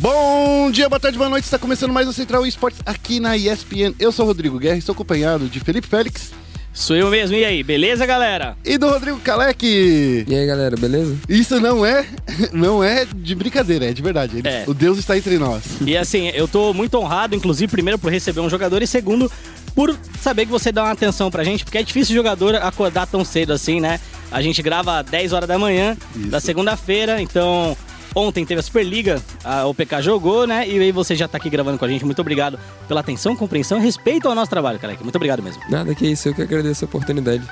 Bom 0.00 0.70
dia, 0.70 0.88
boa 0.88 0.98
tarde, 0.98 1.18
boa 1.18 1.28
noite. 1.28 1.44
Está 1.44 1.58
começando 1.58 1.92
mais 1.92 2.08
o 2.08 2.12
Central 2.12 2.46
Esportes 2.46 2.80
aqui 2.86 3.20
na 3.20 3.36
ESPN. 3.36 3.94
Eu 3.98 4.10
sou 4.10 4.24
o 4.24 4.28
Rodrigo 4.28 4.58
Guerra 4.58 4.76
e 4.76 4.78
estou 4.78 4.94
acompanhado 4.94 5.46
de 5.46 5.60
Felipe 5.60 5.86
Félix 5.86 6.30
Sou 6.72 6.94
eu 6.96 7.10
mesmo, 7.10 7.34
e 7.36 7.44
aí, 7.44 7.64
beleza, 7.64 8.06
galera? 8.06 8.56
e 8.64 8.78
do 8.78 8.88
Rodrigo 8.88 9.18
Kalec. 9.18 9.66
E 9.66 10.24
aí, 10.34 10.46
galera, 10.46 10.76
beleza? 10.76 11.16
Isso 11.28 11.58
não 11.60 11.84
é, 11.84 12.06
não 12.52 12.82
é 12.82 13.04
de 13.12 13.34
brincadeira, 13.34 13.86
é 13.90 13.92
de 13.92 14.00
verdade. 14.00 14.38
Ele- 14.38 14.48
É. 14.48 14.64
O 14.68 14.72
Deus 14.72 14.96
está 14.96 15.18
entre 15.18 15.36
nós. 15.36 15.64
E 15.84 15.96
assim, 15.96 16.28
eu 16.28 16.46
tô 16.46 16.72
muito 16.72 16.96
honrado, 16.96 17.34
inclusive, 17.34 17.68
primeiro 17.70 17.98
por 17.98 18.10
receber 18.12 18.38
um 18.40 18.48
jogador 18.48 18.80
e 18.82 18.86
segundo 18.86 19.30
por 19.74 19.94
saber 20.22 20.46
que 20.46 20.52
você 20.52 20.70
dá 20.70 20.84
uma 20.84 20.92
atenção 20.92 21.28
pra 21.28 21.42
gente, 21.42 21.64
porque 21.64 21.78
é 21.78 21.82
difícil 21.82 22.12
o 22.14 22.16
jogador 22.16 22.54
acordar 22.54 23.06
tão 23.08 23.24
cedo 23.24 23.52
assim, 23.52 23.80
né? 23.80 23.98
A 24.30 24.40
gente 24.40 24.62
grava 24.62 25.00
às 25.00 25.06
10 25.06 25.32
horas 25.32 25.48
da 25.48 25.58
manhã 25.58 25.96
Isso. 26.14 26.28
da 26.28 26.38
segunda-feira, 26.40 27.20
então 27.20 27.76
ontem 28.14 28.44
teve 28.44 28.60
a 28.60 28.62
Superliga, 28.62 29.22
a 29.44 29.66
OPK 29.66 30.02
jogou, 30.02 30.46
né? 30.46 30.68
E 30.68 30.78
aí 30.78 30.92
você 30.92 31.14
já 31.14 31.28
tá 31.28 31.38
aqui 31.38 31.50
gravando 31.50 31.78
com 31.78 31.84
a 31.84 31.88
gente. 31.88 32.04
Muito 32.04 32.20
obrigado 32.20 32.58
pela 32.86 33.00
atenção, 33.00 33.36
compreensão 33.36 33.78
e 33.78 33.82
respeito 33.82 34.28
ao 34.28 34.34
nosso 34.34 34.50
trabalho, 34.50 34.78
cara. 34.78 34.96
Muito 35.02 35.16
obrigado 35.16 35.42
mesmo. 35.42 35.62
Nada 35.68 35.94
que 35.94 36.06
isso, 36.06 36.28
eu 36.28 36.34
que 36.34 36.42
agradeço 36.42 36.84
a 36.84 36.86
oportunidade. 36.86 37.42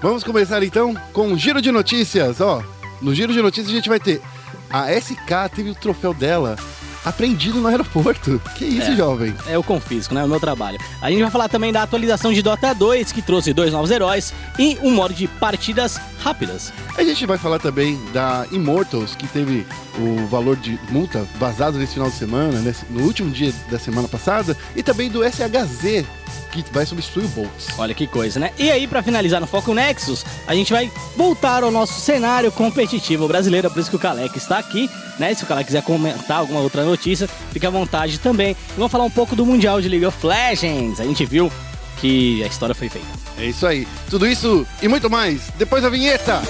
Vamos 0.00 0.22
começar 0.22 0.62
então 0.62 0.94
com 1.12 1.32
o 1.32 1.38
giro 1.38 1.60
de 1.60 1.70
notícias. 1.72 2.40
Ó, 2.40 2.62
no 3.00 3.14
giro 3.14 3.32
de 3.32 3.40
notícias 3.40 3.72
a 3.72 3.76
gente 3.76 3.88
vai 3.88 4.00
ter 4.00 4.20
a 4.70 4.92
SK 4.92 5.54
teve 5.54 5.70
o 5.70 5.74
troféu 5.74 6.12
dela 6.12 6.56
apreendido 7.06 7.58
no 7.60 7.68
aeroporto. 7.68 8.40
Que 8.56 8.64
isso, 8.66 8.90
É. 8.90 8.96
jovem? 8.96 9.34
É 9.46 9.56
o 9.56 9.62
Confisco, 9.62 10.12
né? 10.12 10.24
O 10.24 10.28
meu 10.28 10.38
trabalho. 10.40 10.78
A 11.00 11.10
gente 11.10 11.22
vai 11.22 11.30
falar 11.30 11.48
também 11.48 11.72
da 11.72 11.82
atualização 11.82 12.32
de 12.32 12.42
Dota 12.42 12.74
2, 12.74 13.12
que 13.12 13.22
trouxe 13.22 13.52
dois 13.54 13.72
novos 13.72 13.90
heróis 13.90 14.34
e 14.58 14.76
um 14.82 14.90
modo 14.90 15.14
de 15.14 15.26
partidas 15.28 15.98
rápidas. 16.22 16.72
A 16.98 17.02
gente 17.04 17.24
vai 17.24 17.38
falar 17.38 17.58
também 17.58 17.98
da 18.12 18.44
Immortals, 18.50 19.14
que 19.14 19.26
teve 19.28 19.66
o 19.98 20.26
valor 20.26 20.56
de 20.56 20.78
multa 20.90 21.26
vazado 21.38 21.78
nesse 21.78 21.94
final 21.94 22.10
de 22.10 22.16
semana, 22.16 22.60
nesse- 22.60 22.84
no 22.90 23.02
último 23.04 23.30
dia 23.30 23.52
da 23.70 23.78
semana 23.78 24.08
passada, 24.08 24.56
e 24.74 24.82
também 24.82 25.08
do 25.08 25.22
SHZ, 25.24 26.04
que 26.52 26.64
vai 26.72 26.86
substituir 26.86 27.24
o 27.24 27.28
Boltz. 27.28 27.68
Olha 27.78 27.94
que 27.94 28.06
coisa, 28.06 28.40
né? 28.40 28.52
E 28.58 28.70
aí, 28.70 28.86
pra 28.86 29.02
finalizar 29.02 29.40
no 29.40 29.46
Foco 29.46 29.74
Nexus, 29.74 30.24
a 30.46 30.54
gente 30.54 30.72
vai 30.72 30.90
voltar 31.16 31.62
ao 31.62 31.70
nosso 31.70 32.00
cenário 32.00 32.50
competitivo 32.52 33.28
brasileiro, 33.28 33.70
por 33.70 33.80
isso 33.80 33.90
que 33.90 33.96
o 33.96 33.98
Kalec 33.98 34.36
está 34.36 34.58
aqui, 34.58 34.90
né? 35.18 35.34
Se 35.34 35.44
o 35.44 35.46
Kalec 35.46 35.66
quiser 35.66 35.82
comentar 35.82 36.38
alguma 36.38 36.60
outra 36.60 36.84
notícia, 36.84 37.28
fique 37.52 37.66
à 37.66 37.70
vontade 37.70 38.18
também. 38.18 38.52
E 38.52 38.76
vamos 38.76 38.92
falar 38.92 39.04
um 39.04 39.10
pouco 39.10 39.36
do 39.36 39.44
Mundial 39.44 39.80
de 39.80 39.88
League 39.88 40.06
of 40.06 40.26
Legends. 40.26 41.00
A 41.00 41.04
gente 41.04 41.24
viu 41.24 41.50
que 42.00 42.42
a 42.42 42.46
história 42.46 42.74
foi 42.74 42.88
feita. 42.88 43.08
É 43.38 43.46
isso 43.46 43.66
aí. 43.66 43.86
Tudo 44.08 44.26
isso 44.26 44.66
e 44.82 44.88
muito 44.88 45.10
mais 45.10 45.50
depois 45.58 45.82
da 45.82 45.88
vinheta. 45.88 46.42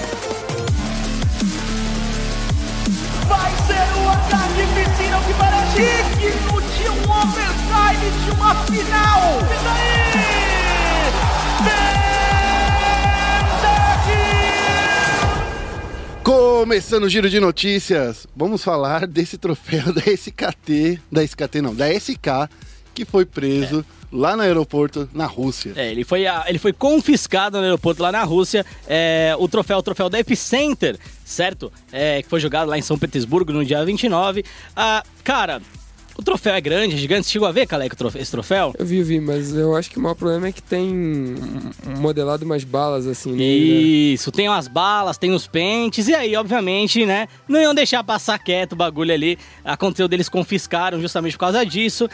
Vai 3.27 3.51
ser 3.67 3.99
um 3.99 4.09
ataque 4.09 4.61
piscina 4.73 5.19
que 5.75 6.17
de 6.17 6.56
um 7.07 7.11
overtime 7.11 8.11
de 8.25 8.31
uma 8.31 8.55
final. 8.65 9.39
E 9.39 9.63
daí? 9.63 10.07
Começando 16.23 17.03
o 17.03 17.09
giro 17.09 17.29
de 17.29 17.39
notícias, 17.39 18.27
vamos 18.35 18.61
falar 18.61 19.07
desse 19.07 19.37
troféu 19.37 19.91
da 19.95 20.01
SKT, 20.01 20.99
da 21.09 21.23
SKT 21.23 21.61
não, 21.61 21.73
da 21.73 21.89
SK, 21.97 22.49
que 22.93 23.05
foi 23.05 23.25
preso 23.25 23.85
lá 24.11 24.35
no 24.35 24.41
aeroporto 24.41 25.09
na 25.13 25.25
Rússia. 25.25 25.71
É, 25.77 25.89
ele 25.89 26.03
foi, 26.03 26.25
ele 26.45 26.59
foi 26.59 26.73
confiscado 26.73 27.57
no 27.57 27.63
aeroporto 27.63 28.03
lá 28.03 28.11
na 28.11 28.23
Rússia. 28.23 28.65
É, 28.85 29.33
o 29.39 29.47
troféu, 29.47 29.77
o 29.77 29.81
troféu 29.81 30.09
da 30.09 30.19
Epicenter, 30.19 30.97
certo? 31.23 31.71
É, 31.91 32.21
que 32.21 32.27
foi 32.27 32.41
jogado 32.41 32.67
lá 32.67 32.77
em 32.77 32.81
São 32.81 32.97
Petersburgo 32.97 33.53
no 33.53 33.63
dia 33.63 33.85
29. 33.85 34.43
Ah, 34.75 35.03
cara, 35.23 35.61
o 36.17 36.23
troféu 36.23 36.53
é 36.55 36.61
grande, 36.61 36.95
é 36.95 36.97
gigante. 36.97 37.27
Você 37.27 37.33
chegou 37.33 37.47
a 37.47 37.51
ver, 37.51 37.67
Caleco, 37.67 37.93
o 37.95 37.97
trofe- 37.97 38.19
esse 38.19 38.31
troféu? 38.31 38.73
Eu 38.77 38.85
vi, 38.85 38.97
eu 38.99 39.05
vi, 39.05 39.19
mas 39.19 39.53
eu 39.53 39.75
acho 39.75 39.89
que 39.89 39.97
o 39.97 40.01
maior 40.01 40.15
problema 40.15 40.47
é 40.47 40.51
que 40.51 40.61
tem 40.61 40.91
um 40.93 41.99
modelado 41.99 42.43
umas 42.45 42.63
balas 42.63 43.05
assim 43.07 43.31
nele, 43.31 43.73
né? 43.73 43.79
Isso, 44.13 44.31
tem 44.31 44.49
umas 44.49 44.67
balas, 44.67 45.17
tem 45.17 45.31
os 45.31 45.47
pentes, 45.47 46.07
e 46.07 46.15
aí, 46.15 46.35
obviamente, 46.35 47.05
né, 47.05 47.27
não 47.47 47.59
iam 47.61 47.73
deixar 47.75 48.03
passar 48.03 48.37
quieto 48.39 48.73
o 48.73 48.75
bagulho 48.75 49.13
ali. 49.13 49.37
Aconteceu 49.63 50.07
deles 50.07 50.27
confiscaram 50.29 50.99
justamente 50.99 51.33
por 51.33 51.39
causa 51.41 51.65
disso. 51.65 52.09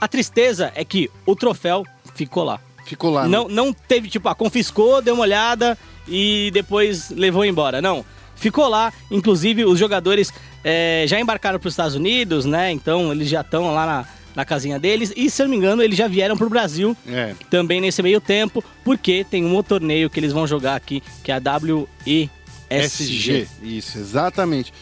A 0.00 0.08
tristeza 0.08 0.72
é 0.74 0.84
que 0.84 1.10
o 1.26 1.36
troféu 1.36 1.84
ficou 2.14 2.44
lá. 2.44 2.58
Ficou 2.84 3.10
lá. 3.10 3.22
né? 3.22 3.28
Não, 3.28 3.48
não 3.48 3.72
teve, 3.72 4.08
tipo, 4.08 4.28
ah, 4.28 4.34
confiscou, 4.34 5.00
deu 5.00 5.14
uma 5.14 5.22
olhada 5.22 5.78
e 6.08 6.50
depois 6.52 7.10
levou 7.10 7.44
embora. 7.44 7.80
Não. 7.80 8.04
Ficou 8.34 8.66
lá, 8.68 8.92
inclusive 9.08 9.64
os 9.64 9.78
jogadores 9.78 10.32
eh, 10.64 11.04
já 11.06 11.20
embarcaram 11.20 11.58
para 11.58 11.68
os 11.68 11.72
Estados 11.72 11.94
Unidos, 11.94 12.44
né? 12.44 12.70
Então 12.72 13.12
eles 13.12 13.28
já 13.28 13.40
estão 13.42 13.72
lá 13.74 13.86
na, 13.86 14.06
na 14.36 14.44
casinha 14.44 14.78
deles. 14.78 15.12
E 15.16 15.28
se 15.30 15.42
eu 15.42 15.46
não 15.46 15.50
me 15.50 15.56
engano, 15.56 15.82
eles 15.82 15.96
já 15.98 16.06
vieram 16.08 16.36
pro 16.36 16.48
Brasil 16.48 16.96
É. 17.06 17.34
também 17.50 17.80
nesse 17.80 18.02
meio 18.02 18.20
tempo, 18.20 18.62
porque 18.84 19.24
tem 19.28 19.44
um 19.44 19.54
outro 19.54 19.78
torneio 19.78 20.08
que 20.10 20.18
eles 20.20 20.32
vão 20.32 20.46
jogar 20.46 20.76
aqui, 20.76 21.02
que 21.22 21.30
é 21.32 21.34
a 21.34 21.40
WESG. 21.40 22.30
SG. 22.70 23.48
Isso, 23.62 23.98
exatamente. 23.98 24.72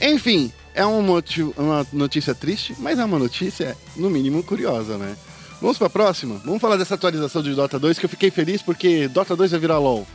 Enfim, 0.00 0.52
é 0.74 0.84
um 0.84 1.00
motivo- 1.02 1.54
uma 1.56 1.86
notícia 1.92 2.34
triste, 2.34 2.74
mas 2.78 2.98
é 2.98 3.04
uma 3.04 3.18
notícia, 3.18 3.76
no 3.96 4.10
mínimo, 4.10 4.42
curiosa, 4.42 4.98
né? 4.98 5.16
Vamos 5.60 5.78
pra 5.78 5.88
próxima? 5.88 6.40
Vamos 6.44 6.60
falar 6.60 6.76
dessa 6.76 6.94
atualização 6.94 7.40
de 7.42 7.54
Dota 7.54 7.78
2, 7.78 7.98
que 7.98 8.04
eu 8.04 8.10
fiquei 8.10 8.30
feliz 8.30 8.60
porque 8.60 9.06
Dota 9.08 9.36
2 9.36 9.52
vai 9.52 9.60
virar 9.60 9.78
LoL. 9.78 10.06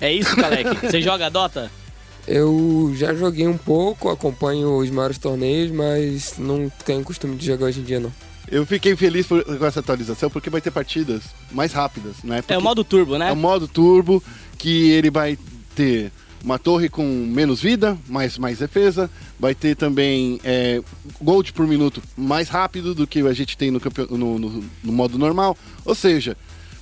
É 0.00 0.12
isso, 0.12 0.34
Kalec? 0.36 0.68
Você 0.80 1.00
joga 1.02 1.28
Dota? 1.30 1.70
Eu 2.26 2.92
já 2.96 3.14
joguei 3.14 3.46
um 3.46 3.56
pouco, 3.56 4.08
acompanho 4.10 4.76
os 4.78 4.90
maiores 4.90 5.18
torneios, 5.18 5.70
mas 5.70 6.34
não 6.38 6.70
tenho 6.84 7.02
costume 7.04 7.36
de 7.36 7.46
jogar 7.46 7.66
hoje 7.66 7.80
em 7.80 7.84
dia, 7.84 8.00
não. 8.00 8.12
Eu 8.50 8.64
fiquei 8.66 8.94
feliz 8.96 9.26
por- 9.26 9.44
com 9.44 9.64
essa 9.66 9.80
atualização 9.80 10.30
porque 10.30 10.50
vai 10.50 10.60
ter 10.60 10.70
partidas 10.70 11.22
mais 11.50 11.72
rápidas, 11.72 12.16
né? 12.22 12.38
É 12.38 12.42
Porque 12.42 12.56
o 12.56 12.60
modo 12.60 12.84
turbo, 12.84 13.18
né? 13.18 13.28
É 13.28 13.32
o 13.32 13.36
modo 13.36 13.66
turbo, 13.66 14.22
que 14.58 14.90
ele 14.90 15.10
vai 15.10 15.36
ter 15.74 16.12
uma 16.44 16.58
torre 16.58 16.88
com 16.88 17.04
menos 17.04 17.60
vida, 17.60 17.98
mais, 18.08 18.38
mais 18.38 18.58
defesa. 18.58 19.10
Vai 19.38 19.52
ter 19.54 19.74
também 19.74 20.40
é, 20.44 20.80
gold 21.20 21.52
por 21.52 21.66
minuto 21.66 22.00
mais 22.16 22.48
rápido 22.48 22.94
do 22.94 23.04
que 23.06 23.20
a 23.20 23.32
gente 23.32 23.56
tem 23.56 23.70
no, 23.70 23.80
campe- 23.80 24.06
no- 24.10 24.38
no- 24.38 24.64
no 24.84 24.92
modo 24.92 25.18
normal. 25.18 25.56
Ou 25.84 25.94
seja, 25.94 26.36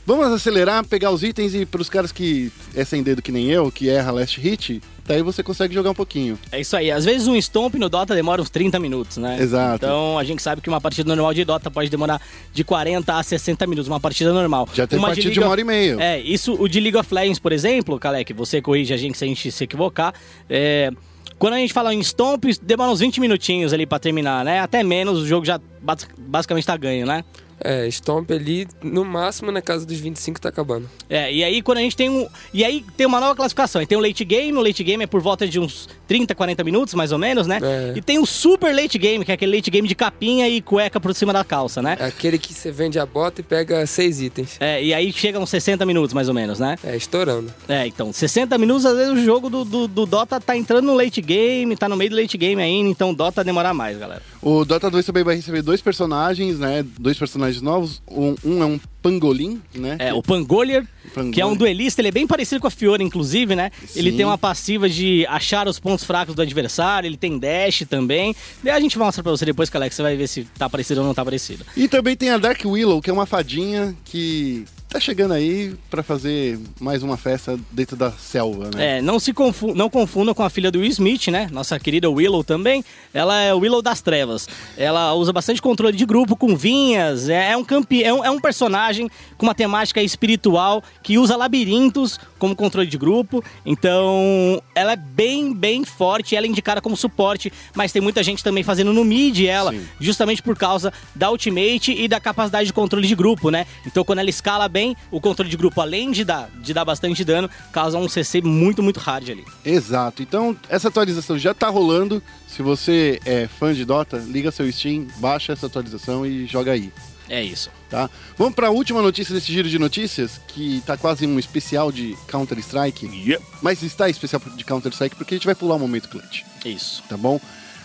vamos 0.07 0.27
acelerar, 0.27 0.87
pegar 0.87 1.11
os 1.13 1.23
itens 1.23 1.55
e 1.55 1.65
para 1.65 1.81
os 1.81 1.89
caras 1.89 2.13
que 2.13 2.53
é 2.75 2.85
sem 2.85 3.03
dedo 3.03 3.23
que 3.23 3.33
nem 3.33 3.47
eu, 3.51 3.73
que 3.73 3.89
erra 3.89 4.11
last 4.13 4.39
hit, 4.39 4.83
daí 5.07 5.23
você 5.23 5.43
consegue 5.43 5.73
jogar 5.75 5.91
um 5.91 5.95
pouquinho. 5.95 6.39
É 6.51 6.61
isso 6.61 6.77
aí. 6.77 6.91
Às 6.91 7.05
vezes 7.05 7.27
um 7.29 7.37
stomp 7.37 7.75
no 7.77 7.89
Dota 7.89 8.15
demora 8.15 8.41
uns 8.41 8.51
30 8.51 8.79
minutos, 8.79 9.17
né? 9.17 9.37
Exato. 9.41 9.85
Então 9.85 10.19
a 10.19 10.25
gente 10.25 10.43
sabe 10.43 10.61
que 10.61 10.69
uma 10.69 10.81
partida 10.81 11.09
normal 11.15 11.35
de 11.35 11.45
Dota 11.45 11.71
pode 11.71 11.91
demorar 11.91 12.21
de 12.53 12.65
40 12.65 13.15
a 13.15 13.23
60 13.23 13.67
minutos, 13.67 13.89
uma 13.89 14.01
partida 14.01 14.33
normal. 14.33 14.69
Já 14.75 14.87
tem 14.87 14.99
uma 14.99 15.09
partida 15.09 15.23
de 15.31 15.39
League 15.39 15.45
uma 15.47 15.51
hora 15.51 15.61
e 15.61 15.65
meia. 15.65 15.97
É, 16.01 16.21
isso 16.21 16.55
o 16.55 16.69
de 16.69 16.81
League 16.81 16.97
of 16.97 17.13
Legends, 17.13 17.39
por 17.39 17.53
exemplo, 17.53 17.99
Kalec, 17.99 18.33
você 18.33 18.61
corrige 18.63 18.93
a 18.95 18.97
gente 18.97 19.17
se 19.19 19.25
a 19.25 19.29
gente 19.29 19.51
se 19.53 19.65
equivocar. 19.65 20.15
É, 20.49 20.91
quando 21.39 21.55
a 21.55 21.59
gente 21.59 21.73
fala 21.73 21.93
em 21.93 22.01
stomp, 22.01 22.45
demora 22.63 22.91
uns 22.91 23.01
20 23.01 23.21
minutinhos 23.21 23.73
ali 23.73 23.85
pra 23.87 23.99
terminar, 23.99 24.45
né? 24.45 24.61
Até 24.61 24.83
menos, 24.83 25.19
o 25.21 25.27
jogo 25.27 25.45
já 25.45 25.61
bas- 25.83 26.07
basicamente 26.17 26.65
tá 26.65 26.77
ganho, 26.77 27.05
né? 27.07 27.25
É, 27.65 27.91
Stomp 27.91 28.31
ali, 28.31 28.69
no 28.83 29.05
máximo 29.05 29.51
na 29.51 29.63
casa 29.63 29.87
dos 29.87 29.99
25 29.99 30.41
tá 30.41 30.51
acabando. 30.51 30.89
É, 31.09 31.33
e 31.33 31.43
aí 31.43 31.63
quando 31.63 31.79
a 31.79 31.81
gente 31.81 31.97
tem 31.97 32.11
um. 32.11 32.29
E 32.53 32.65
aí 32.65 32.85
tem 32.97 33.07
uma 33.07 33.19
nova 33.19 33.35
classificação. 33.35 33.81
Aí 33.81 33.87
tem 33.87 33.97
o 33.97 34.01
late 34.01 34.25
game, 34.25 34.57
o 34.57 34.63
late 34.63 34.85
game 34.85 35.03
é 35.03 35.07
por 35.07 35.21
volta 35.21 35.49
de 35.49 35.59
uns 35.59 35.89
30, 36.07 36.35
40 36.35 36.63
minutos, 36.63 36.95
mais 36.95 37.11
ou 37.11 37.19
menos, 37.19 37.47
né? 37.47 37.59
É. 37.63 37.95
E 37.97 38.03
tem 38.03 38.19
o 38.19 38.27
super 38.27 38.75
late 38.75 38.99
game, 38.99 39.25
que 39.25 39.31
é 39.31 39.35
aquele 39.35 39.57
late 39.57 39.71
game 39.71 39.89
de 39.89 39.95
capinha 39.95 40.49
e 40.49 40.61
cueca 40.61 41.01
por 41.01 41.15
cima 41.15 41.33
da 41.33 41.43
calça, 41.43 41.81
né? 41.81 41.97
É 41.99 42.07
aquele 42.07 42.39
que 42.39 42.53
você 42.53 42.71
vende 42.71 42.99
a 42.99 43.07
bota 43.07 43.41
e 43.41 43.45
pega 43.45 43.87
seis 43.87 44.21
itens. 44.21 44.57
É, 44.61 44.83
e 44.83 44.93
aí 44.93 45.13
chega 45.13 45.39
uns 45.39 45.51
60 45.51 45.87
minutos, 45.87 46.13
mais 46.13 46.29
ou 46.29 46.35
menos, 46.35 46.59
né? 46.59 46.77
É, 46.85 46.97
estourando. 46.97 47.53
É, 47.69 47.87
então, 47.87 48.13
60 48.13 48.57
minutos, 48.59 48.85
às 48.85 48.97
vezes 48.97 49.13
o 49.13 49.25
jogo 49.25 49.49
do, 49.49 49.65
do, 49.65 49.89
do 49.89 50.07
Dota 50.07 50.41
tá 50.41 50.57
entrando 50.57 50.87
no 50.87 50.95
late 50.95 51.21
game, 51.21 51.77
tá 51.77 51.89
no 51.89 51.97
meio 51.97 52.11
do 52.11 52.17
late 52.17 52.37
game 52.37 52.61
ainda, 52.61 52.91
então 52.91 53.11
o 53.11 53.15
Dota 53.15 53.43
demorar 53.43 53.73
mais, 53.73 53.97
galera. 53.99 54.23
O 54.43 54.65
Dota 54.65 54.91
2 54.91 55.07
também 55.07 55.25
vai 55.25 55.37
receber 55.37 55.63
dois 55.63 55.81
personagens, 55.81 56.59
né? 56.59 56.85
Dois 56.99 57.17
personagens 57.17 57.54
novos. 57.61 58.03
Um, 58.09 58.35
um 58.45 58.63
é 58.63 58.67
um 58.67 58.81
pangolim, 59.03 59.61
né? 59.75 59.97
É, 59.99 60.15
o 60.15 60.23
Pangolier, 60.23 60.87
Pangolier. 61.15 61.35
que 61.35 61.41
é 61.41 61.45
um 61.45 61.55
duelista, 61.55 62.01
ele 62.01 62.09
é 62.09 62.13
bem 62.13 62.27
parecido 62.27 62.61
com 62.61 62.67
a 62.67 62.71
Fiora, 62.71 63.03
inclusive, 63.03 63.55
né? 63.55 63.71
Ele 63.95 64.11
Sim. 64.11 64.17
tem 64.17 64.27
uma 64.27 64.39
passiva 64.39 64.89
de 64.89 65.27
achar 65.29 65.69
os 65.69 65.79
pontos 65.79 66.05
fracos 66.05 66.35
do 66.35 66.41
adversário, 66.41 67.07
ele 67.07 67.19
tem 67.19 67.39
dash 67.39 67.85
também. 67.89 68.35
Daí 68.63 68.73
a 68.73 68.81
gente 68.81 68.99
mostra 68.99 69.23
pra 69.23 69.31
você 69.31 69.45
depois, 69.45 69.75
Alex, 69.75 69.95
você 69.95 70.03
vai 70.03 70.17
ver 70.17 70.27
se 70.27 70.45
tá 70.59 70.71
parecido 70.71 71.01
ou 71.01 71.07
não 71.07 71.15
tá 71.15 71.23
parecido. 71.23 71.67
E 71.77 71.87
também 71.87 72.17
tem 72.17 72.31
a 72.31 72.39
Dark 72.39 72.65
Willow, 72.65 73.03
que 73.03 73.11
é 73.11 73.13
uma 73.13 73.27
fadinha 73.27 73.95
que 74.05 74.65
tá 74.95 75.01
chegando 75.01 75.35
aí 75.35 75.75
pra 75.91 76.05
fazer 76.05 76.57
mais 76.81 77.03
uma 77.03 77.17
festa 77.17 77.59
dentro 77.73 77.97
da 77.97 78.13
selva, 78.13 78.71
né? 78.73 78.99
É, 78.99 79.03
não 79.03 79.19
se 79.19 79.33
confu 79.33 79.75
não 79.75 79.91
confunda 79.91 80.33
com 80.33 80.45
a 80.45 80.49
filha 80.49 80.71
do 80.71 80.79
Will 80.79 80.89
Smith, 80.89 81.27
né? 81.27 81.49
Nossa 81.51 81.81
querida 81.81 82.09
Willow 82.09 82.45
também. 82.45 82.85
Ela 83.13 83.41
é 83.43 83.53
o 83.53 83.59
Willow 83.59 83.83
das 83.83 84.01
Trevas. 84.01 84.49
Ela 84.77 85.13
usa 85.15 85.33
bastante 85.33 85.61
controle 85.61 85.97
de 85.97 86.07
grupo 86.07 86.37
com 86.37 86.55
vinhas. 86.57 87.29
É, 87.29 87.51
é 87.51 87.57
um 87.57 87.65
campe 87.65 88.05
é 88.05 88.15
um, 88.15 88.25
é 88.25 88.31
um 88.31 88.41
personagem 88.41 89.11
com 89.37 89.47
uma 89.47 89.55
temática 89.55 90.01
espiritual 90.01 90.81
que 91.03 91.19
usa 91.19 91.37
labirintos 91.37 92.21
como 92.39 92.55
controle 92.55 92.87
de 92.87 92.99
grupo. 92.99 93.43
Então, 93.65 94.63
ela 94.75 94.93
é 94.93 94.97
bem, 94.97 95.53
bem 95.53 95.85
forte. 95.85 96.37
Ela 96.37 96.47
é 96.47 96.49
indicada 96.49 96.81
como 96.81 96.97
suporte, 96.97 97.53
mas 97.75 97.91
tem 97.91 98.03
muita 98.03 98.23
gente 98.23 98.45
também 98.45 98.63
fazendo 98.63 98.93
no 98.93 99.05
mid 99.05 99.41
ela, 99.41 99.73
Sim. 99.73 99.85
justamente 99.99 100.43
por 100.43 100.57
causa 100.57 100.93
da 101.15 101.31
ultimate 101.31 101.93
e 101.93 102.07
da 102.07 102.21
capacidade 102.21 102.67
de 102.67 102.73
controle 102.73 103.09
de 103.09 103.15
grupo, 103.15 103.51
né? 103.51 103.67
Então, 103.87 104.05
quando 104.05 104.19
ela 104.19 104.31
escala 104.31 104.69
bem, 104.69 104.84
o 105.11 105.21
controle 105.21 105.49
de 105.49 105.57
grupo, 105.57 105.81
além 105.81 106.11
de 106.11 106.25
dar, 106.25 106.51
de 106.61 106.75
dar 106.75 106.85
bastante 106.85 107.25
dano, 107.25 107.49
causa 107.73 107.97
um 107.97 108.09
CC 108.09 108.41
muito, 108.43 108.83
muito 108.83 108.99
hard 108.99 109.31
ali. 109.31 109.45
Exato. 109.65 110.23
Então, 110.23 110.57
essa 110.69 110.89
atualização 110.89 111.39
já 111.39 111.55
tá 111.55 111.69
rolando. 111.69 112.23
Se 112.49 112.63
você 112.63 113.21
é 113.25 113.47
fã 113.47 113.73
de 113.73 113.85
Dota, 113.85 114.19
liga 114.19 114.51
seu 114.51 114.71
Steam, 114.71 115.07
baixa 115.19 115.53
essa 115.53 115.67
atualização 115.67 116.27
e 116.27 116.47
joga 116.47 116.73
aí. 116.73 116.93
É 117.29 117.43
isso. 117.43 117.71
Tá? 117.89 118.11
Vamos 118.37 118.55
para 118.55 118.69
a 118.69 118.71
última 118.71 119.01
notícia 119.01 119.35
desse 119.35 119.53
giro 119.53 119.69
de 119.69 119.79
notícias, 119.79 120.41
que 120.49 120.83
tá 120.85 120.97
quase 120.97 121.27
um 121.27 121.39
especial 121.39 121.91
de 121.91 122.17
Counter-Strike. 122.29 123.39
Mas 123.63 123.83
está 123.83 124.09
especial 124.09 124.43
de 124.57 124.65
Counter-Strike 124.65 125.17
porque 125.17 125.35
a 125.35 125.37
gente 125.39 125.47
vai 125.47 125.55
pular 125.55 125.77
o 125.77 125.79
momento 125.79 126.09
clutch, 126.09 126.43
Isso. 126.65 127.03
tá 127.09 127.17
bom? 127.17 127.41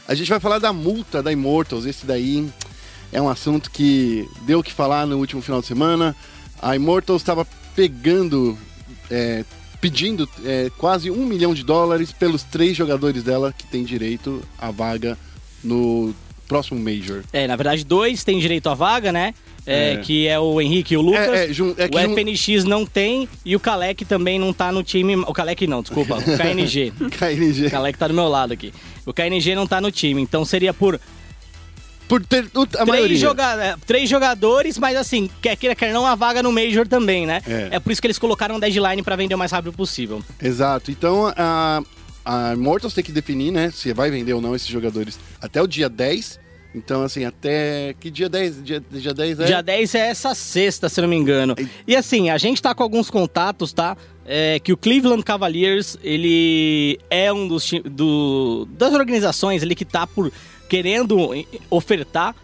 A 0.08 0.16
gente 0.16 0.30
vai 0.30 0.40
falar 0.40 0.60
da 0.60 0.74
multa 0.74 1.22
da 1.22 1.32
Immortals. 1.32 1.86
Esse 1.86 2.06
daí 2.06 2.50
é 3.12 3.22
um 3.22 3.30
assunto 3.30 3.70
que 3.70 4.28
deu 4.42 4.60
o 4.60 4.64
que 4.64 4.74
falar 4.74 5.06
no 5.06 5.18
último 5.18 5.42
final 5.42 5.62
de 5.62 5.68
semana. 5.68 6.16
A 6.62 6.76
Immortals 6.76 7.22
estava 7.22 7.48
pegando, 7.76 8.58
é, 9.10 9.44
pedindo 9.80 10.30
é, 10.46 10.70
quase 10.78 11.10
um 11.10 11.26
milhão 11.26 11.54
de 11.54 11.64
dólares 11.64 12.12
pelos 12.12 12.44
três 12.44 12.76
jogadores 12.76 13.24
dela 13.24 13.54
que 13.58 13.66
têm 13.66 13.84
direito 13.84 14.42
à 14.58 14.72
vaga 14.72 15.18
no 15.64 16.14
próximo 16.48 16.80
Major. 16.80 17.24
É, 17.32 17.48
na 17.48 17.56
verdade, 17.56 17.86
dois 17.86 18.24
têm 18.24 18.40
direito 18.40 18.70
à 18.70 18.74
vaga, 18.74 19.12
né? 19.12 19.34
É, 19.66 19.94
É. 19.94 19.98
Que 19.98 20.28
é 20.28 20.40
o 20.40 20.60
Henrique 20.60 20.96
e 20.96 20.98
o 20.98 21.02
Lucas. 21.02 21.28
É, 21.28 21.46
é, 21.46 21.48
é 21.48 22.08
o 22.08 22.16
FNX 22.16 22.64
não 22.64 22.86
tem 22.86 23.30
e 23.46 23.56
o 23.56 23.60
Kalec 23.60 24.04
também 24.04 24.40
não 24.40 24.52
tá 24.52 24.72
no 24.72 24.82
time. 24.82 25.16
O 25.16 25.34
Kalec 25.34 25.68
não, 25.68 25.84
desculpa. 25.84 26.18
O 26.18 26.38
KNG. 26.38 26.92
KNG. 27.18 27.68
o 27.68 27.72
Kalec 27.72 27.98
tá 27.98 28.08
do 28.08 28.14
meu 28.14 28.28
lado 28.28 28.52
aqui. 28.52 28.74
O 29.06 29.14
KNG 29.14 29.54
não 29.54 29.68
tá 29.68 29.80
no 29.80 29.92
time. 29.92 30.22
Então 30.22 30.44
seria 30.44 30.74
por 30.74 31.00
Por 32.10 32.26
ter 32.26 32.46
o- 32.56 32.64
a 32.64 32.68
três, 32.68 32.88
maioria. 32.88 33.18
joga 33.18 33.64
é, 33.64 33.76
três 33.86 34.10
jogadores, 34.10 34.78
mas 34.78 34.98
assim, 34.98 35.30
quer 35.42 35.56
queira, 35.56 35.76
quer 35.76 35.94
não, 35.94 36.06
a 36.06 36.16
vaga 36.16 36.44
no 36.44 36.52
Major 36.52 36.86
também, 36.88 37.26
né? 37.26 37.42
É. 37.72 37.80
por 37.80 37.92
isso 37.92 38.02
que 38.02 38.08
eles 38.08 38.20
colocaram 38.20 38.56
um 38.56 38.60
deadline 38.60 39.02
pra 39.04 39.16
vender 39.16 39.36
o 39.36 39.38
mais 39.38 39.52
rápido 39.52 39.72
possível. 39.72 40.22
Exato. 40.42 40.92
Então 40.92 41.32
a, 41.38 41.82
a 42.26 42.54
Immortals 42.54 42.94
tem 42.94 43.04
que 43.04 43.12
definir, 43.12 43.52
né, 43.52 43.72
se 43.72 43.94
vai 43.94 44.12
vender 44.12 44.34
ou 44.34 44.42
não 44.42 44.56
esses 44.56 44.68
jogadores 44.68 45.18
até 45.40 45.62
o 45.62 45.68
dia 45.68 45.88
10. 45.88 46.40
Então, 46.76 47.02
assim, 47.02 47.26
até. 47.26 47.96
Que 48.00 48.12
dia 48.12 48.30
10? 48.30 48.64
Dia, 48.64 48.80
dia 48.92 49.12
10 49.12 49.40
é? 49.40 49.46
Dia 49.46 49.64
10 49.64 49.96
é 49.96 50.08
essa 50.10 50.36
sexta, 50.36 50.88
se 50.88 51.02
não 51.02 51.08
me 51.08 51.16
engano. 51.16 51.56
E 51.88 51.96
assim, 51.96 52.30
a 52.30 52.38
gente 52.38 52.62
tá 52.62 52.76
com 52.76 52.84
alguns 52.84 53.10
contatos, 53.10 53.74
tá? 53.74 53.98
É, 54.24 54.60
que 54.60 54.72
o 54.72 54.78
Cleveland 54.78 55.24
Cavaliers, 55.24 55.98
ele 56.04 57.00
é 57.10 57.34
um 57.34 57.48
dos 57.48 57.72
do, 57.86 58.68
das 58.78 58.94
organizações 58.94 59.64
ele 59.64 59.74
que 59.74 59.84
tá 59.84 60.06
por 60.06 60.32
querendo 60.70 61.18
ofertar 61.70 62.36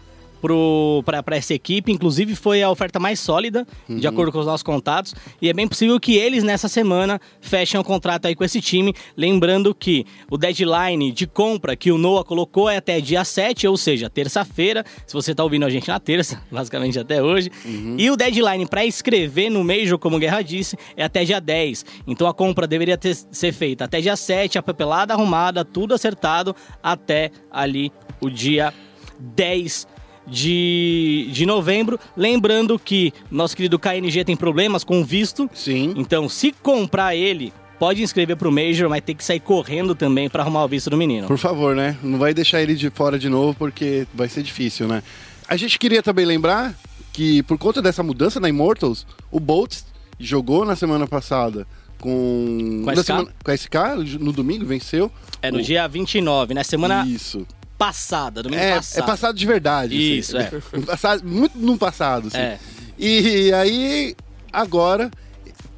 pra 1.24 1.36
essa 1.36 1.54
equipe. 1.54 1.90
Inclusive, 1.90 2.34
foi 2.34 2.62
a 2.62 2.70
oferta 2.70 2.98
mais 2.98 3.18
sólida, 3.18 3.66
de 3.88 4.06
acordo 4.06 4.30
com 4.30 4.38
os 4.38 4.46
nossos 4.46 4.62
contatos. 4.62 5.14
E 5.40 5.48
é 5.48 5.52
bem 5.52 5.66
possível 5.66 5.98
que 5.98 6.16
eles, 6.16 6.44
nessa 6.44 6.68
semana, 6.68 7.20
fechem 7.40 7.80
o 7.80 7.84
contrato 7.84 8.26
aí 8.26 8.34
com 8.34 8.44
esse 8.44 8.60
time. 8.60 8.94
Lembrando 9.16 9.74
que 9.74 10.04
o 10.30 10.36
deadline 10.36 11.10
de 11.10 11.26
compra 11.26 11.74
que 11.74 11.90
o 11.90 11.98
Noah 11.98 12.24
colocou 12.24 12.68
é 12.68 12.76
até 12.76 13.00
dia 13.00 13.24
7, 13.24 13.66
ou 13.66 13.76
seja, 13.76 14.08
terça-feira. 14.08 14.84
Se 15.06 15.14
você 15.14 15.34
tá 15.34 15.42
ouvindo 15.42 15.64
a 15.64 15.70
gente 15.70 15.88
na 15.88 15.98
terça, 15.98 16.42
basicamente 16.50 16.98
até 16.98 17.22
hoje. 17.22 17.50
E 17.98 18.10
o 18.10 18.16
deadline 18.16 18.66
para 18.66 18.84
escrever 18.84 19.50
no 19.50 19.64
Major, 19.64 19.98
como 19.98 20.16
o 20.16 20.18
Guerra 20.18 20.42
disse, 20.42 20.76
é 20.96 21.04
até 21.04 21.24
dia 21.24 21.40
10. 21.40 21.84
Então 22.06 22.26
a 22.26 22.34
compra 22.34 22.66
deveria 22.66 22.96
ter, 22.96 23.14
ser 23.14 23.52
feita 23.52 23.84
até 23.84 24.00
dia 24.00 24.16
7, 24.16 24.58
a 24.58 24.62
papelada 24.62 25.14
arrumada, 25.14 25.64
tudo 25.64 25.94
acertado, 25.94 26.54
até 26.82 27.30
ali 27.50 27.90
o 28.20 28.28
dia 28.30 28.72
10 29.18 29.86
de, 30.26 31.28
de 31.32 31.46
novembro. 31.46 31.98
Lembrando 32.16 32.78
que 32.78 33.12
nosso 33.30 33.56
querido 33.56 33.78
KNG 33.78 34.24
tem 34.24 34.36
problemas 34.36 34.84
com 34.84 35.00
o 35.00 35.04
visto. 35.04 35.48
Sim. 35.54 35.94
Então, 35.96 36.28
se 36.28 36.52
comprar 36.62 37.14
ele, 37.14 37.52
pode 37.78 38.02
inscrever 38.02 38.36
pro 38.36 38.50
Major, 38.52 38.88
mas 38.88 39.02
tem 39.02 39.14
que 39.14 39.24
sair 39.24 39.40
correndo 39.40 39.94
também 39.94 40.28
para 40.28 40.42
arrumar 40.42 40.64
o 40.64 40.68
visto 40.68 40.90
do 40.90 40.96
menino. 40.96 41.26
Por 41.26 41.38
favor, 41.38 41.74
né? 41.76 41.96
Não 42.02 42.18
vai 42.18 42.34
deixar 42.34 42.62
ele 42.62 42.74
de 42.74 42.90
fora 42.90 43.18
de 43.18 43.28
novo, 43.28 43.54
porque 43.54 44.06
vai 44.14 44.28
ser 44.28 44.42
difícil, 44.42 44.86
né? 44.88 45.02
A 45.48 45.56
gente 45.56 45.78
queria 45.78 46.02
também 46.02 46.24
lembrar 46.26 46.74
que, 47.12 47.42
por 47.44 47.56
conta 47.56 47.80
dessa 47.80 48.02
mudança 48.02 48.40
na 48.40 48.48
Immortals, 48.48 49.06
o 49.30 49.38
Boltz 49.38 49.84
jogou 50.18 50.64
na 50.64 50.74
semana 50.74 51.06
passada 51.06 51.66
com. 52.00 52.82
Com 52.84 52.90
a 52.90 52.94
na 52.94 53.00
SK? 53.00 53.06
semana- 53.06 53.28
com 53.44 53.50
a 53.50 53.54
SK, 53.54 54.18
no 54.18 54.32
domingo, 54.32 54.66
venceu. 54.66 55.10
É 55.40 55.50
no 55.50 55.58
O- 55.58 55.62
dia 55.62 55.86
29, 55.86 56.52
né? 56.52 56.64
Semana 56.64 57.06
Isso. 57.06 57.46
Passada, 57.78 58.42
domingo 58.42 58.60
É, 58.62 58.76
passado. 58.76 59.02
é 59.02 59.06
passado 59.06 59.36
de 59.38 59.46
verdade. 59.46 59.94
assim. 59.94 60.14
Isso, 60.18 60.36
é. 60.38 60.50
Passado- 60.86 61.24
muito 61.24 61.58
no 61.58 61.76
passado, 61.76 62.28
assim. 62.28 62.38
É. 62.38 62.58
E 62.98 63.52
aí, 63.52 64.14
agora, 64.52 65.10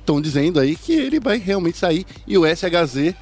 estão 0.00 0.21
dizendo 0.21 0.61
aí 0.61 0.77
que 0.77 0.93
ele 0.93 1.19
vai 1.21 1.39
realmente 1.39 1.77
sair. 1.79 2.06
E 2.27 2.39
o 2.39 2.45
SHZ, 2.47 3.15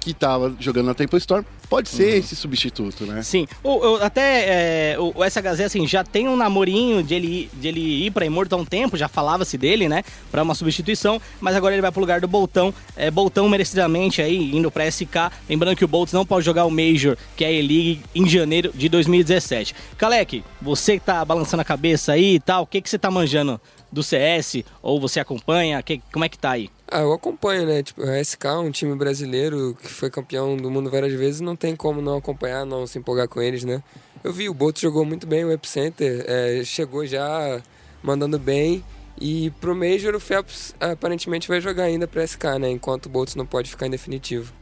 que 0.00 0.12
tava 0.12 0.54
jogando 0.58 0.86
na 0.86 0.94
Temple 0.94 1.18
Storm, 1.18 1.44
pode 1.68 1.88
ser 1.88 2.12
Uhum. 2.12 2.18
esse 2.18 2.34
substituto, 2.36 3.04
né? 3.06 3.22
Sim, 3.22 3.46
o, 3.62 3.70
o- 3.70 4.02
até 4.02 4.92
é, 4.92 4.96
o, 4.98 5.12
o 5.14 5.24
SHZ 5.30 5.60
assim, 5.60 5.86
já 5.86 6.02
tem 6.02 6.28
um 6.28 6.36
namorinho 6.36 7.02
de 7.02 7.14
ele, 7.14 7.26
ir- 7.26 7.50
de 7.60 7.68
ele 7.68 8.06
ir 8.06 8.10
pra 8.10 8.24
Immortal 8.26 8.58
há 8.58 8.62
um 8.62 8.64
tempo, 8.64 8.96
já 8.96 9.08
falava-se 9.08 9.58
dele, 9.58 9.88
né? 9.88 10.02
Pra 10.30 10.42
uma 10.42 10.54
substituição, 10.54 11.20
mas 11.40 11.54
agora 11.56 11.74
ele 11.74 11.82
vai 11.82 11.90
pro 11.92 12.00
lugar 12.00 12.20
do 12.20 12.28
Boltão. 12.28 12.72
É, 12.96 13.10
Boltão 13.10 13.48
merecidamente 13.48 14.22
aí, 14.22 14.56
indo 14.56 14.70
pra 14.70 14.86
SK. 14.90 15.30
Lembrando 15.48 15.76
que 15.76 15.84
o 15.84 15.88
Boltz 15.88 16.12
não 16.12 16.24
pode 16.24 16.44
jogar 16.44 16.64
o 16.64 16.70
Major, 16.70 17.16
que 17.36 17.44
é 17.44 17.48
a 17.48 17.52
E-League, 17.52 18.00
em 18.14 18.28
janeiro 18.28 18.72
de 18.74 18.88
2017. 18.88 19.74
Kalec, 19.96 20.42
você 20.60 20.98
que 20.98 21.04
tá 21.04 21.24
balançando 21.24 21.60
a 21.60 21.64
cabeça 21.64 22.12
aí 22.12 22.34
e 22.36 22.40
tal, 22.40 22.62
o 22.62 22.66
que, 22.66 22.80
que 22.80 22.88
você 22.88 22.98
tá 22.98 23.10
manjando 23.10 23.60
do 23.90 24.02
CS? 24.02 24.64
Ou 24.82 25.00
você 25.00 25.20
acompanha? 25.20 25.82
Que, 25.82 26.02
como 26.12 26.24
é 26.24 26.28
que 26.28 26.38
tá 26.38 26.52
aí? 26.52 26.70
Ah, 26.90 27.00
eu 27.00 27.12
acompanho, 27.12 27.66
né? 27.66 27.82
Tipo, 27.82 28.02
a 28.02 28.22
SK, 28.22 28.44
um 28.64 28.70
time 28.70 28.94
brasileiro 28.94 29.76
que 29.80 29.88
foi 29.88 30.10
campeão 30.10 30.56
do 30.56 30.70
mundo 30.70 30.90
várias 30.90 31.12
vezes, 31.12 31.40
não 31.40 31.54
tem 31.54 31.76
como 31.76 32.00
não 32.00 32.16
acompanhar, 32.16 32.64
não 32.64 32.86
se 32.86 32.98
empolgar 32.98 33.28
com 33.28 33.42
eles, 33.42 33.64
né? 33.64 33.82
Eu 34.24 34.32
vi, 34.32 34.48
o 34.48 34.54
Bolt 34.54 34.80
jogou 34.80 35.04
muito 35.04 35.26
bem, 35.26 35.44
o 35.44 35.52
Epicenter 35.52 36.24
é, 36.26 36.62
chegou 36.64 37.06
já 37.06 37.62
mandando 38.02 38.38
bem. 38.38 38.82
E 39.20 39.50
pro 39.60 39.74
Major, 39.74 40.14
o 40.14 40.20
Phelps 40.20 40.74
aparentemente 40.78 41.48
vai 41.48 41.60
jogar 41.60 41.84
ainda 41.84 42.06
pra 42.06 42.26
SK, 42.26 42.44
né? 42.60 42.70
Enquanto 42.70 43.06
o 43.06 43.08
Bolt 43.08 43.34
não 43.34 43.44
pode 43.44 43.68
ficar 43.68 43.86
em 43.86 43.90
definitivo. 43.90 44.52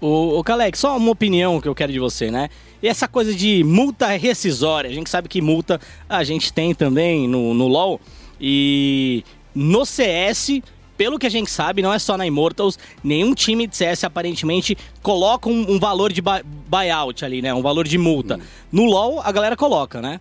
O, 0.00 0.40
o 0.40 0.44
só 0.74 0.96
uma 0.96 1.10
opinião 1.10 1.60
que 1.60 1.68
eu 1.68 1.74
quero 1.74 1.92
de 1.92 1.98
você, 1.98 2.30
né? 2.30 2.48
E 2.82 2.88
essa 2.88 3.08
coisa 3.08 3.34
de 3.34 3.64
multa 3.64 4.08
rescisória, 4.08 4.90
a 4.90 4.92
gente 4.92 5.08
sabe 5.08 5.28
que 5.28 5.40
multa 5.40 5.80
a 6.08 6.22
gente 6.22 6.52
tem 6.52 6.74
também 6.74 7.26
no, 7.26 7.54
no 7.54 7.66
LoL. 7.66 8.00
E 8.40 9.24
no 9.54 9.84
CS, 9.84 10.60
pelo 10.96 11.18
que 11.18 11.26
a 11.26 11.30
gente 11.30 11.50
sabe, 11.50 11.82
não 11.82 11.92
é 11.92 11.98
só 11.98 12.16
na 12.16 12.26
Immortals, 12.26 12.78
nenhum 13.02 13.34
time 13.34 13.66
de 13.66 13.76
CS 13.76 14.04
aparentemente 14.04 14.76
coloca 15.02 15.48
um, 15.48 15.72
um 15.72 15.78
valor 15.78 16.12
de 16.12 16.20
buy- 16.22 16.42
buyout 16.44 17.24
ali, 17.24 17.42
né? 17.42 17.52
Um 17.52 17.62
valor 17.62 17.86
de 17.86 17.98
multa. 17.98 18.40
No 18.70 18.84
LoL, 18.84 19.20
a 19.20 19.32
galera 19.32 19.56
coloca, 19.56 20.00
né? 20.00 20.20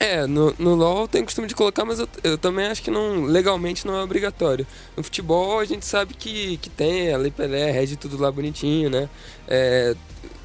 É, 0.00 0.26
no, 0.28 0.54
no 0.60 0.76
LoL 0.76 1.08
tem 1.08 1.24
costume 1.24 1.48
de 1.48 1.56
colocar, 1.56 1.84
mas 1.84 1.98
eu, 1.98 2.08
eu 2.22 2.38
também 2.38 2.66
acho 2.66 2.80
que 2.80 2.90
não, 2.90 3.24
legalmente 3.24 3.84
não 3.84 3.96
é 3.96 4.02
obrigatório. 4.02 4.64
No 4.96 5.02
futebol 5.02 5.58
a 5.58 5.64
gente 5.64 5.84
sabe 5.84 6.14
que, 6.14 6.56
que 6.58 6.70
tem, 6.70 7.12
a 7.12 7.18
Lei 7.18 7.32
Pelé 7.32 7.72
rege 7.72 7.96
tudo 7.96 8.16
lá 8.16 8.30
bonitinho, 8.30 8.88
né? 8.88 9.08
É, 9.48 9.96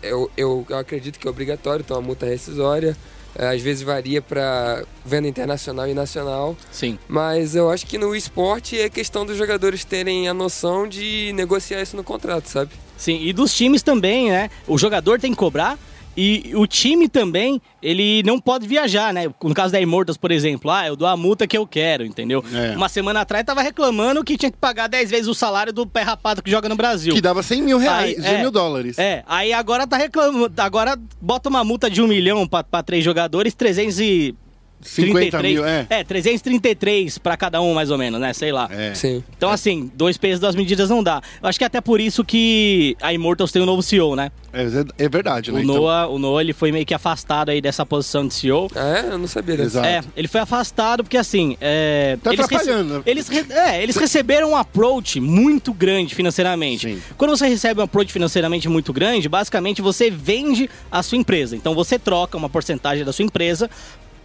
eu, 0.02 0.30
eu, 0.36 0.66
eu 0.68 0.78
acredito 0.78 1.20
que 1.20 1.28
é 1.28 1.30
obrigatório, 1.30 1.84
então 1.86 1.96
a 1.98 2.02
multa 2.02 2.26
rescisória. 2.26 2.98
É, 3.36 3.48
às 3.48 3.62
vezes 3.62 3.82
varia 3.82 4.22
para 4.22 4.84
venda 5.04 5.28
internacional 5.28 5.88
e 5.88 5.94
nacional, 5.94 6.56
Sim. 6.72 7.00
mas 7.08 7.56
eu 7.56 7.70
acho 7.70 7.86
que 7.88 7.98
no 7.98 8.16
esporte 8.16 8.80
é 8.80 8.90
questão 8.90 9.26
dos 9.26 9.38
jogadores 9.38 9.84
terem 9.84 10.28
a 10.28 10.34
noção 10.34 10.88
de 10.88 11.32
negociar 11.34 11.82
isso 11.82 11.98
no 11.98 12.04
contrato, 12.04 12.48
sabe? 12.48 12.72
Sim, 12.96 13.20
e 13.24 13.34
dos 13.34 13.54
times 13.54 13.82
também, 13.82 14.30
né? 14.30 14.50
O 14.68 14.78
jogador 14.78 15.20
tem 15.20 15.32
que 15.32 15.38
cobrar 15.38 15.80
e 16.16 16.52
o 16.56 16.68
time 16.68 17.08
também, 17.10 17.62
ele 17.82 18.22
não 18.24 18.40
pode 18.40 18.68
viajar, 18.68 19.14
né? 19.14 19.24
No 19.44 19.54
caso 19.54 19.74
da 19.74 19.82
Immortals, 19.82 20.18
por 20.18 20.32
exemplo, 20.32 20.70
ah, 20.70 20.88
eu 20.88 20.96
dou 20.96 21.08
a 21.08 21.18
multa 21.18 21.48
que 21.48 21.58
eu 21.58 21.66
quero, 21.66 22.06
entendeu? 22.06 22.44
É. 22.54 22.76
Uma 22.76 22.88
semana 22.88 23.22
atrás 23.22 23.44
tava 23.44 23.62
reclamando 23.62 24.24
que 24.24 24.38
tinha 24.38 24.52
que 24.52 24.58
pagar 24.58 24.88
10 24.88 25.10
vezes 25.10 25.28
o 25.28 25.34
salário 25.34 25.74
do 25.74 25.88
pé 25.88 26.02
rapado 26.02 26.42
que 26.42 26.52
joga 26.52 26.70
no 26.70 26.76
Brasil. 26.76 27.14
Que 27.14 27.22
dava 27.22 27.42
100 27.42 27.62
mil 27.62 27.78
reais, 27.78 28.18
Aí, 28.18 28.22
100 28.22 28.34
é. 28.34 28.42
mil 28.42 28.52
dólares. 28.52 29.00
É, 29.00 29.24
aí 29.28 29.52
agora 29.54 29.88
tá 29.88 29.98
reclamando, 29.98 30.54
agora 30.62 30.98
bota 31.20 31.50
uma 31.50 31.64
multa 31.64 31.90
de 31.90 32.02
um 32.02 32.08
milhão 32.08 32.48
pra 32.48 32.84
três 32.84 33.04
jogadores, 33.04 33.54
300 33.54 34.00
e 34.00 34.36
50 34.84 35.42
mil, 35.42 35.66
é. 35.66 35.86
É, 35.90 36.04
333 36.04 37.18
pra 37.18 37.36
cada 37.38 37.62
um, 37.62 37.74
mais 37.74 37.90
ou 37.92 37.98
menos, 37.98 38.20
né? 38.20 38.34
Sei 38.34 38.52
lá. 38.52 38.68
É. 38.72 38.94
Sim. 38.94 39.24
Então, 39.38 39.50
assim, 39.50 39.92
dois 39.96 40.18
pesos, 40.18 40.40
duas 40.40 40.56
medidas 40.56 40.90
não 40.90 41.04
dá. 41.04 41.22
Eu 41.42 41.50
acho 41.50 41.58
que 41.58 41.64
é 41.64 41.68
até 41.68 41.82
por 41.82 42.00
isso 42.00 42.24
que 42.24 42.96
a 43.02 43.14
Immortals 43.14 43.52
tem 43.52 43.62
um 43.62 43.66
novo 43.66 43.82
CEO, 43.82 44.16
né? 44.16 44.32
É, 44.52 45.06
é 45.06 45.10
verdade, 45.10 45.52
né? 45.52 45.60
O 45.60 45.64
Então, 45.64 45.76
Noah, 45.76 46.08
o 46.08 46.20
Noah, 46.20 46.42
ele 46.44 46.54
foi 46.54 46.72
meio 46.72 46.86
que 46.86 46.94
afastado 46.94 47.50
aí 47.50 47.60
dessa 47.60 47.86
posição 47.86 48.28
de 48.28 48.34
CEO. 48.34 48.70
É? 48.76 49.12
Eu 49.14 49.18
não 49.18 49.28
sabia 49.28 49.58
dessa. 49.58 49.80
Exato. 49.80 49.88
É, 49.88 50.02
ele 50.16 50.28
foi 50.28 50.42
afastado 50.42 51.04
porque 51.04 51.18
assim. 51.18 51.58
É, 51.60 52.18
Tá 52.22 52.32
eles, 52.32 52.46
atrapalhando, 52.46 52.94
né? 52.96 53.04
eles, 53.06 53.28
re- 53.28 53.46
é, 53.52 53.82
eles 53.82 53.96
receberam 53.96 54.52
um 54.52 54.56
approach 54.56 55.20
muito 55.20 55.74
grande 55.74 56.14
financeiramente. 56.14 56.88
Sim. 56.96 57.02
Quando 57.18 57.32
você 57.36 57.48
recebe 57.48 57.80
um 57.80 57.84
approach 57.84 58.14
financeiramente 58.14 58.70
muito 58.70 58.94
grande, 58.94 59.28
basicamente 59.28 59.82
você 59.82 60.10
vende 60.12 60.70
a 60.92 61.02
sua 61.02 61.18
empresa. 61.18 61.56
Então 61.56 61.74
você 61.74 61.98
troca 61.98 62.38
uma 62.38 62.50
porcentagem 62.50 63.04
da 63.04 63.12
sua 63.12 63.26
empresa 63.26 63.70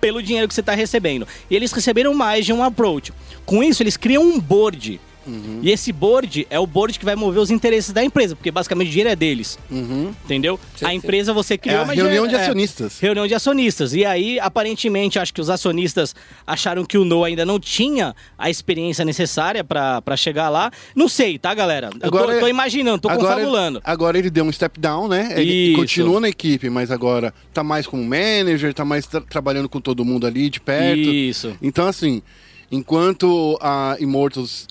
pelo 0.00 0.22
dinheiro 0.22 0.48
que 0.48 0.54
você 0.54 0.60
está 0.60 0.74
recebendo. 0.74 1.26
E 1.50 1.56
eles 1.56 1.72
receberam 1.72 2.14
mais 2.14 2.46
de 2.46 2.52
um 2.52 2.62
approach. 2.62 3.12
Com 3.44 3.62
isso, 3.62 3.82
eles 3.82 3.96
criam 3.96 4.22
um 4.22 4.40
board. 4.40 5.00
Uhum. 5.28 5.60
E 5.62 5.70
esse 5.70 5.92
board 5.92 6.46
é 6.48 6.58
o 6.58 6.66
board 6.66 6.98
que 6.98 7.04
vai 7.04 7.14
mover 7.14 7.40
os 7.42 7.50
interesses 7.50 7.92
da 7.92 8.02
empresa, 8.02 8.34
porque 8.34 8.50
basicamente 8.50 8.88
o 8.88 8.90
dinheiro 8.90 9.10
é 9.10 9.16
deles. 9.16 9.58
Uhum. 9.70 10.12
Entendeu? 10.24 10.58
Sim, 10.76 10.86
a 10.86 10.94
empresa 10.94 11.32
você 11.32 11.54
É 11.54 11.58
criou, 11.58 11.82
a 11.82 11.84
mas 11.86 11.96
reunião 11.96 12.26
de 12.26 12.34
é. 12.34 12.40
acionistas. 12.40 12.98
Reunião 12.98 13.26
de 13.26 13.34
acionistas. 13.34 13.92
E 13.94 14.04
aí, 14.04 14.40
aparentemente, 14.40 15.18
acho 15.18 15.32
que 15.34 15.40
os 15.40 15.50
acionistas 15.50 16.14
acharam 16.46 16.84
que 16.84 16.96
o 16.96 17.04
Noah 17.04 17.28
ainda 17.28 17.44
não 17.44 17.60
tinha 17.60 18.14
a 18.38 18.48
experiência 18.48 19.04
necessária 19.04 19.62
pra 19.62 20.02
chegar 20.16 20.48
lá. 20.48 20.70
Não 20.94 21.08
sei, 21.08 21.38
tá, 21.38 21.52
galera? 21.54 21.90
Eu 22.00 22.08
Agora- 22.08 22.34
tô, 22.34 22.40
tô 22.40 22.48
imaginando, 22.48 22.98
tô 23.00 23.08
agora, 23.08 23.34
confabulando. 23.36 23.80
agora 23.84 24.18
ele 24.18 24.30
deu 24.30 24.44
um 24.44 24.52
step 24.52 24.80
down, 24.80 25.08
né? 25.08 25.34
Ele 25.36 25.68
Isso. 25.72 25.76
continua 25.80 26.20
na 26.20 26.28
equipe, 26.28 26.70
mas 26.70 26.90
agora 26.90 27.34
tá 27.52 27.62
mais 27.62 27.86
como 27.86 28.02
manager, 28.04 28.72
tá 28.72 28.84
mais 28.84 29.06
tra- 29.06 29.20
trabalhando 29.20 29.68
com 29.68 29.80
todo 29.80 30.04
mundo 30.04 30.26
ali 30.26 30.48
de 30.48 30.60
perto. 30.60 30.98
Isso. 31.00 31.56
Então, 31.60 31.86
assim, 31.86 32.22
enquanto 32.70 33.58
a 33.60 33.96
Immortals, 34.00 34.66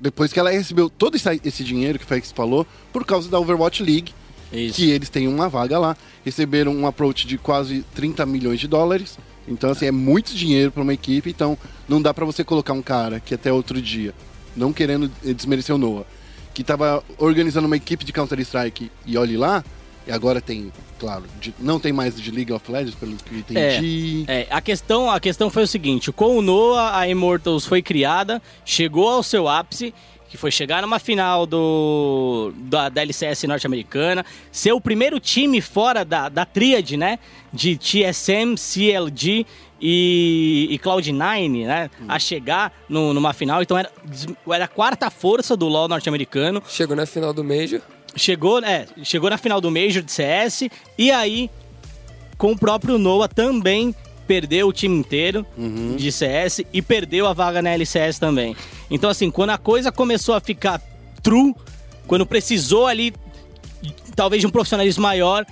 depois 0.00 0.32
que 0.32 0.38
ela 0.38 0.50
recebeu 0.50 0.88
todo 0.88 1.16
esse, 1.16 1.64
dinheiro 1.64 1.98
que 1.98 2.04
o 2.04 2.08
Fex 2.08 2.32
falou, 2.32 2.66
por 2.92 3.04
causa 3.04 3.28
da 3.28 3.38
Overwatch 3.38 3.82
League, 3.82 4.14
Isso. 4.52 4.76
que 4.76 4.90
eles 4.90 5.08
têm 5.08 5.26
uma 5.26 5.48
vaga 5.48 5.78
lá, 5.78 5.96
receberam 6.24 6.72
um 6.74 6.86
approach 6.86 7.26
de 7.26 7.36
quase 7.36 7.84
30 7.94 8.24
milhões 8.26 8.60
de 8.60 8.68
dólares. 8.68 9.18
Então, 9.46 9.70
assim, 9.70 9.86
é 9.86 9.92
muito 9.92 10.34
dinheiro 10.34 10.70
para 10.70 10.82
uma 10.82 10.94
equipe, 10.94 11.30
então 11.30 11.56
não 11.88 12.00
dá 12.00 12.12
para 12.12 12.24
você 12.24 12.44
colocar 12.44 12.72
um 12.72 12.82
cara 12.82 13.18
que 13.18 13.34
até 13.34 13.52
outro 13.52 13.80
dia, 13.80 14.14
não 14.56 14.72
querendo 14.72 15.10
desmerecer 15.22 15.74
o 15.74 15.78
Noah, 15.78 16.06
que 16.54 16.62
tava 16.62 17.02
organizando 17.16 17.66
uma 17.66 17.76
equipe 17.76 18.04
de 18.04 18.12
Counter-Strike 18.12 18.90
e 19.06 19.16
olhe 19.16 19.36
lá, 19.36 19.64
e 20.08 20.10
agora 20.12 20.40
tem, 20.40 20.72
claro, 20.98 21.24
de- 21.40 21.54
não 21.60 21.78
tem 21.78 21.92
mais 21.92 22.20
de 22.20 22.30
League 22.30 22.52
of 22.52 22.72
Legends, 22.72 22.94
pelo 22.94 23.14
que 23.16 23.36
entendi. 23.36 24.24
É, 24.26 24.46
a 24.50 24.60
questão, 24.60 25.10
a 25.10 25.20
questão 25.20 25.50
foi 25.50 25.62
o 25.64 25.66
seguinte: 25.66 26.10
com 26.10 26.36
o 26.38 26.42
Noah, 26.42 26.98
a 26.98 27.06
Immortals 27.06 27.66
foi 27.66 27.82
criada, 27.82 28.40
chegou 28.64 29.08
ao 29.08 29.22
seu 29.22 29.46
ápice, 29.46 29.92
que 30.28 30.36
foi 30.36 30.50
chegar 30.50 30.82
numa 30.82 30.98
final 30.98 31.46
do 31.46 32.52
da, 32.56 32.88
da 32.88 33.02
LCS 33.02 33.44
norte-americana, 33.44 34.24
ser 34.50 34.72
o 34.72 34.80
primeiro 34.80 35.20
time 35.20 35.60
fora 35.60 36.04
da, 36.04 36.28
da 36.28 36.44
tríade, 36.44 36.96
né? 36.96 37.18
De 37.52 37.76
TSM, 37.78 38.56
CLG 38.56 39.46
e, 39.80 40.68
e 40.70 40.78
Cloud9, 40.78 41.66
né? 41.66 41.90
A 42.06 42.18
chegar 42.18 42.72
no- 42.88 43.14
numa 43.14 43.32
final. 43.32 43.62
Então 43.62 43.78
era, 43.78 43.90
era 44.50 44.64
a 44.64 44.68
quarta 44.68 45.08
força 45.10 45.56
do 45.56 45.66
LoL 45.66 45.88
norte-americano. 45.88 46.62
Chegou 46.68 46.94
na 46.96 47.06
final 47.06 47.32
do 47.32 47.42
Major. 47.44 47.80
Chegou, 48.16 48.58
é, 48.64 48.86
chegou 49.02 49.30
na 49.30 49.38
final 49.38 49.60
do 49.60 49.70
Major 49.70 50.02
de 50.02 50.10
CS 50.10 50.64
e 50.96 51.10
aí 51.10 51.50
com 52.36 52.52
o 52.52 52.58
próprio 52.58 52.98
Noah 52.98 53.28
também 53.28 53.94
perdeu 54.26 54.68
o 54.68 54.72
time 54.72 54.96
inteiro 54.96 55.46
de 55.96 56.12
CS 56.12 56.60
e 56.72 56.82
perdeu 56.82 57.26
a 57.26 57.32
vaga 57.32 57.62
na 57.62 57.70
LCS 57.70 58.18
também. 58.18 58.56
Então 58.90 59.08
assim, 59.08 59.30
quando 59.30 59.50
a 59.50 59.58
coisa 59.58 59.90
começou 59.90 60.34
a 60.34 60.40
ficar 60.40 60.80
true, 61.22 61.54
quando 62.06 62.26
precisou 62.26 62.86
ali 62.86 63.14
talvez 64.14 64.40
de 64.40 64.46
um 64.46 64.50
profissionalismo 64.50 65.02
maior, 65.02 65.46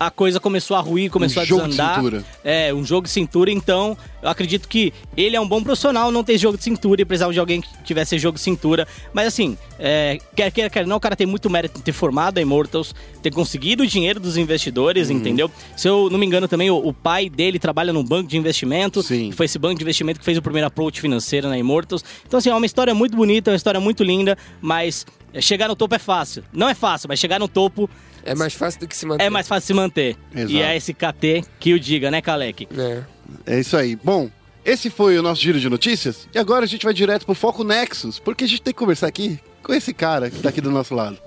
a 0.00 0.10
coisa 0.10 0.40
começou 0.40 0.74
a 0.78 0.80
ruir, 0.80 1.10
começou 1.10 1.40
Um 1.40 1.44
a 1.44 1.46
jogo 1.46 1.62
de 1.64 1.68
desandar. 1.72 1.96
cintura. 1.96 2.24
É, 2.42 2.72
um 2.72 2.82
jogo 2.82 3.06
de 3.06 3.12
cintura, 3.12 3.50
então 3.50 3.94
eu 4.22 4.30
acredito 4.30 4.66
que 4.66 4.94
ele 5.14 5.36
é 5.36 5.40
um 5.40 5.46
bom 5.46 5.62
profissional, 5.62 6.10
não 6.10 6.24
tem 6.24 6.38
jogo 6.38 6.56
de 6.56 6.64
cintura 6.64 7.02
e 7.02 7.04
precisava 7.04 7.34
de 7.34 7.38
alguém 7.38 7.60
que 7.60 7.68
tivesse 7.84 8.18
jogo 8.18 8.36
de 8.36 8.40
cintura. 8.42 8.88
Mas 9.12 9.26
assim, 9.26 9.58
é, 9.78 10.18
quer 10.34 10.50
queira, 10.50 10.70
quer 10.70 10.86
não, 10.86 10.96
o 10.96 11.00
cara 11.00 11.14
tem 11.14 11.26
muito 11.26 11.50
mérito 11.50 11.78
em 11.78 11.82
ter 11.82 11.92
formado 11.92 12.38
a 12.38 12.40
Immortals, 12.40 12.94
ter 13.22 13.30
conseguido 13.30 13.82
o 13.82 13.86
dinheiro 13.86 14.18
dos 14.18 14.38
investidores, 14.38 15.10
Uhum. 15.10 15.16
entendeu? 15.16 15.50
Se 15.76 15.86
eu 15.86 16.08
não 16.10 16.18
me 16.18 16.24
engano 16.24 16.48
também, 16.48 16.70
o, 16.70 16.76
o 16.78 16.94
pai 16.94 17.28
dele 17.28 17.58
trabalha 17.58 17.92
num 17.92 18.02
banco 18.02 18.26
de 18.30 18.38
investimento. 18.38 19.02
Sim. 19.02 19.30
Foi 19.32 19.44
esse 19.44 19.58
banco 19.58 19.74
de 19.76 19.82
investimento 19.84 20.18
que 20.18 20.24
fez 20.24 20.38
o 20.38 20.42
primeiro 20.42 20.66
approach 20.66 20.98
financeiro 20.98 21.46
na 21.46 21.58
Immortals. 21.58 22.02
Então 22.26 22.38
assim, 22.38 22.48
é 22.48 22.54
uma 22.54 22.64
história 22.64 22.94
muito 22.94 23.14
bonita, 23.14 23.50
é 23.50 23.52
uma 23.52 23.56
história 23.56 23.78
muito 23.78 24.02
linda, 24.02 24.38
mas 24.62 25.04
chegar 25.40 25.68
no 25.68 25.76
topo 25.76 25.94
é 25.94 25.98
fácil. 25.98 26.42
Não 26.52 26.68
é 26.68 26.74
fácil, 26.74 27.06
mas 27.06 27.18
chegar 27.18 27.38
no 27.38 27.46
topo 27.48 27.88
É 28.24 28.34
mais 28.34 28.54
fácil 28.54 28.80
do 28.80 28.88
que 28.88 28.96
se 28.96 29.06
manter. 29.06 29.24
é 29.24 29.30
mais 29.30 29.48
fácil 29.48 29.66
se 29.68 29.74
manter. 29.74 30.16
Exato. 30.34 30.52
E 30.52 30.62
é 30.62 30.76
esse 30.76 30.92
KT 30.94 31.44
que 31.58 31.72
o 31.74 31.80
diga, 31.80 32.10
né, 32.10 32.20
Kalec? 32.20 32.68
É. 32.76 33.02
É 33.46 33.60
isso 33.60 33.76
aí. 33.76 33.96
Bom, 33.96 34.30
esse 34.64 34.90
foi 34.90 35.18
o 35.18 35.22
nosso 35.22 35.40
giro 35.40 35.58
de 35.58 35.68
notícias. 35.68 36.28
E 36.34 36.38
agora 36.38 36.64
a 36.64 36.68
gente 36.68 36.84
vai 36.84 36.92
direto 36.92 37.24
pro 37.24 37.34
Foco 37.34 37.64
Nexus, 37.64 38.18
porque 38.18 38.44
a 38.44 38.46
gente 38.48 38.62
tem 38.62 38.74
que 38.74 38.78
conversar 38.78 39.06
aqui 39.06 39.38
com 39.62 39.72
esse 39.72 39.92
cara 39.94 40.30
que 40.30 40.40
tá 40.40 40.48
aqui 40.48 40.60
do 40.60 40.70
nosso 40.70 40.94
lado. 40.94 41.18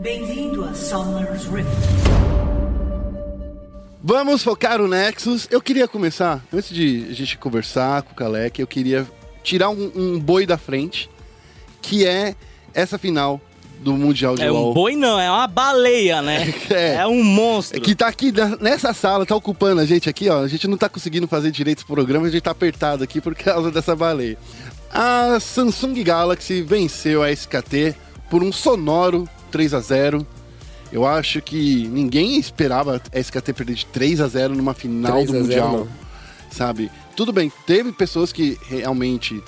Bem-vindo 0.00 0.64
a 0.64 0.72
Summer's 0.74 1.44
Rift. 1.44 1.68
Vamos 4.02 4.42
focar 4.42 4.80
o 4.80 4.88
Nexus. 4.88 5.46
Eu 5.50 5.60
queria 5.60 5.86
começar, 5.86 6.42
antes 6.52 6.70
de 6.74 7.06
a 7.10 7.12
gente 7.12 7.36
conversar 7.36 8.02
com 8.02 8.12
o 8.12 8.14
Kalec, 8.16 8.58
eu 8.58 8.66
queria 8.66 9.06
tirar 9.42 9.68
um, 9.68 9.92
um 9.94 10.18
boi 10.18 10.46
da 10.46 10.56
frente, 10.56 11.10
que 11.82 12.06
é 12.06 12.34
essa 12.72 12.96
final 12.96 13.40
do 13.80 13.94
Mundial 13.94 14.34
de 14.36 14.42
É 14.42 14.50
um 14.52 14.54
LoL. 14.54 14.74
boi 14.74 14.94
não, 14.94 15.18
é 15.18 15.30
uma 15.30 15.46
baleia, 15.46 16.20
né? 16.22 16.52
É. 16.70 16.94
É, 16.96 17.06
um 17.06 17.22
monstro. 17.24 17.80
Que 17.80 17.94
tá 17.94 18.06
aqui 18.08 18.30
na- 18.30 18.56
nessa 18.60 18.92
sala, 18.92 19.24
tá 19.26 19.34
ocupando 19.34 19.80
a 19.80 19.86
gente 19.86 20.08
aqui, 20.08 20.28
ó. 20.28 20.42
A 20.42 20.48
gente 20.48 20.68
não 20.68 20.76
tá 20.76 20.88
conseguindo 20.88 21.26
fazer 21.26 21.50
direito 21.50 21.78
esse 21.78 21.86
programa, 21.86 22.26
a 22.26 22.30
gente 22.30 22.42
tá 22.42 22.50
apertado 22.50 23.02
aqui 23.02 23.20
por 23.20 23.34
causa 23.34 23.70
dessa 23.70 23.96
baleia. 23.96 24.36
A 24.92 25.38
Samsung 25.40 26.02
Galaxy 26.02 26.62
venceu 26.62 27.22
a 27.22 27.30
SKT 27.30 27.94
por 28.28 28.42
um 28.42 28.52
sonoro 28.52 29.28
3 29.50 29.72
a 29.74 29.80
0 29.80 30.26
Eu 30.92 31.06
acho 31.06 31.40
que 31.40 31.86
ninguém 31.88 32.36
esperava 32.38 33.00
a 33.12 33.18
SKT 33.20 33.52
perder 33.52 33.74
de 33.74 33.86
3 33.86 34.20
a 34.20 34.26
0 34.28 34.54
numa 34.56 34.74
final 34.74 35.12
3 35.12 35.30
do 35.30 35.36
a 35.36 35.42
0 35.42 35.44
Mundial. 35.44 35.72
não. 35.72 35.88
Sabe? 36.50 36.90
Tudo 37.16 37.32
bem, 37.32 37.50
teve 37.66 37.92
pessoas 37.92 38.32
que 38.32 38.58
realmente 38.68 39.40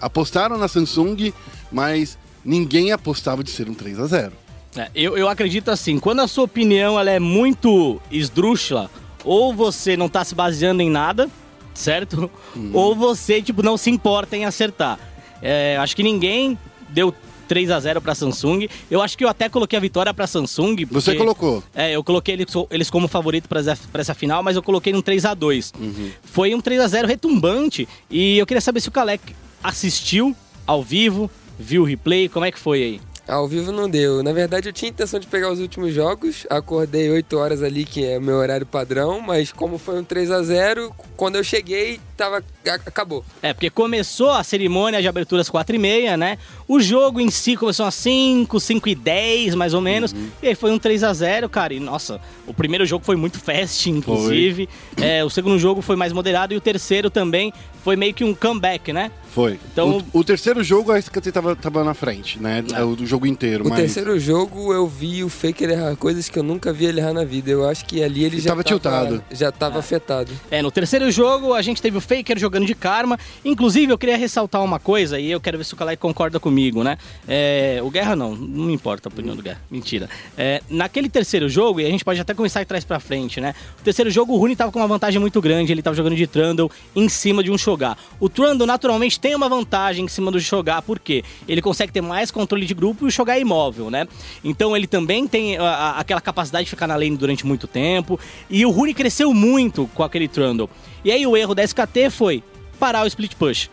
apostaram 0.00 0.58
na 0.58 0.68
Samsung, 0.68 1.32
mas 1.72 2.18
ninguém 2.44 2.92
apostava 2.92 3.42
de 3.44 3.50
ser 3.50 3.68
um 3.68 3.74
3 3.74 3.98
a 4.00 4.06
0 4.06 4.32
É, 4.76 4.90
eu, 4.94 5.16
eu 5.16 5.28
acredito 5.28 5.70
assim, 5.70 5.98
quando 5.98 6.20
a 6.20 6.28
sua 6.28 6.44
opinião 6.44 6.98
ela 6.98 7.10
é 7.10 7.18
muito 7.18 8.00
esdrúxula, 8.10 8.90
ou 9.24 9.52
você 9.54 9.96
não 9.96 10.08
tá 10.08 10.24
se 10.24 10.34
baseando 10.34 10.80
em 10.82 10.90
nada, 10.90 11.28
certo? 11.74 12.30
Uhum. 12.56 12.70
Ou 12.72 12.94
você, 12.94 13.40
tipo, 13.42 13.62
não 13.62 13.76
se 13.76 13.90
importa 13.90 14.36
em 14.36 14.44
acertar. 14.44 14.98
É, 15.42 15.76
acho 15.78 15.94
que 15.96 16.02
ninguém 16.02 16.58
deu 16.88 17.14
3 17.48 17.70
a 17.70 17.80
0 17.80 18.00
pra 18.00 18.14
Samsung. 18.14 18.68
Eu 18.90 19.02
acho 19.02 19.18
que 19.18 19.24
eu 19.24 19.28
até 19.28 19.48
coloquei 19.48 19.76
a 19.76 19.80
vitória 19.80 20.14
pra 20.14 20.26
Samsung. 20.26 20.84
Você 20.90 21.10
porque- 21.12 21.18
colocou. 21.18 21.64
É, 21.74 21.90
eu 21.92 22.04
coloquei 22.04 22.34
eles, 22.34 22.46
eles 22.70 22.88
como 22.90 23.08
favorito 23.08 23.48
pra 23.48 23.60
essa, 23.60 23.76
essa 23.94 24.14
final, 24.14 24.42
mas 24.42 24.54
eu 24.56 24.62
coloquei 24.62 24.92
num 24.92 25.02
3 25.02 25.24
a 25.24 25.34
2 25.34 25.72
Uhum. 25.78 26.10
Foi 26.22 26.54
um 26.54 26.60
3 26.60 26.80
a 26.80 26.86
0 26.86 27.08
retumbante. 27.08 27.88
E 28.08 28.38
eu 28.38 28.46
queria 28.46 28.60
saber 28.60 28.80
se 28.80 28.88
o 28.88 28.92
Kalec 28.92 29.34
assistiu 29.64 30.34
ao 30.66 30.82
vivo, 30.82 31.28
viu 31.60 31.82
o 31.82 31.84
replay, 31.84 32.28
como 32.28 32.44
é 32.46 32.50
que 32.50 32.58
foi 32.58 32.82
aí? 32.82 33.00
Ao 33.28 33.46
vivo 33.46 33.70
não 33.70 33.88
deu. 33.88 34.24
Na 34.24 34.32
verdade, 34.32 34.68
eu 34.68 34.72
tinha 34.72 34.88
intenção 34.88 35.20
de 35.20 35.26
pegar 35.28 35.52
os 35.52 35.60
últimos 35.60 35.94
jogos. 35.94 36.44
Acordei 36.50 37.08
8 37.08 37.38
horas 37.38 37.62
ali, 37.62 37.84
que 37.84 38.04
é 38.04 38.18
meu 38.18 38.34
horário 38.36 38.66
padrão. 38.66 39.20
Mas 39.20 39.52
como 39.52 39.78
foi 39.78 40.00
um 40.00 40.02
3 40.02 40.32
a 40.32 40.42
0 40.42 40.92
quando 41.16 41.36
eu 41.36 41.44
cheguei, 41.44 42.00
tava. 42.16 42.42
Acabou. 42.84 43.24
É, 43.40 43.52
porque 43.54 43.70
começou 43.70 44.32
a 44.32 44.42
cerimônia 44.42 45.00
de 45.00 45.06
abertura 45.06 45.42
às 45.42 45.48
4 45.48 45.76
e 45.76 45.78
meia, 45.78 46.16
né? 46.16 46.38
O 46.72 46.78
jogo 46.78 47.20
em 47.20 47.28
si 47.32 47.56
começou 47.56 47.84
às 47.84 47.96
5, 47.96 48.60
5 48.60 48.88
e 48.88 48.94
10, 48.94 49.56
mais 49.56 49.74
ou 49.74 49.80
menos. 49.80 50.14
E 50.40 50.46
aí 50.46 50.54
foi 50.54 50.70
um 50.70 50.78
3 50.78 51.02
a 51.02 51.12
0 51.12 51.48
cara. 51.48 51.74
E, 51.74 51.80
nossa, 51.80 52.20
o 52.46 52.54
primeiro 52.54 52.86
jogo 52.86 53.04
foi 53.04 53.16
muito 53.16 53.40
fast, 53.40 53.90
inclusive. 53.90 54.68
É, 54.96 55.24
o 55.24 55.28
segundo 55.28 55.58
jogo 55.58 55.82
foi 55.82 55.96
mais 55.96 56.12
moderado. 56.12 56.54
E 56.54 56.56
o 56.56 56.60
terceiro 56.60 57.10
também 57.10 57.52
foi 57.82 57.96
meio 57.96 58.14
que 58.14 58.22
um 58.22 58.32
comeback, 58.34 58.92
né? 58.92 59.10
Foi. 59.32 59.58
Então- 59.72 60.02
o, 60.12 60.20
o 60.20 60.24
terceiro 60.24 60.62
jogo 60.62 60.90
a 60.92 60.98
SKT 60.98 61.32
tava, 61.32 61.54
tava 61.56 61.84
na 61.84 61.94
frente, 61.94 62.40
né? 62.40 62.64
É. 62.74 62.82
O 62.82 62.96
do 62.96 63.06
jogo 63.06 63.26
inteiro. 63.26 63.64
O 63.64 63.68
mas 63.68 63.78
terceiro 63.78 64.18
jogo 64.18 64.72
eu 64.72 64.86
vi 64.86 65.22
o 65.22 65.28
Faker 65.28 65.70
errar 65.70 65.96
coisas 65.96 66.28
que 66.28 66.38
eu 66.38 66.42
nunca 66.42 66.72
vi 66.72 66.86
ele 66.86 67.00
errar 67.00 67.12
na 67.12 67.24
vida. 67.24 67.50
Eu 67.50 67.68
acho 67.68 67.84
que 67.84 68.02
ali 68.02 68.24
ele 68.24 68.36
Ele 68.36 68.42
já 68.42 68.50
tava 68.50 68.64
tiltado. 68.64 69.24
Já 69.30 69.52
tava 69.52 69.78
afetado. 69.78 70.32
É, 70.50 70.60
no 70.62 70.70
terceiro 70.70 71.10
jogo 71.10 71.54
a 71.54 71.62
gente 71.62 71.80
teve 71.80 71.96
o 71.96 72.00
Faker 72.00 72.38
jogando 72.38 72.66
de 72.66 72.74
karma. 72.74 73.18
Inclusive, 73.44 73.92
eu 73.92 73.98
queria 73.98 74.16
ressaltar 74.16 74.62
uma 74.62 74.78
coisa, 74.78 75.18
e 75.18 75.30
eu 75.30 75.40
quero 75.40 75.58
ver 75.58 75.64
se 75.64 75.74
o 75.74 75.76
Kalai 75.76 75.96
concorda 75.96 76.38
comigo, 76.40 76.59
né? 76.84 76.98
É, 77.26 77.80
o 77.82 77.90
Guerra 77.90 78.14
não, 78.14 78.34
não 78.36 78.70
importa 78.70 79.08
a 79.08 79.10
opinião 79.12 79.34
do 79.34 79.42
Guerra. 79.42 79.60
Mentira. 79.70 80.08
É, 80.36 80.60
naquele 80.68 81.08
terceiro 81.08 81.48
jogo, 81.48 81.80
e 81.80 81.86
a 81.86 81.88
gente 81.88 82.04
pode 82.04 82.20
até 82.20 82.34
começar 82.34 82.60
de 82.60 82.66
trás 82.66 82.84
pra 82.84 83.00
frente, 83.00 83.40
né? 83.40 83.54
O 83.80 83.82
terceiro 83.82 84.10
jogo, 84.10 84.34
o 84.34 84.36
Rune 84.36 84.54
tava 84.54 84.70
com 84.70 84.78
uma 84.78 84.86
vantagem 84.88 85.18
muito 85.20 85.40
grande, 85.40 85.72
ele 85.72 85.82
tava 85.82 85.96
jogando 85.96 86.14
de 86.16 86.26
Trundle 86.26 86.70
em 86.94 87.08
cima 87.08 87.42
de 87.42 87.50
um 87.50 87.56
Shogar. 87.58 87.96
O 88.18 88.28
Trundle, 88.28 88.66
naturalmente, 88.66 89.18
tem 89.18 89.34
uma 89.34 89.48
vantagem 89.48 90.04
em 90.04 90.08
cima 90.08 90.30
do 90.30 90.40
Shogar, 90.40 90.82
por 90.82 90.98
quê? 90.98 91.24
Ele 91.48 91.62
consegue 91.62 91.92
ter 91.92 92.00
mais 92.00 92.30
controle 92.30 92.66
de 92.66 92.74
grupo 92.74 93.04
e 93.04 93.08
o 93.08 93.10
Shogar 93.10 93.36
é 93.36 93.40
imóvel, 93.40 93.90
né? 93.90 94.06
Então 94.44 94.76
ele 94.76 94.86
também 94.86 95.26
tem 95.26 95.56
a- 95.56 95.62
a- 95.64 95.98
aquela 96.00 96.20
capacidade 96.20 96.64
de 96.64 96.70
ficar 96.70 96.86
na 96.86 96.96
lane 96.96 97.16
durante 97.16 97.46
muito 97.46 97.66
tempo. 97.66 98.18
E 98.48 98.64
o 98.66 98.70
Rune 98.70 98.92
cresceu 98.94 99.32
muito 99.32 99.88
com 99.94 100.02
aquele 100.02 100.28
Trundle. 100.28 100.68
E 101.04 101.10
aí 101.10 101.26
o 101.26 101.36
erro 101.36 101.54
da 101.54 101.62
SKT 101.62 102.10
foi 102.10 102.42
parar 102.80 103.04
o 103.04 103.06
split 103.06 103.34
push. 103.34 103.70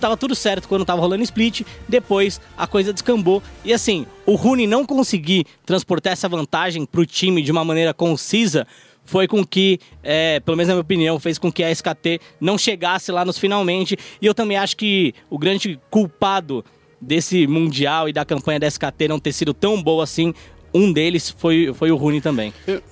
Tava 0.00 0.16
tudo 0.16 0.34
certo 0.34 0.68
quando 0.68 0.84
tava 0.84 1.00
rolando 1.00 1.24
split, 1.24 1.62
depois 1.88 2.40
a 2.56 2.66
coisa 2.66 2.92
descambou. 2.92 3.42
E 3.64 3.72
assim, 3.72 4.06
o 4.24 4.36
Rune 4.36 4.66
não 4.66 4.86
conseguir 4.86 5.44
transportar 5.66 6.12
essa 6.12 6.28
vantagem 6.28 6.86
pro 6.86 7.04
time 7.04 7.42
de 7.42 7.50
uma 7.50 7.64
maneira 7.64 7.92
concisa 7.92 8.64
foi 9.06 9.28
com 9.28 9.44
que, 9.44 9.78
é, 10.02 10.40
pelo 10.40 10.56
menos 10.56 10.68
na 10.68 10.74
minha 10.74 10.80
opinião, 10.80 11.20
fez 11.20 11.36
com 11.36 11.52
que 11.52 11.62
a 11.62 11.70
SKT 11.70 12.20
não 12.40 12.56
chegasse 12.56 13.12
lá 13.12 13.22
nos 13.22 13.36
finalmente. 13.36 13.98
E 14.22 14.24
eu 14.24 14.32
também 14.32 14.56
acho 14.56 14.76
que 14.76 15.12
o 15.28 15.36
grande 15.36 15.78
culpado 15.90 16.64
desse 16.98 17.46
Mundial 17.46 18.08
e 18.08 18.14
da 18.14 18.24
campanha 18.24 18.60
da 18.60 18.66
SKT 18.66 19.08
não 19.08 19.18
ter 19.18 19.32
sido 19.32 19.52
tão 19.52 19.82
boa 19.82 20.04
assim, 20.04 20.32
um 20.72 20.90
deles 20.90 21.28
foi, 21.36 21.74
foi 21.74 21.90
o 21.90 21.96
Rune 21.96 22.22
também. 22.22 22.54
Eu 22.66 22.82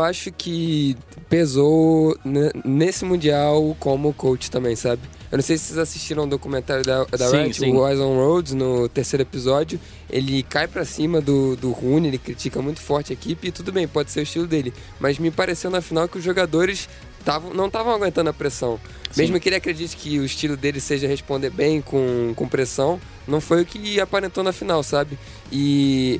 acho 0.00 0.32
que 0.32 0.96
pesou 1.28 2.16
ne- 2.24 2.50
nesse 2.64 3.04
Mundial 3.04 3.76
como 3.78 4.12
coach 4.12 4.50
também, 4.50 4.74
sabe? 4.74 5.02
Eu 5.30 5.36
não 5.36 5.42
sei 5.42 5.58
se 5.58 5.64
vocês 5.66 5.78
assistiram 5.78 6.24
o 6.24 6.26
documentário 6.26 6.82
da, 6.82 7.04
da 7.04 7.28
Sim, 7.28 7.42
Riot, 7.42 7.58
sim. 7.58 7.72
o 7.74 7.86
Eyes 7.86 8.00
on 8.00 8.14
Roads, 8.16 8.54
no 8.54 8.88
terceiro 8.88 9.22
episódio. 9.22 9.78
Ele 10.08 10.42
cai 10.42 10.66
pra 10.66 10.86
cima 10.86 11.20
do, 11.20 11.54
do 11.54 11.70
Rune, 11.70 12.08
ele 12.08 12.16
critica 12.18 12.62
muito 12.62 12.80
forte 12.80 13.12
a 13.12 13.14
equipe 13.14 13.48
e 13.48 13.52
tudo 13.52 13.70
bem, 13.70 13.86
pode 13.86 14.10
ser 14.10 14.20
o 14.20 14.22
estilo 14.22 14.46
dele. 14.46 14.72
Mas 14.98 15.18
me 15.18 15.30
pareceu 15.30 15.70
na 15.70 15.82
final 15.82 16.08
que 16.08 16.16
os 16.16 16.24
jogadores 16.24 16.88
tavam, 17.26 17.52
não 17.52 17.66
estavam 17.66 17.92
aguentando 17.92 18.30
a 18.30 18.32
pressão. 18.32 18.80
Sim. 19.10 19.20
Mesmo 19.20 19.38
que 19.38 19.50
ele 19.50 19.56
acredite 19.56 19.96
que 19.98 20.18
o 20.18 20.24
estilo 20.24 20.56
dele 20.56 20.80
seja 20.80 21.06
responder 21.06 21.50
bem 21.50 21.82
com, 21.82 22.32
com 22.34 22.48
pressão, 22.48 22.98
não 23.26 23.40
foi 23.40 23.60
o 23.62 23.66
que 23.66 24.00
aparentou 24.00 24.42
na 24.42 24.52
final, 24.52 24.82
sabe? 24.82 25.18
E 25.52 26.18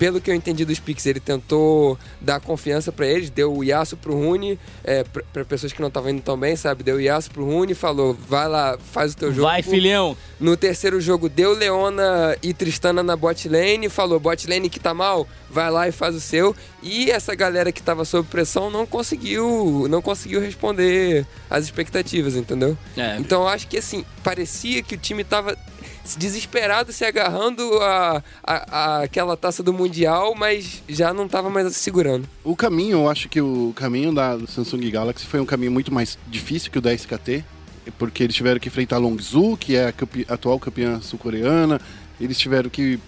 pelo 0.00 0.18
que 0.18 0.30
eu 0.30 0.34
entendi 0.34 0.64
dos 0.64 0.80
Pix, 0.80 1.04
ele 1.04 1.20
tentou 1.20 1.98
dar 2.22 2.40
confiança 2.40 2.90
pra 2.90 3.06
eles, 3.06 3.28
deu 3.28 3.54
o 3.54 3.62
Yasuo 3.62 3.98
pro 3.98 4.14
Rune, 4.14 4.58
é, 4.82 5.04
pra 5.04 5.44
pessoas 5.44 5.74
que 5.74 5.80
não 5.82 5.88
estavam 5.88 6.08
indo 6.10 6.22
tão 6.22 6.38
bem, 6.38 6.56
sabe? 6.56 6.82
Deu 6.82 6.96
o 6.96 7.00
Yasuo 7.00 7.34
pro 7.34 7.44
Rune 7.44 7.74
falou, 7.74 8.16
vai 8.26 8.48
lá, 8.48 8.78
faz 8.92 9.12
o 9.12 9.16
teu 9.18 9.30
jogo. 9.30 9.46
Vai, 9.46 9.62
filhão! 9.62 10.16
No 10.40 10.56
terceiro 10.56 11.02
jogo, 11.02 11.28
deu 11.28 11.52
Leona 11.52 12.34
e 12.42 12.54
Tristana 12.54 13.02
na 13.02 13.14
bot 13.14 13.46
lane, 13.46 13.90
falou, 13.90 14.18
bot 14.18 14.48
lane 14.48 14.70
que 14.70 14.80
tá 14.80 14.94
mal, 14.94 15.28
vai 15.50 15.70
lá 15.70 15.86
e 15.86 15.92
faz 15.92 16.14
o 16.14 16.20
seu. 16.20 16.56
E 16.82 17.10
essa 17.10 17.34
galera 17.34 17.70
que 17.70 17.82
tava 17.82 18.06
sob 18.06 18.26
pressão 18.26 18.70
não 18.70 18.86
conseguiu, 18.86 19.86
não 19.90 20.00
conseguiu 20.00 20.40
responder 20.40 21.26
às 21.50 21.64
expectativas, 21.64 22.36
entendeu? 22.36 22.74
É. 22.96 23.18
Então 23.18 23.42
eu 23.42 23.48
acho 23.48 23.68
que 23.68 23.76
assim, 23.76 24.02
parecia 24.24 24.82
que 24.82 24.94
o 24.94 24.98
time 24.98 25.24
tava 25.24 25.54
desesperado 26.16 26.92
se 26.92 27.04
agarrando 27.04 27.62
a, 27.80 28.22
a, 28.42 28.54
a 28.78 29.02
aquela 29.02 29.36
taça 29.36 29.62
do 29.62 29.72
Mundial, 29.72 30.34
mas 30.34 30.82
já 30.88 31.12
não 31.12 31.28
tava 31.28 31.50
mais 31.50 31.66
se 31.74 31.80
segurando. 31.80 32.28
O 32.44 32.56
caminho, 32.56 32.98
eu 32.98 33.08
acho 33.08 33.28
que 33.28 33.40
o 33.40 33.72
caminho 33.76 34.12
da 34.14 34.38
Samsung 34.46 34.90
Galaxy 34.90 35.26
foi 35.26 35.40
um 35.40 35.46
caminho 35.46 35.72
muito 35.72 35.92
mais 35.92 36.18
difícil 36.28 36.70
que 36.70 36.78
o 36.78 36.80
da 36.80 36.92
SKT, 36.94 37.44
porque 37.98 38.22
eles 38.22 38.34
tiveram 38.36 38.58
que 38.60 38.68
enfrentar 38.68 38.96
a 38.96 38.98
Longzhu, 38.98 39.56
que 39.56 39.76
é 39.76 39.88
a 39.88 39.92
campe- 39.92 40.26
atual 40.28 40.58
campeã 40.58 41.00
sul-coreana, 41.00 41.80
eles 42.20 42.38
tiveram 42.38 42.68
que 42.70 42.98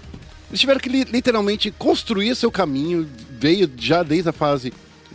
eles 0.50 0.60
tiveram 0.60 0.80
que 0.80 0.88
li- 0.88 1.04
literalmente 1.04 1.70
construir 1.70 2.34
seu 2.36 2.50
caminho, 2.50 3.08
veio 3.40 3.70
já 3.78 4.02
desde 4.02 4.28
a 4.28 4.32
fase 4.32 4.72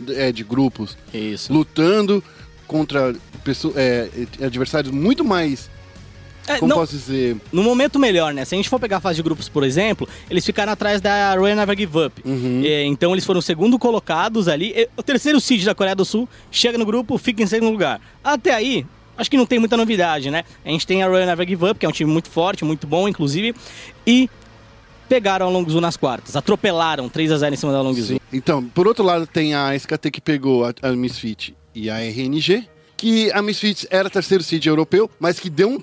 é, 0.08 0.32
de 0.32 0.42
grupos, 0.42 0.96
Isso. 1.14 1.52
lutando 1.52 2.22
contra 2.66 3.14
pessoa- 3.44 3.74
é, 3.76 4.08
adversários 4.44 4.92
muito 4.92 5.24
mais, 5.24 5.70
É, 6.48 6.58
como 6.58 6.68
não, 6.70 6.76
posso 6.76 6.92
dizer, 6.92 7.36
no 7.52 7.62
momento 7.62 7.98
melhor, 7.98 8.32
né? 8.32 8.44
Se 8.44 8.54
a 8.54 8.56
gente 8.56 8.68
for 8.68 8.80
pegar 8.80 8.98
a 8.98 9.00
fase 9.00 9.16
de 9.16 9.22
grupos, 9.22 9.48
por 9.48 9.62
exemplo, 9.62 10.08
eles 10.30 10.44
ficaram 10.44 10.72
atrás 10.72 11.00
da 11.00 11.34
Royal 11.34 11.56
Never 11.56 11.76
Give 11.76 11.98
Up. 11.98 12.22
Uhum. 12.24 12.62
É, 12.64 12.84
então 12.84 13.12
eles 13.12 13.24
foram 13.24 13.40
segundo 13.40 13.78
colocados 13.78 14.48
ali. 14.48 14.88
O 14.96 15.02
terceiro 15.02 15.40
seed 15.40 15.64
da 15.64 15.74
Coreia 15.74 15.94
do 15.94 16.04
Sul 16.04 16.28
chega 16.50 16.78
no 16.78 16.86
grupo, 16.86 17.18
fica 17.18 17.42
em 17.42 17.46
segundo 17.46 17.72
lugar. 17.72 18.00
Até 18.22 18.54
aí, 18.54 18.86
acho 19.16 19.30
que 19.30 19.36
não 19.36 19.46
tem 19.46 19.58
muita 19.58 19.76
novidade, 19.76 20.30
né? 20.30 20.44
A 20.64 20.70
gente 20.70 20.86
tem 20.86 21.02
a 21.02 21.08
Royal 21.08 21.26
Never 21.26 21.46
Give 21.46 21.64
Up, 21.66 21.78
que 21.78 21.84
é 21.84 21.88
um 21.88 21.92
time 21.92 22.10
muito 22.10 22.30
forte, 22.30 22.64
muito 22.64 22.86
bom, 22.86 23.08
inclusive. 23.08 23.54
E 24.06 24.30
pegaram 25.08 25.46
a 25.46 25.50
Longzhu 25.50 25.80
nas 25.80 25.96
quartas. 25.96 26.36
Atropelaram 26.36 27.08
3 27.08 27.32
a 27.32 27.38
0 27.38 27.54
em 27.54 27.56
cima 27.56 27.72
da 27.72 27.80
Longzhu. 27.80 28.14
Sim. 28.14 28.20
Então, 28.32 28.62
por 28.62 28.86
outro 28.86 29.04
lado, 29.04 29.26
tem 29.26 29.54
a 29.54 29.74
SKT 29.74 30.10
que 30.10 30.20
pegou 30.20 30.64
a, 30.64 30.74
a 30.82 30.92
Misfit 30.92 31.56
e 31.74 31.88
a 31.88 31.98
RNG, 32.00 32.68
que 32.96 33.30
a 33.32 33.40
Misfit 33.40 33.86
era 33.90 34.10
terceiro 34.10 34.44
seed 34.44 34.66
europeu, 34.66 35.10
mas 35.18 35.40
que 35.40 35.48
deu 35.48 35.70
um. 35.70 35.80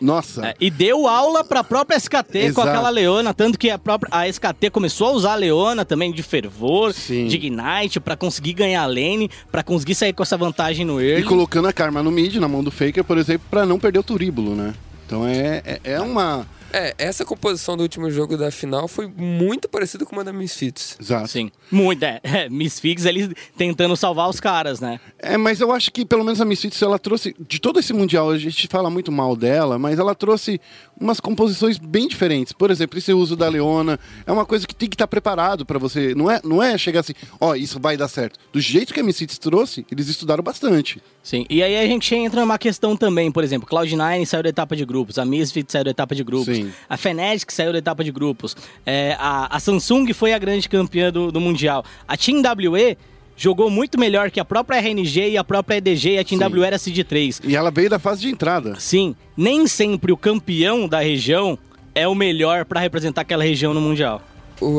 Nossa! 0.00 0.46
É, 0.48 0.54
e 0.60 0.70
deu 0.70 1.06
aula 1.06 1.44
pra 1.44 1.62
própria 1.62 1.96
SKT 1.96 2.32
com 2.32 2.38
Exato. 2.62 2.68
aquela 2.68 2.88
Leona, 2.88 3.34
tanto 3.34 3.58
que 3.58 3.68
a 3.70 3.78
própria 3.78 4.08
a 4.12 4.26
SKT 4.28 4.70
começou 4.70 5.08
a 5.08 5.12
usar 5.12 5.32
a 5.32 5.36
Leona 5.36 5.84
também 5.84 6.10
de 6.12 6.22
fervor, 6.22 6.92
Sim. 6.94 7.26
de 7.26 7.36
Ignite, 7.36 8.00
pra 8.00 8.16
conseguir 8.16 8.54
ganhar 8.54 8.82
a 8.82 8.86
lane, 8.86 9.30
pra 9.52 9.62
conseguir 9.62 9.94
sair 9.94 10.12
com 10.12 10.22
essa 10.22 10.36
vantagem 10.36 10.84
no 10.86 11.00
E 11.00 11.10
early. 11.10 11.24
colocando 11.24 11.68
a 11.68 11.72
Karma 11.72 12.02
no 12.02 12.10
mid, 12.10 12.36
na 12.36 12.48
mão 12.48 12.64
do 12.64 12.70
Faker, 12.70 13.04
por 13.04 13.18
exemplo, 13.18 13.46
pra 13.50 13.66
não 13.66 13.78
perder 13.78 13.98
o 13.98 14.02
turíbulo, 14.02 14.54
né? 14.54 14.72
Então 15.06 15.26
é, 15.26 15.62
é, 15.64 15.80
é 15.84 16.00
uma. 16.00 16.46
É, 16.72 16.94
essa 16.98 17.24
composição 17.24 17.76
do 17.76 17.82
último 17.82 18.10
jogo 18.10 18.36
da 18.36 18.50
final 18.50 18.86
foi 18.86 19.06
muito 19.06 19.68
parecida 19.68 20.04
com 20.04 20.14
uma 20.14 20.24
da 20.24 20.32
Misfits. 20.32 20.96
Exato. 21.00 21.28
Sim, 21.28 21.50
muito, 21.70 22.02
é. 22.04 22.20
é 22.22 22.48
Misfix 22.48 23.04
eles 23.04 23.30
tentando 23.56 23.96
salvar 23.96 24.28
os 24.28 24.40
caras, 24.40 24.80
né? 24.80 25.00
É, 25.18 25.36
mas 25.36 25.60
eu 25.60 25.72
acho 25.72 25.90
que 25.90 26.04
pelo 26.04 26.24
menos 26.24 26.40
a 26.40 26.44
Misfits, 26.44 26.80
ela 26.82 26.98
trouxe. 26.98 27.34
De 27.48 27.60
todo 27.60 27.80
esse 27.80 27.92
Mundial, 27.92 28.30
a 28.30 28.38
gente 28.38 28.68
fala 28.68 28.88
muito 28.88 29.10
mal 29.10 29.34
dela, 29.34 29.78
mas 29.78 29.98
ela 29.98 30.14
trouxe 30.14 30.60
umas 30.98 31.18
composições 31.18 31.78
bem 31.78 32.06
diferentes. 32.06 32.52
Por 32.52 32.70
exemplo, 32.70 32.98
esse 32.98 33.12
uso 33.12 33.34
da 33.34 33.48
Leona 33.48 33.98
é 34.26 34.30
uma 34.30 34.46
coisa 34.46 34.66
que 34.66 34.74
tem 34.74 34.88
que 34.88 34.94
estar 34.94 35.06
preparado 35.06 35.66
pra 35.66 35.78
você. 35.78 36.14
Não 36.14 36.30
é, 36.30 36.40
não 36.44 36.62
é 36.62 36.78
chegar 36.78 37.00
assim, 37.00 37.14
ó, 37.40 37.54
isso 37.54 37.80
vai 37.80 37.96
dar 37.96 38.08
certo. 38.08 38.38
Do 38.52 38.60
jeito 38.60 38.94
que 38.94 39.00
a 39.00 39.02
Misfits 39.02 39.38
trouxe, 39.38 39.84
eles 39.90 40.08
estudaram 40.08 40.42
bastante. 40.42 41.02
Sim, 41.22 41.44
e 41.50 41.62
aí 41.62 41.76
a 41.76 41.86
gente 41.86 42.14
entra 42.14 42.40
numa 42.40 42.58
questão 42.58 42.96
também, 42.96 43.30
por 43.30 43.44
exemplo, 43.44 43.68
Cloud9 43.68 44.24
saiu 44.24 44.42
da 44.42 44.48
etapa 44.48 44.74
de 44.74 44.84
grupos, 44.86 45.18
a 45.18 45.24
Misfit 45.24 45.70
saiu 45.70 45.84
da 45.84 45.90
etapa 45.90 46.14
de 46.14 46.24
grupos, 46.24 46.56
Sim. 46.56 46.72
a 46.88 46.96
Fnatic 46.96 47.50
saiu 47.50 47.72
da 47.72 47.78
etapa 47.78 48.02
de 48.02 48.10
grupos, 48.10 48.56
é, 48.86 49.16
a, 49.18 49.54
a 49.54 49.60
Samsung 49.60 50.12
foi 50.14 50.32
a 50.32 50.38
grande 50.38 50.68
campeã 50.68 51.12
do, 51.12 51.30
do 51.30 51.38
Mundial. 51.38 51.84
A 52.08 52.16
Team 52.16 52.40
WE 52.40 52.96
jogou 53.36 53.68
muito 53.70 54.00
melhor 54.00 54.30
que 54.30 54.40
a 54.40 54.44
própria 54.44 54.78
RNG 54.78 55.30
e 55.30 55.36
a 55.36 55.44
própria 55.44 55.76
EDG, 55.76 56.12
e 56.12 56.18
a 56.18 56.24
Team 56.24 56.40
Sim. 56.40 56.54
WE 56.56 56.64
era 56.64 56.78
Seed 56.78 57.04
3. 57.04 57.42
E 57.44 57.54
ela 57.54 57.70
veio 57.70 57.90
da 57.90 57.98
fase 57.98 58.22
de 58.22 58.30
entrada. 58.30 58.80
Sim, 58.80 59.14
nem 59.36 59.66
sempre 59.66 60.12
o 60.12 60.16
campeão 60.16 60.88
da 60.88 61.00
região 61.00 61.58
é 61.94 62.08
o 62.08 62.14
melhor 62.14 62.64
pra 62.64 62.80
representar 62.80 63.22
aquela 63.22 63.44
região 63.44 63.74
no 63.74 63.80
Mundial. 63.80 64.22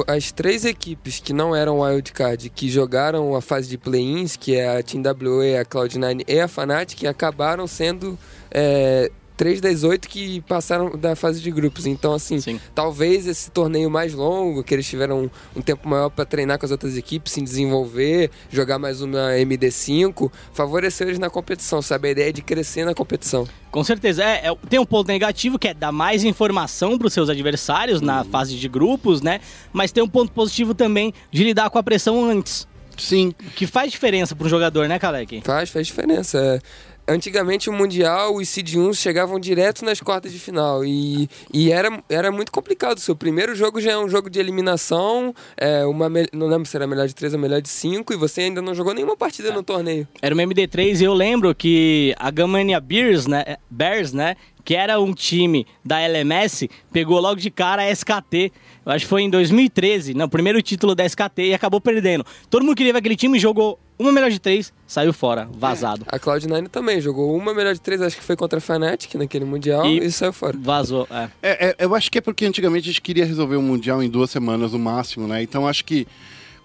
As 0.07 0.31
três 0.31 0.63
equipes 0.65 1.19
que 1.19 1.33
não 1.33 1.55
eram 1.55 1.79
wildcard, 1.79 2.49
que 2.49 2.69
jogaram 2.69 3.35
a 3.35 3.41
fase 3.41 3.67
de 3.67 3.77
play-ins, 3.77 4.35
que 4.35 4.55
é 4.55 4.77
a 4.77 4.83
Team 4.83 5.01
WE, 5.01 5.57
a 5.57 5.65
Cloud9 5.65 6.23
e 6.27 6.39
a 6.39 6.47
Fnatic, 6.47 7.05
acabaram 7.05 7.65
sendo 7.65 8.17
é, 8.51 9.11
três 9.41 9.59
das 9.59 9.83
oito 9.83 10.07
que 10.07 10.39
passaram 10.41 10.95
da 10.95 11.15
fase 11.15 11.41
de 11.41 11.49
grupos. 11.49 11.87
Então, 11.87 12.13
assim, 12.13 12.39
Sim. 12.39 12.59
talvez 12.75 13.25
esse 13.25 13.49
torneio 13.49 13.89
mais 13.89 14.13
longo, 14.13 14.63
que 14.63 14.71
eles 14.71 14.87
tiveram 14.87 15.23
um, 15.23 15.29
um 15.55 15.61
tempo 15.63 15.89
maior 15.89 16.11
para 16.11 16.25
treinar 16.25 16.59
com 16.59 16.65
as 16.67 16.71
outras 16.71 16.95
equipes, 16.95 17.33
se 17.33 17.41
desenvolver, 17.41 18.29
jogar 18.51 18.77
mais 18.77 19.01
uma 19.01 19.31
MD5, 19.31 20.31
favoreceu 20.53 21.07
eles 21.07 21.17
na 21.17 21.27
competição, 21.27 21.81
sabe? 21.81 22.09
A 22.09 22.11
ideia 22.11 22.29
é 22.29 22.31
de 22.31 22.43
crescer 22.43 22.85
na 22.85 22.93
competição. 22.93 23.47
Com 23.71 23.83
certeza. 23.83 24.23
É, 24.23 24.49
é- 24.49 24.55
tem 24.69 24.79
um 24.79 24.85
ponto 24.85 25.07
negativo 25.07 25.57
que 25.57 25.69
é 25.69 25.73
dar 25.73 25.91
mais 25.91 26.23
informação 26.23 26.95
para 26.95 27.07
os 27.07 27.13
seus 27.13 27.27
adversários 27.27 27.99
na 27.99 28.23
fase 28.23 28.55
de 28.55 28.69
grupos, 28.69 29.23
né? 29.23 29.39
Mas 29.73 29.91
tem 29.91 30.03
um 30.03 30.07
ponto 30.07 30.31
positivo 30.31 30.75
também 30.75 31.11
de 31.31 31.43
lidar 31.43 31.71
com 31.71 31.79
a 31.79 31.83
pressão 31.83 32.23
antes. 32.23 32.67
Sim. 32.95 33.33
Que 33.55 33.65
faz 33.65 33.91
diferença 33.91 34.35
para 34.35 34.45
um 34.45 34.49
jogador, 34.49 34.87
né, 34.87 34.99
Kalec? 34.99 35.41
Faz, 35.43 35.69
faz 35.69 35.87
diferença. 35.87 36.37
É. 36.37 36.59
Antigamente 37.07 37.69
o 37.69 37.73
Mundial, 37.73 38.35
os 38.35 38.47
Seed 38.47 38.75
1 38.75 38.93
chegavam 38.93 39.39
direto 39.39 39.83
nas 39.83 39.99
quartas 39.99 40.31
de 40.31 40.39
final 40.39 40.85
e, 40.85 41.29
e 41.53 41.71
era, 41.71 42.01
era 42.07 42.31
muito 42.31 42.51
complicado. 42.51 42.99
Seu 42.99 43.15
primeiro 43.15 43.55
jogo 43.55 43.81
já 43.81 43.91
é 43.91 43.97
um 43.97 44.07
jogo 44.07 44.29
de 44.29 44.39
eliminação, 44.39 45.33
é 45.57 45.85
uma, 45.85 46.07
não 46.31 46.47
lembro 46.47 46.65
se 46.65 46.75
era 46.75 46.87
melhor 46.87 47.07
de 47.07 47.15
3 47.15 47.33
ou 47.33 47.39
melhor 47.39 47.61
de 47.61 47.69
5 47.69 48.13
e 48.13 48.15
você 48.15 48.41
ainda 48.41 48.61
não 48.61 48.73
jogou 48.73 48.93
nenhuma 48.93 49.17
partida 49.17 49.51
no 49.51 49.63
torneio. 49.63 50.07
Era 50.21 50.33
uma 50.33 50.43
MD3 50.43 51.01
e 51.01 51.03
eu 51.03 51.13
lembro 51.13 51.53
que 51.53 52.15
a 52.17 52.29
Gamania 52.31 52.79
Bears, 52.79 53.27
né, 53.27 53.57
Bears, 53.69 54.13
né, 54.13 54.35
que 54.63 54.75
era 54.75 54.99
um 54.99 55.13
time 55.13 55.65
da 55.83 55.99
LMS, 55.99 56.69
pegou 56.91 57.19
logo 57.19 57.39
de 57.39 57.49
cara 57.49 57.83
a 57.83 57.91
SKT. 57.91 58.51
Eu 58.85 58.91
acho 58.91 59.05
que 59.05 59.09
foi 59.09 59.21
em 59.21 59.29
2013, 59.29 60.13
no 60.15 60.27
primeiro 60.27 60.59
título 60.61 60.95
da 60.95 61.05
SKT 61.05 61.49
e 61.49 61.53
acabou 61.53 61.79
perdendo. 61.79 62.25
Todo 62.49 62.65
mundo 62.65 62.75
queria 62.75 62.91
ver 62.93 62.99
aquele 62.99 63.15
time, 63.15 63.37
jogou 63.39 63.79
uma 63.99 64.11
melhor 64.11 64.31
de 64.31 64.39
três, 64.39 64.73
saiu 64.87 65.13
fora, 65.13 65.47
vazado. 65.53 66.03
A 66.07 66.19
Cloud9 66.19 66.67
também 66.69 66.99
jogou 66.99 67.35
uma 67.37 67.53
melhor 67.53 67.75
de 67.75 67.79
três, 67.81 68.01
acho 68.01 68.17
que 68.17 68.23
foi 68.23 68.35
contra 68.35 68.57
a 68.57 68.61
Fnatic 68.61 69.13
naquele 69.15 69.45
Mundial 69.45 69.85
E- 69.85 69.99
e, 70.05 70.11
saiu 70.11 70.33
fora. 70.33 70.57
Vazou, 70.59 71.07
é. 71.11 71.29
É, 71.43 71.67
é, 71.67 71.75
eu 71.85 71.93
acho 71.93 72.09
que 72.11 72.17
é 72.17 72.21
porque 72.21 72.43
antigamente 72.43 72.85
a 72.85 72.91
gente 72.91 73.01
queria 73.03 73.23
resolver 73.25 73.55
o 73.55 73.61
Mundial 73.61 74.01
em 74.01 74.09
duas 74.09 74.31
semanas 74.31 74.71
no 74.73 74.79
máximo, 74.79 75.27
né? 75.27 75.43
Então 75.43 75.67
acho 75.67 75.85
que, 75.85 76.07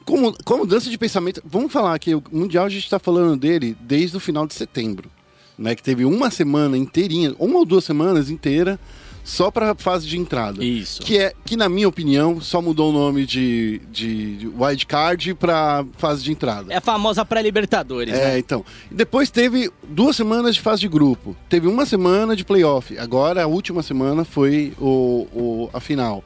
como, 0.07 0.35
como 0.43 0.61
mudança 0.65 0.89
de 0.89 0.97
pensamento, 0.97 1.43
vamos 1.45 1.71
falar 1.71 1.99
que 1.99 2.15
o 2.15 2.23
Mundial 2.33 2.65
a 2.65 2.69
gente 2.71 2.85
está 2.85 2.99
falando 2.99 3.37
dele 3.39 3.77
desde 3.79 4.17
o 4.17 4.21
final 4.21 4.47
de 4.47 4.55
setembro, 4.55 5.11
né? 5.59 5.75
Que 5.75 5.83
teve 5.83 6.07
uma 6.07 6.31
semana 6.31 6.79
inteirinha, 6.79 7.35
uma 7.39 7.59
ou 7.59 7.67
duas 7.67 7.85
semanas 7.85 8.31
inteira, 8.31 8.81
só 9.29 9.51
para 9.51 9.75
fase 9.75 10.07
de 10.07 10.17
entrada. 10.17 10.65
Isso. 10.65 11.03
Que 11.03 11.19
é 11.19 11.33
que, 11.45 11.57
na 11.57 11.69
minha 11.69 11.89
opinião, 11.89 12.41
só 12.41 12.63
mudou 12.63 12.91
o 12.91 12.93
nome 12.93 13.27
de, 13.27 13.81
de, 13.91 14.37
de 14.37 14.47
wildcard 14.47 15.35
para 15.35 15.85
fase 15.99 16.23
de 16.23 16.31
entrada. 16.31 16.73
É 16.73 16.77
a 16.77 16.81
famosa 16.81 17.25
pré-Libertadores, 17.25 18.15
É, 18.15 18.29
né? 18.35 18.39
então. 18.39 18.65
Depois 18.89 19.29
teve 19.29 19.69
duas 19.83 20.15
semanas 20.15 20.55
de 20.55 20.61
fase 20.61 20.81
de 20.83 20.87
grupo. 20.89 21.37
Teve 21.49 21.67
uma 21.67 21.85
semana 21.85 22.37
de 22.37 22.45
playoff. 22.45 22.97
Agora, 22.99 23.43
a 23.43 23.47
última 23.49 23.83
semana 23.83 24.25
foi 24.25 24.73
o, 24.79 25.27
o- 25.33 25.71
a 25.73 25.81
final. 25.81 26.23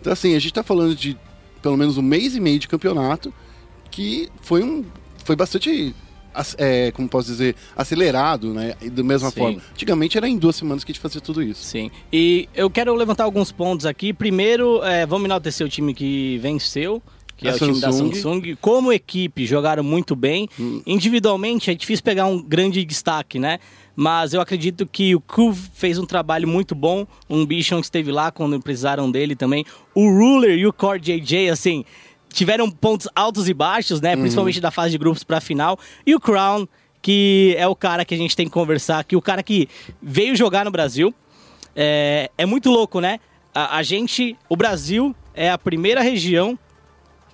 Então, 0.00 0.12
assim, 0.12 0.36
a 0.36 0.38
gente 0.38 0.54
tá 0.54 0.62
falando 0.62 0.94
de 0.94 1.16
pelo 1.60 1.76
menos 1.76 1.98
um 1.98 2.02
mês 2.02 2.36
e 2.36 2.40
meio 2.40 2.60
de 2.60 2.68
campeonato 2.68 3.34
que 3.90 4.28
foi 4.42 4.62
um. 4.62 4.84
Foi 5.24 5.34
bastante. 5.34 5.92
É, 6.58 6.90
como 6.92 7.08
posso 7.08 7.28
dizer, 7.28 7.54
acelerado, 7.76 8.52
né? 8.52 8.74
E 8.80 8.90
da 8.90 9.02
mesma 9.02 9.30
Sim. 9.30 9.36
forma. 9.36 9.62
Antigamente 9.72 10.16
era 10.16 10.28
em 10.28 10.36
duas 10.36 10.56
semanas 10.56 10.84
que 10.84 10.90
a 10.90 10.94
gente 10.94 11.02
fazia 11.02 11.20
tudo 11.20 11.42
isso. 11.42 11.64
Sim. 11.64 11.90
E 12.12 12.48
eu 12.54 12.68
quero 12.68 12.94
levantar 12.94 13.24
alguns 13.24 13.52
pontos 13.52 13.86
aqui. 13.86 14.12
Primeiro, 14.12 14.82
é, 14.82 15.06
vamos 15.06 15.26
enaltecer 15.26 15.66
o 15.66 15.70
time 15.70 15.94
que 15.94 16.38
venceu, 16.38 17.02
que 17.36 17.48
A 17.48 17.52
é 17.52 17.54
o 17.54 17.58
time 17.58 17.80
da 17.80 17.92
Samsung. 17.92 18.14
Samsung. 18.14 18.56
Como 18.60 18.92
equipe, 18.92 19.46
jogaram 19.46 19.82
muito 19.82 20.14
bem. 20.14 20.48
Hum. 20.58 20.82
Individualmente, 20.86 21.70
é 21.70 21.74
difícil 21.74 22.04
pegar 22.04 22.26
um 22.26 22.42
grande 22.42 22.84
destaque, 22.84 23.38
né? 23.38 23.58
Mas 23.96 24.34
eu 24.34 24.40
acredito 24.40 24.86
que 24.86 25.14
o 25.14 25.20
Kuv 25.20 25.56
fez 25.72 25.98
um 25.98 26.04
trabalho 26.04 26.48
muito 26.48 26.74
bom. 26.74 27.06
O 27.28 27.36
Ambition 27.36 27.78
esteve 27.78 28.10
lá 28.10 28.32
quando 28.32 28.60
precisaram 28.60 29.10
dele 29.10 29.36
também. 29.36 29.64
O 29.94 30.08
Ruler 30.08 30.58
e 30.58 30.66
o 30.66 30.72
Core 30.72 31.00
JJ, 31.00 31.50
assim, 31.50 31.84
tiveram 32.34 32.70
pontos 32.70 33.08
altos 33.14 33.48
e 33.48 33.54
baixos, 33.54 34.00
né? 34.00 34.14
Principalmente 34.16 34.60
da 34.60 34.70
fase 34.70 34.90
de 34.90 34.98
grupos 34.98 35.22
para 35.24 35.38
a 35.38 35.40
final. 35.40 35.78
E 36.06 36.14
o 36.14 36.20
Crown, 36.20 36.66
que 37.00 37.54
é 37.58 37.66
o 37.66 37.74
cara 37.76 38.04
que 38.04 38.14
a 38.14 38.18
gente 38.18 38.34
tem 38.36 38.46
que 38.46 38.52
conversar 38.52 38.98
aqui, 38.98 39.14
o 39.16 39.22
cara 39.22 39.42
que 39.42 39.68
veio 40.02 40.34
jogar 40.36 40.64
no 40.64 40.70
Brasil. 40.70 41.14
É, 41.76 42.30
é 42.36 42.46
muito 42.46 42.70
louco, 42.70 43.00
né? 43.00 43.18
A, 43.54 43.78
a 43.78 43.82
gente, 43.82 44.36
o 44.48 44.56
Brasil 44.56 45.14
é 45.34 45.50
a 45.50 45.58
primeira 45.58 46.00
região 46.02 46.58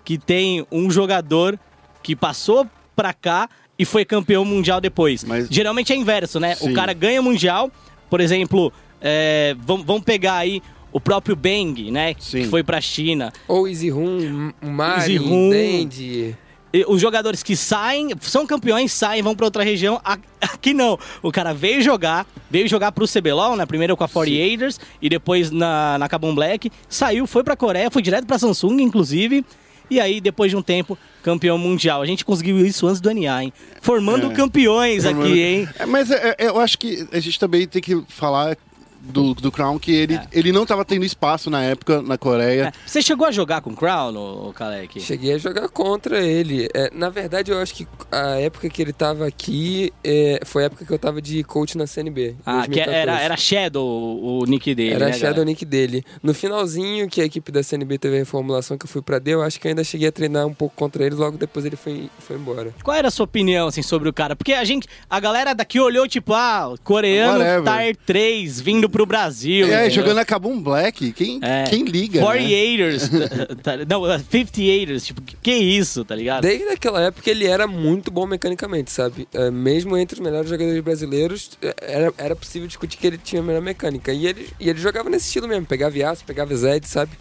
que 0.05 0.17
tem 0.19 0.67
um 0.73 0.91
jogador 0.91 1.59
que 2.03 2.17
passou 2.17 2.67
pra 2.97 3.13
cá 3.13 3.49
e 3.79 3.85
foi 3.85 4.05
campeão 4.05 4.45
mundial 4.45 4.81
depois. 4.81 5.25
Mas- 5.25 5.49
Geralmente 5.51 5.93
é 5.93 5.97
inverso, 5.97 6.39
né? 6.41 6.55
Sim. 6.55 6.71
O 6.71 6.75
cara 6.75 6.93
ganha 6.93 7.21
mundial, 7.23 7.71
por 8.09 8.21
exemplo, 8.21 8.73
é, 9.01 9.55
vamos 9.59 10.03
pegar 10.05 10.35
aí 10.37 10.63
o 10.93 11.01
próprio 11.01 11.35
Bang, 11.37 11.91
né? 11.91 12.15
Sim. 12.19 12.43
Que 12.43 12.49
foi 12.49 12.63
pra 12.63 12.81
China. 12.81 13.33
Ou 13.49 13.69
Easy 13.69 13.91
Room, 13.91 14.53
Mari, 14.63 15.01
Easy 15.01 15.17
Room. 15.17 15.51
Dandy. 15.51 16.37
E 16.73 16.85
os 16.87 17.01
jogadores 17.01 17.43
que 17.43 17.57
saem, 17.57 18.11
são 18.21 18.47
campeões, 18.47 18.93
saem, 18.93 19.23
vão 19.23 19.35
pra 19.35 19.45
outra 19.47 19.65
região. 19.65 20.01
A- 20.05 20.19
Aqui 20.41 20.73
não. 20.73 20.97
O 21.21 21.33
cara 21.33 21.53
veio 21.53 21.83
jogar, 21.83 22.25
veio 22.49 22.69
jogar 22.69 22.93
pro 22.93 23.07
CBLOL, 23.09 23.57
né? 23.57 23.67
Primeiro 23.67 23.97
com 23.97 24.05
a 24.05 24.09
48ers 24.09 24.79
e 25.03 25.09
depois 25.09 25.51
na, 25.51 25.99
na 25.99 26.09
Kabum 26.09 26.33
Black. 26.35 26.71
Saiu, 26.89 27.27
foi 27.27 27.43
pra 27.43 27.57
Coreia, 27.57 27.91
foi 27.91 28.01
direto 28.03 28.25
pra 28.27 28.39
Samsung, 28.39 28.81
inclusive. 28.83 29.45
E 29.91 29.99
aí, 29.99 30.21
depois 30.21 30.53
de 30.53 30.57
um 30.57 30.63
tempo, 30.63 30.97
campeão 31.25 31.59
mundial. 31.59 32.01
A 32.03 32.07
gente 32.07 32.25
conseguiu 32.25 32.65
isso 32.65 32.87
antes 32.87 33.01
do 33.01 33.13
NA, 33.13 33.43
hein? 33.43 33.53
Formando 33.83 34.31
É. 34.31 34.35
campeões 34.35 35.05
aqui, 35.05 35.41
hein? 35.43 35.69
É, 35.77 35.85
mas 35.85 36.09
é, 36.13 36.37
é, 36.39 36.47
eu 36.47 36.61
acho 36.61 36.79
que 36.79 37.09
a 37.11 37.19
gente 37.19 37.37
também 37.41 37.67
tem 37.67 37.83
que 37.83 38.01
falar 38.09 38.57
do, 39.01 39.35
do 39.35 39.51
Crown 39.51 39.79
que 39.79 39.93
ele, 39.93 40.15
É. 40.15 40.27
ele 40.33 40.53
não 40.53 40.63
estava 40.65 40.85
tendo 40.85 41.05
espaço 41.05 41.49
na 41.51 41.63
época 41.63 42.03
na 42.03 42.19
Coreia. 42.19 42.65
É. 42.69 42.73
Você 42.87 43.01
chegou 43.03 43.27
a 43.27 43.31
jogar 43.31 43.61
com 43.61 43.71
o 43.71 43.77
Crown, 43.77 44.15
ô 44.17 44.53
Kalec? 44.53 45.01
Cheguei 45.01 45.35
a 45.35 45.39
jogar 45.39 45.69
contra 45.69 46.21
ele. 46.21 46.69
É, 46.75 46.91
na 46.95 47.09
verdade, 47.09 47.51
eu 47.51 47.59
acho 47.59 47.75
que 47.75 47.87
a 48.13 48.39
época 48.41 48.69
que 48.69 48.83
ele 48.83 48.93
tava 48.93 49.27
aqui 49.27 49.93
é, 50.05 50.41
foi 50.45 50.63
a 50.63 50.67
época 50.67 50.85
que 50.85 50.93
eu 50.93 50.99
tava 50.99 51.21
de 51.23 51.43
coach 51.45 51.77
na 51.79 51.87
CNB. 51.87 52.37
Ah, 52.45 52.63
que 52.63 52.75
2014. 52.77 52.91
era, 52.97 53.21
era 53.21 53.37
Shadow 53.37 53.85
o, 53.87 54.41
o 54.43 54.45
nick 54.45 54.75
dele, 54.75 54.95
Era 54.95 55.07
né, 55.07 55.13
Shadow 55.13 55.29
galera? 55.31 55.45
Nick 55.45 55.65
dele. 55.65 56.05
No 56.23 56.35
finalzinho, 56.35 57.09
que 57.09 57.21
a 57.21 57.25
equipe 57.25 57.51
da 57.51 57.63
CNB 57.63 57.99
teve 57.99 58.17
a 58.17 58.19
reformulação 58.19 58.77
que 58.77 58.85
eu 58.85 58.91
fui 58.91 59.01
pra 59.03 59.19
D, 59.19 59.33
eu 59.35 59.43
acho 59.43 59.59
que 59.61 59.67
eu 59.67 59.71
ainda 59.71 59.83
cheguei 59.85 60.09
a 60.09 60.13
treinar 60.13 60.47
um 60.47 60.55
pouco 60.55 60.75
contra 60.77 61.05
ele, 61.05 61.15
logo 61.15 61.39
depois 61.39 61.65
ele 61.65 61.77
foi, 61.77 62.11
foi 62.19 62.37
embora. 62.37 62.75
Qual 62.83 62.97
era 62.97 63.09
a 63.09 63.11
sua 63.11 63.25
opinião, 63.25 63.69
assim, 63.69 63.83
sobre 63.83 64.09
o 64.09 64.13
cara? 64.13 64.37
Porque 64.37 64.53
a 64.53 64.65
gente, 64.65 64.87
a 65.09 65.19
galera 65.21 65.55
daqui 65.55 65.81
olhou, 65.81 66.07
tipo, 66.07 66.35
ah, 66.35 66.75
coreano 66.85 67.39
Whatever. 67.39 67.73
Tier 67.73 67.97
3 68.05 68.61
vindo 68.61 68.90
pro 68.91 69.07
Brasil. 69.07 69.67
É, 69.67 69.87
entendeu? 69.87 69.91
jogando 69.91 70.19
a 70.19 70.25
Kabum 70.25 70.61
Black, 70.61 71.13
quem, 71.13 71.39
É. 71.43 71.65
quem 71.65 71.85
liga? 71.85 72.21
né? 72.21 72.27
48ers, 72.27 73.09
tá- 73.63 73.77
não, 73.89 74.03
58ers, 74.03 75.05
tipo, 75.05 75.23
que, 75.23 75.37
que 75.37 75.53
isso, 75.55 76.05
tá 76.05 76.15
ligado? 76.15 76.43
Desde 76.43 76.69
aquela 76.69 77.01
época 77.01 77.31
ele 77.31 77.47
era 77.47 77.67
muito 77.67 78.11
bom 78.11 78.27
mecanicamente, 78.27 78.91
sabe? 78.91 79.27
É, 79.33 79.51
mesmo 79.51 79.97
entre 79.97 80.15
os 80.17 80.21
melhores 80.21 80.49
jogadores 80.51 80.81
brasileiros, 80.83 81.51
é, 81.63 81.75
era, 81.81 82.15
era 82.19 82.37
possível 82.37 82.67
discutir 82.67 82.99
que 82.99 83.07
ele 83.07 83.19
tinha 83.19 83.41
a 83.41 83.45
melhor 83.45 83.63
mecânica. 83.63 84.13
E 84.13 84.27
ele, 84.27 84.49
e 84.59 84.69
ele 84.69 84.79
jogava 84.81 85.09
nesse 85.09 85.27
estilo 85.27 85.47
mesmo, 85.49 85.65
pegava 85.67 85.97
Yasuo, 85.97 86.25
pegava 86.27 86.55
Zed, 86.55 86.87
sabe? 86.87 87.13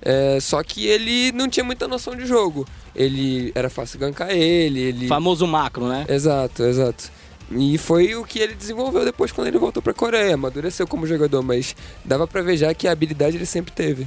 É, 0.00 0.38
só 0.40 0.62
que 0.62 0.86
ele 0.86 1.32
não 1.32 1.48
tinha 1.48 1.64
muita 1.64 1.88
noção 1.88 2.14
de 2.14 2.24
jogo. 2.24 2.66
Ele 2.94 3.50
era 3.54 3.68
fácil 3.68 3.98
gankar 3.98 4.30
ele, 4.30 4.80
ele... 4.80 5.06
Famoso 5.08 5.46
macro, 5.46 5.88
né? 5.88 6.06
Exato, 6.08 6.62
exato. 6.64 7.10
E 7.50 7.78
foi 7.78 8.14
o 8.14 8.24
que 8.24 8.38
ele 8.38 8.54
desenvolveu 8.54 9.04
depois 9.04 9.32
quando 9.32 9.46
ele 9.48 9.58
voltou 9.58 9.82
pra 9.82 9.94
Coreia. 9.94 10.34
Amadureceu 10.34 10.86
como 10.86 11.06
jogador, 11.06 11.42
mas 11.42 11.74
dava 12.04 12.26
pra 12.26 12.42
ver 12.42 12.56
já 12.56 12.74
que 12.74 12.86
a 12.86 12.92
habilidade 12.92 13.36
ele 13.36 13.46
sempre 13.46 13.72
teve. 13.72 14.06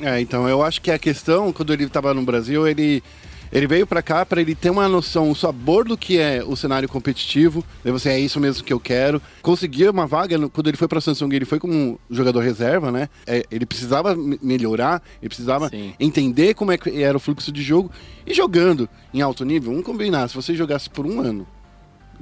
É, 0.00 0.20
então 0.20 0.48
eu 0.48 0.62
acho 0.62 0.80
que 0.82 0.90
a 0.90 0.98
questão, 0.98 1.52
quando 1.52 1.72
ele 1.72 1.84
estava 1.84 2.12
no 2.12 2.22
Brasil, 2.22 2.66
ele, 2.66 3.02
ele 3.52 3.66
veio 3.66 3.86
para 3.86 4.02
cá 4.02 4.26
para 4.26 4.40
ele 4.40 4.54
ter 4.54 4.68
uma 4.68 4.88
noção, 4.88 5.30
um 5.30 5.34
sabor 5.34 5.84
do 5.86 5.96
que 5.96 6.18
é 6.18 6.42
o 6.44 6.56
cenário 6.56 6.88
competitivo. 6.88 7.64
Daí 7.84 7.92
você 7.92 8.08
é 8.10 8.18
isso 8.18 8.40
mesmo 8.40 8.64
que 8.64 8.72
eu 8.72 8.80
quero. 8.80 9.22
Conseguir 9.40 9.88
uma 9.88 10.06
vaga, 10.06 10.36
no- 10.36 10.50
quando 10.50 10.66
ele 10.68 10.76
foi 10.76 10.88
para 10.88 11.00
Samsung, 11.00 11.32
ele 11.34 11.44
foi 11.44 11.58
como 11.60 11.72
um 11.72 11.98
jogador 12.10 12.40
reserva, 12.40 12.90
né? 12.90 13.08
É, 13.26 13.44
ele 13.50 13.64
precisava 13.64 14.14
me- 14.14 14.38
melhorar, 14.42 15.00
ele 15.20 15.28
precisava 15.28 15.68
Sim. 15.70 15.94
entender 16.00 16.54
como 16.54 16.72
é 16.72 16.76
que 16.78 17.02
era 17.02 17.16
o 17.16 17.20
fluxo 17.20 17.52
de 17.52 17.62
jogo. 17.62 17.90
E 18.26 18.34
jogando 18.34 18.88
em 19.14 19.20
alto 19.22 19.44
nível, 19.44 19.70
vamos 19.70 19.86
combinar, 19.86 20.28
se 20.28 20.34
você 20.34 20.54
jogasse 20.54 20.90
por 20.90 21.06
um 21.06 21.20
ano 21.20 21.46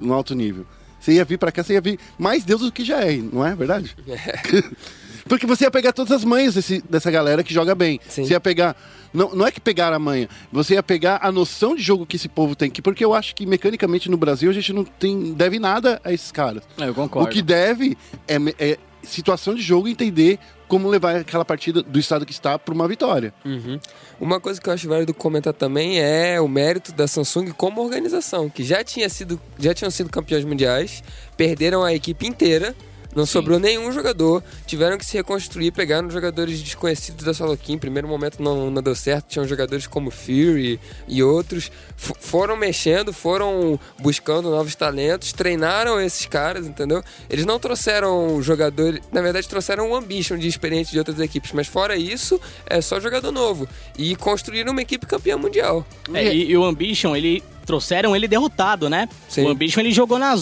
no 0.01 0.13
alto 0.15 0.35
nível, 0.35 0.65
você 0.99 1.13
ia 1.13 1.25
vir 1.25 1.39
para 1.39 1.53
cá, 1.53 1.63
você 1.63 1.75
ia 1.75 1.81
vir 1.81 1.99
mais 2.19 2.45
Deus 2.45 2.61
do 2.63 2.73
que 2.73 2.85
já 2.85 3.01
é, 3.05 3.17
não 3.17 3.45
é 3.47 3.55
verdade? 3.55 3.95
Porque 5.29 5.47
você 5.47 5.65
ia 5.65 5.71
pegar 5.71 5.93
todas 5.93 6.11
as 6.13 6.25
manhas 6.25 6.55
desse- 6.55 6.83
dessa 6.89 7.11
galera 7.11 7.45
que 7.45 7.55
joga 7.55 7.75
bem. 7.75 8.01
Sim. 8.09 8.25
Você 8.25 8.33
ia 8.33 8.41
pegar. 8.41 8.75
Não, 9.13 9.31
não 9.35 9.47
é 9.47 9.51
que 9.53 9.61
pegar 9.61 9.93
a 9.93 9.99
manha, 9.99 10.29
você 10.53 10.75
ia 10.75 10.83
pegar 10.83 11.21
a 11.23 11.31
noção 11.31 11.75
de 11.77 11.83
jogo 11.83 12.05
que 12.07 12.17
esse 12.17 12.29
povo 12.29 12.57
tem. 12.57 12.71
Que, 12.71 12.81
porque 12.83 13.05
eu 13.05 13.13
acho 13.15 13.35
que 13.35 13.45
mecanicamente 13.47 14.11
no 14.11 14.17
Brasil 14.17 14.51
a 14.51 14.53
gente 14.53 14.73
não 14.73 14.85
tem, 14.85 15.33
deve 15.35 15.59
nada 15.59 16.01
a 16.05 16.13
esses 16.13 16.33
caras. 16.33 16.63
Eu 16.79 16.91
O 16.91 16.95
concordo. 16.95 17.29
que 17.31 17.43
deve 17.43 17.97
é, 18.27 18.37
é 18.59 18.79
situação 19.03 19.55
de 19.55 19.63
jogo 19.63 19.89
entender 19.89 20.39
como 20.71 20.89
levar 20.89 21.17
aquela 21.17 21.45
partida 21.45 21.83
do 21.83 21.99
estado 21.99 22.25
que 22.25 22.31
está 22.31 22.57
para 22.57 22.73
uma 22.73 22.87
vitória. 22.87 23.35
Uma 24.21 24.39
coisa 24.41 24.61
que 24.61 24.69
eu 24.69 24.73
acho 24.73 24.89
válido 24.89 25.13
comentar 25.13 25.53
também 25.53 25.99
é 26.01 26.41
o 26.41 26.47
mérito 26.47 26.93
da 26.93 27.09
Samsung 27.09 27.51
como 27.51 27.83
organização, 27.83 28.49
que 28.49 28.63
já, 28.63 28.85
tinha 28.85 29.09
sido, 29.09 29.39
já 29.59 29.75
tinham 29.75 29.91
sido 29.91 30.09
campeões 30.09 30.45
mundiais, 30.45 31.03
perderam 31.37 31.83
a 31.83 31.93
equipe 31.93 32.25
inteira, 32.25 32.73
não 33.15 33.27
sobrou 33.27 33.59
nenhum 33.59 33.91
jogador, 33.93 34.43
tiveram 34.67 34.97
que 34.97 35.05
se 35.05 35.17
reconstruir, 35.17 35.71
pegaram 35.73 36.11
jogadores 36.11 36.63
desconhecidos 36.63 37.25
da 37.25 37.35
solo 37.35 37.57
queue, 37.57 37.75
em 37.75 37.79
primeiro 37.79 38.07
momento 38.07 38.43
não, 38.43 38.71
não 38.71 38.83
deu 38.83 38.95
certo, 38.95 39.27
tinham 39.29 39.47
jogadores 39.47 39.87
como 39.87 40.11
Fury 40.11 40.79
e 41.09 41.23
outros, 41.23 41.71
F- 41.97 42.15
foram 42.21 42.57
mexendo, 42.57 43.13
foram 43.13 43.79
buscando 43.99 44.51
novos 44.51 44.75
talentos, 44.75 45.33
treinaram 45.33 46.01
esses 46.01 46.27
caras, 46.27 46.67
entendeu? 46.67 47.03
Eles 47.29 47.45
não 47.45 47.59
trouxeram 47.59 48.41
jogadores, 48.43 49.01
na 49.13 49.21
verdade 49.23 49.49
trouxeram 49.49 49.91
um 49.91 49.95
ambition 49.95 50.37
de 50.39 50.47
experiente 50.49 50.93
de 50.93 50.99
outras 50.99 51.19
equipes, 51.21 51.53
mas 51.53 51.67
fora 51.67 51.97
isso, 51.97 52.41
é 52.67 52.81
só 52.81 53.01
jogador 53.01 53.33
novo. 53.33 53.69
E 53.99 54.15
construíram 54.17 54.73
uma 54.73 54.83
equipe 54.83 55.07
campeã 55.07 55.37
mundial. 55.37 55.85
É, 56.15 56.33
e, 56.35 56.51
e 56.51 56.57
o 56.57 56.65
Ambition, 56.65 57.15
ele 57.17 57.43
trouxeram 57.67 58.15
ele 58.17 58.27
derrotado, 58.27 58.89
né? 58.89 59.09
Sim. 59.29 59.45
O 59.45 59.49
Ambition 59.49 59.81
ele 59.81 59.93
jogou 59.93 60.19
na 60.19 60.35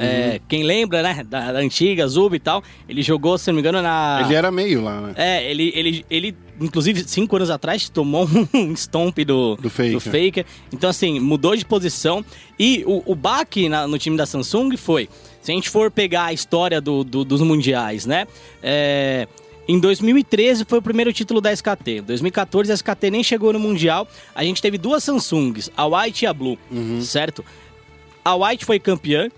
Zubo. 0.00 0.06
É, 0.06 0.40
quem 0.48 0.62
lembra, 0.62 1.02
né? 1.02 1.24
Da, 1.28 1.52
da 1.52 1.58
antiga 1.58 2.06
Zubo 2.06 2.34
e 2.34 2.38
tal. 2.40 2.62
Ele 2.88 3.02
jogou, 3.02 3.36
se 3.38 3.48
não 3.48 3.54
me 3.54 3.60
engano, 3.60 3.80
na. 3.82 4.22
Ele 4.24 4.34
era 4.34 4.50
meio 4.50 4.82
lá, 4.82 5.00
né? 5.00 5.14
É, 5.16 5.50
ele, 5.50 5.72
ele, 5.74 6.04
ele, 6.10 6.36
inclusive, 6.60 7.02
cinco 7.06 7.36
anos 7.36 7.50
atrás, 7.50 7.88
tomou 7.88 8.28
um 8.54 8.72
stomp 8.74 9.18
do, 9.24 9.56
Do 9.56 9.70
Faker. 9.70 10.00
Faker. 10.00 10.46
Então, 10.72 10.90
assim, 10.90 11.18
mudou 11.20 11.56
de 11.56 11.64
posição. 11.64 12.24
E 12.58 12.82
o, 12.86 13.02
o 13.04 13.14
baque 13.14 13.68
na- 13.68 13.86
no 13.86 13.98
time 13.98 14.16
da 14.16 14.26
Samsung 14.26 14.76
foi: 14.76 15.08
Se 15.42 15.50
a 15.50 15.54
gente 15.54 15.68
for 15.70 15.90
pegar 15.90 16.24
a 16.26 16.32
história 16.32 16.80
do, 16.80 17.02
do- 17.02 17.24
dos 17.24 17.40
mundiais, 17.42 18.06
né? 18.06 18.26
É, 18.62 19.26
em 19.68 19.80
2013 19.80 20.64
foi 20.64 20.78
o 20.78 20.82
primeiro 20.82 21.12
título 21.12 21.40
da 21.40 21.52
SKT. 21.52 21.90
Em 21.98 22.02
2014 22.02 22.70
a 22.70 22.74
SKT 22.74 23.10
nem 23.10 23.24
chegou 23.24 23.52
no 23.52 23.58
mundial. 23.58 24.06
A 24.34 24.44
gente 24.44 24.62
teve 24.62 24.78
duas 24.78 25.02
Samsungs, 25.02 25.70
a 25.76 25.84
White 25.86 26.24
e 26.24 26.28
a 26.28 26.32
Blue, 26.32 26.56
certo? 27.02 27.44
A 28.24 28.34
White 28.36 28.64
foi 28.64 28.78
campeã. 28.78 29.28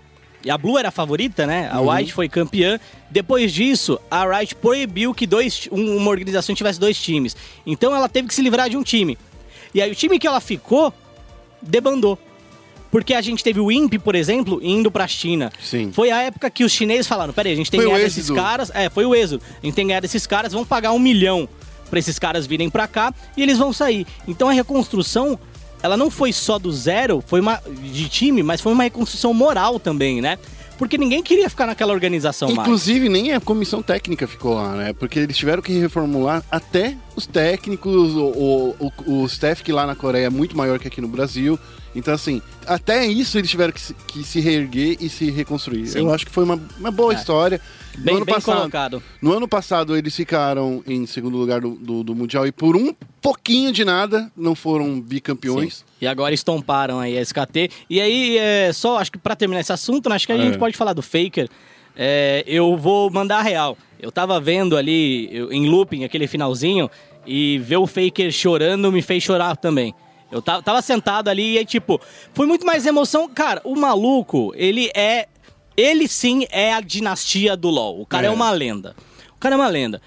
E 0.43 0.49
a 0.49 0.57
Blue 0.57 0.77
era 0.77 0.87
a 0.87 0.91
favorita, 0.91 1.45
né? 1.45 1.69
A 1.71 1.81
White 1.81 2.13
foi 2.13 2.29
campeã. 2.29 2.79
Depois 3.09 3.51
disso, 3.53 3.99
a 4.09 4.25
Riot 4.37 4.55
proibiu 4.55 5.13
que 5.13 5.27
dois, 5.27 5.67
um- 5.71 5.97
uma 5.97 6.09
organização 6.09 6.55
tivesse 6.55 6.79
dois 6.79 6.97
times. 7.01 7.35
Então 7.65 7.93
ela 7.95 8.07
teve 8.07 8.27
que 8.27 8.33
se 8.33 8.41
livrar 8.41 8.69
de 8.69 8.77
um 8.77 8.83
time. 8.83 9.17
E 9.73 9.81
aí 9.81 9.91
o 9.91 9.95
time 9.95 10.17
que 10.17 10.25
ela 10.27 10.39
ficou 10.39 10.93
debandou. 11.61 12.17
Porque 12.91 13.13
a 13.13 13.21
gente 13.21 13.43
teve 13.43 13.59
o 13.59 13.71
INPE, 13.71 13.99
por 13.99 14.15
exemplo, 14.15 14.59
indo 14.63 14.89
pra 14.89 15.07
China. 15.07 15.51
Sim. 15.61 15.91
Foi 15.91 16.09
a 16.09 16.23
época 16.23 16.49
que 16.49 16.63
os 16.63 16.71
chineses 16.71 17.05
falaram: 17.05 17.31
peraí, 17.31 17.53
a 17.53 17.55
gente 17.55 17.69
tem 17.69 17.79
que 17.79 17.85
ganhar 17.85 17.97
desses 18.15 18.25
caras. 18.43 18.71
É, 18.73 18.89
foi 18.89 19.05
o 19.05 19.13
êxodo. 19.13 19.43
A 19.61 19.65
gente 19.65 19.75
tem 19.75 19.85
que 19.85 19.89
ganhar 19.89 19.99
desses 19.99 20.25
caras, 20.25 20.53
vão 20.53 20.65
pagar 20.65 20.91
um 20.93 20.97
milhão 20.99 21.47
pra 21.89 21.99
esses 21.99 22.17
caras 22.17 22.47
virem 22.47 22.67
pra 22.69 22.87
cá 22.87 23.13
e 23.37 23.43
eles 23.43 23.57
vão 23.59 23.71
sair. 23.71 24.07
Então 24.27 24.49
a 24.49 24.53
reconstrução, 24.53 25.37
ela 25.81 25.95
não 25.97 26.09
foi 26.11 26.31
só 26.33 26.59
do 26.59 26.71
zero, 26.71 27.23
foi 27.25 27.39
uma 27.39 27.61
de 27.91 28.07
time, 28.09 28.43
mas 28.43 28.61
foi 28.61 28.73
uma 28.73 28.83
reconstrução 28.83 29.33
moral 29.33 29.79
também, 29.79 30.21
né? 30.21 30.37
Porque 30.77 30.97
ninguém 30.97 31.21
queria 31.21 31.49
ficar 31.49 31.67
naquela 31.67 31.91
organização 31.91 32.47
mais. 32.53 32.59
Inclusive, 32.67 33.09
nem 33.09 33.33
a 33.33 33.41
comissão 33.41 33.81
técnica 33.81 34.25
ficou 34.25 34.53
lá, 34.53 34.75
né? 34.75 34.93
Porque 34.93 35.19
eles 35.19 35.35
tiveram 35.35 35.61
que 35.61 35.73
reformular 35.77 36.41
até 36.49 36.95
os 37.17 37.27
técnicos, 37.27 38.15
o, 38.15 38.27
o, 38.27 38.75
o, 39.05 39.13
o 39.21 39.25
staff 39.25 39.61
que 39.61 39.73
lá 39.73 39.85
na 39.85 39.93
Coreia 39.93 40.27
é 40.27 40.29
muito 40.29 40.55
maior 40.55 40.79
que 40.79 40.87
aqui 40.87 41.01
no 41.01 41.07
Brasil. 41.09 41.59
Então, 41.93 42.13
assim, 42.13 42.41
até 42.65 43.05
isso 43.05 43.37
eles 43.37 43.49
tiveram 43.49 43.73
que 43.73 43.81
se, 43.81 43.93
que 43.93 44.23
se 44.23 44.39
reerguer 44.39 44.95
e 45.01 45.09
se 45.09 45.29
reconstruir. 45.29 45.87
Sim. 45.87 45.99
Eu 45.99 46.13
acho 46.13 46.25
que 46.25 46.31
foi 46.31 46.45
uma, 46.45 46.57
uma 46.79 46.91
boa 46.91 47.13
É. 47.13 47.17
história. 47.17 47.59
Bem- 47.97 48.13
no 48.13 48.17
ano 48.17 48.25
bem 48.25 48.35
passado, 48.35 48.55
colocado. 48.57 49.03
No 49.21 49.33
ano 49.33 49.47
passado, 49.47 49.97
eles 49.97 50.15
ficaram 50.15 50.83
em 50.87 51.05
segundo 51.05 51.37
lugar 51.37 51.59
do, 51.61 51.71
do, 51.71 52.03
do 52.03 52.15
Mundial 52.15 52.47
e 52.47 52.51
por 52.51 52.75
um 52.75 52.93
pouquinho 53.21 53.71
de 53.71 53.83
nada 53.83 54.31
não 54.37 54.55
foram 54.55 54.99
bicampeões. 55.01 55.77
Sim. 55.79 55.83
E 56.01 56.07
agora 56.07 56.33
estomparam 56.33 56.99
aí 56.99 57.17
a 57.17 57.21
SKT. 57.21 57.69
E 57.89 57.99
aí, 57.99 58.37
é, 58.37 58.71
só 58.71 58.97
acho 58.97 59.11
que 59.11 59.17
pra 59.17 59.35
terminar 59.35 59.59
esse 59.61 59.73
assunto, 59.73 60.07
né, 60.09 60.15
acho 60.15 60.25
que 60.25 60.31
a 60.31 60.37
É. 60.37 60.41
gente 60.41 60.57
pode 60.57 60.77
falar 60.77 60.93
do 60.93 61.01
Faker. 61.01 61.49
É, 61.95 62.43
eu 62.47 62.77
vou 62.77 63.09
mandar 63.11 63.39
a 63.39 63.41
real. 63.41 63.77
Eu 63.99 64.11
tava 64.11 64.39
vendo 64.39 64.77
ali 64.77 65.27
eu- 65.35 65.51
em 65.51 65.67
looping 65.67 66.05
aquele 66.05 66.27
finalzinho 66.27 66.89
e 67.27 67.57
ver 67.59 67.75
o 67.77 67.85
Faker 67.85 68.31
chorando 68.31 68.89
me 68.91 69.01
fez 69.01 69.21
chorar 69.23 69.57
também. 69.57 69.93
Eu 70.31 70.41
ta- 70.41 70.61
tava 70.61 70.81
sentado 70.81 71.27
ali 71.27 71.55
e 71.55 71.57
aí, 71.57 71.65
tipo, 71.65 71.99
foi 72.33 72.45
muito 72.45 72.65
mais 72.65 72.85
emoção. 72.85 73.27
Cara, 73.27 73.59
o 73.65 73.75
maluco, 73.75 74.53
ele 74.55 74.89
é. 74.95 75.27
Ele 75.79 76.07
sim 76.07 76.45
é 76.49 76.73
a 76.73 76.81
dinastia 76.81 77.55
do 77.55 77.69
LoL. 77.69 78.01
O 78.01 78.05
cara 78.05 78.27
é, 78.27 78.29
É. 78.29 78.31
uma 78.31 78.51
lenda. 78.51 78.95
O 79.35 79.39
cara 79.39 79.55
é 79.55 79.57
uma 79.57 79.67
lenda. 79.69 80.01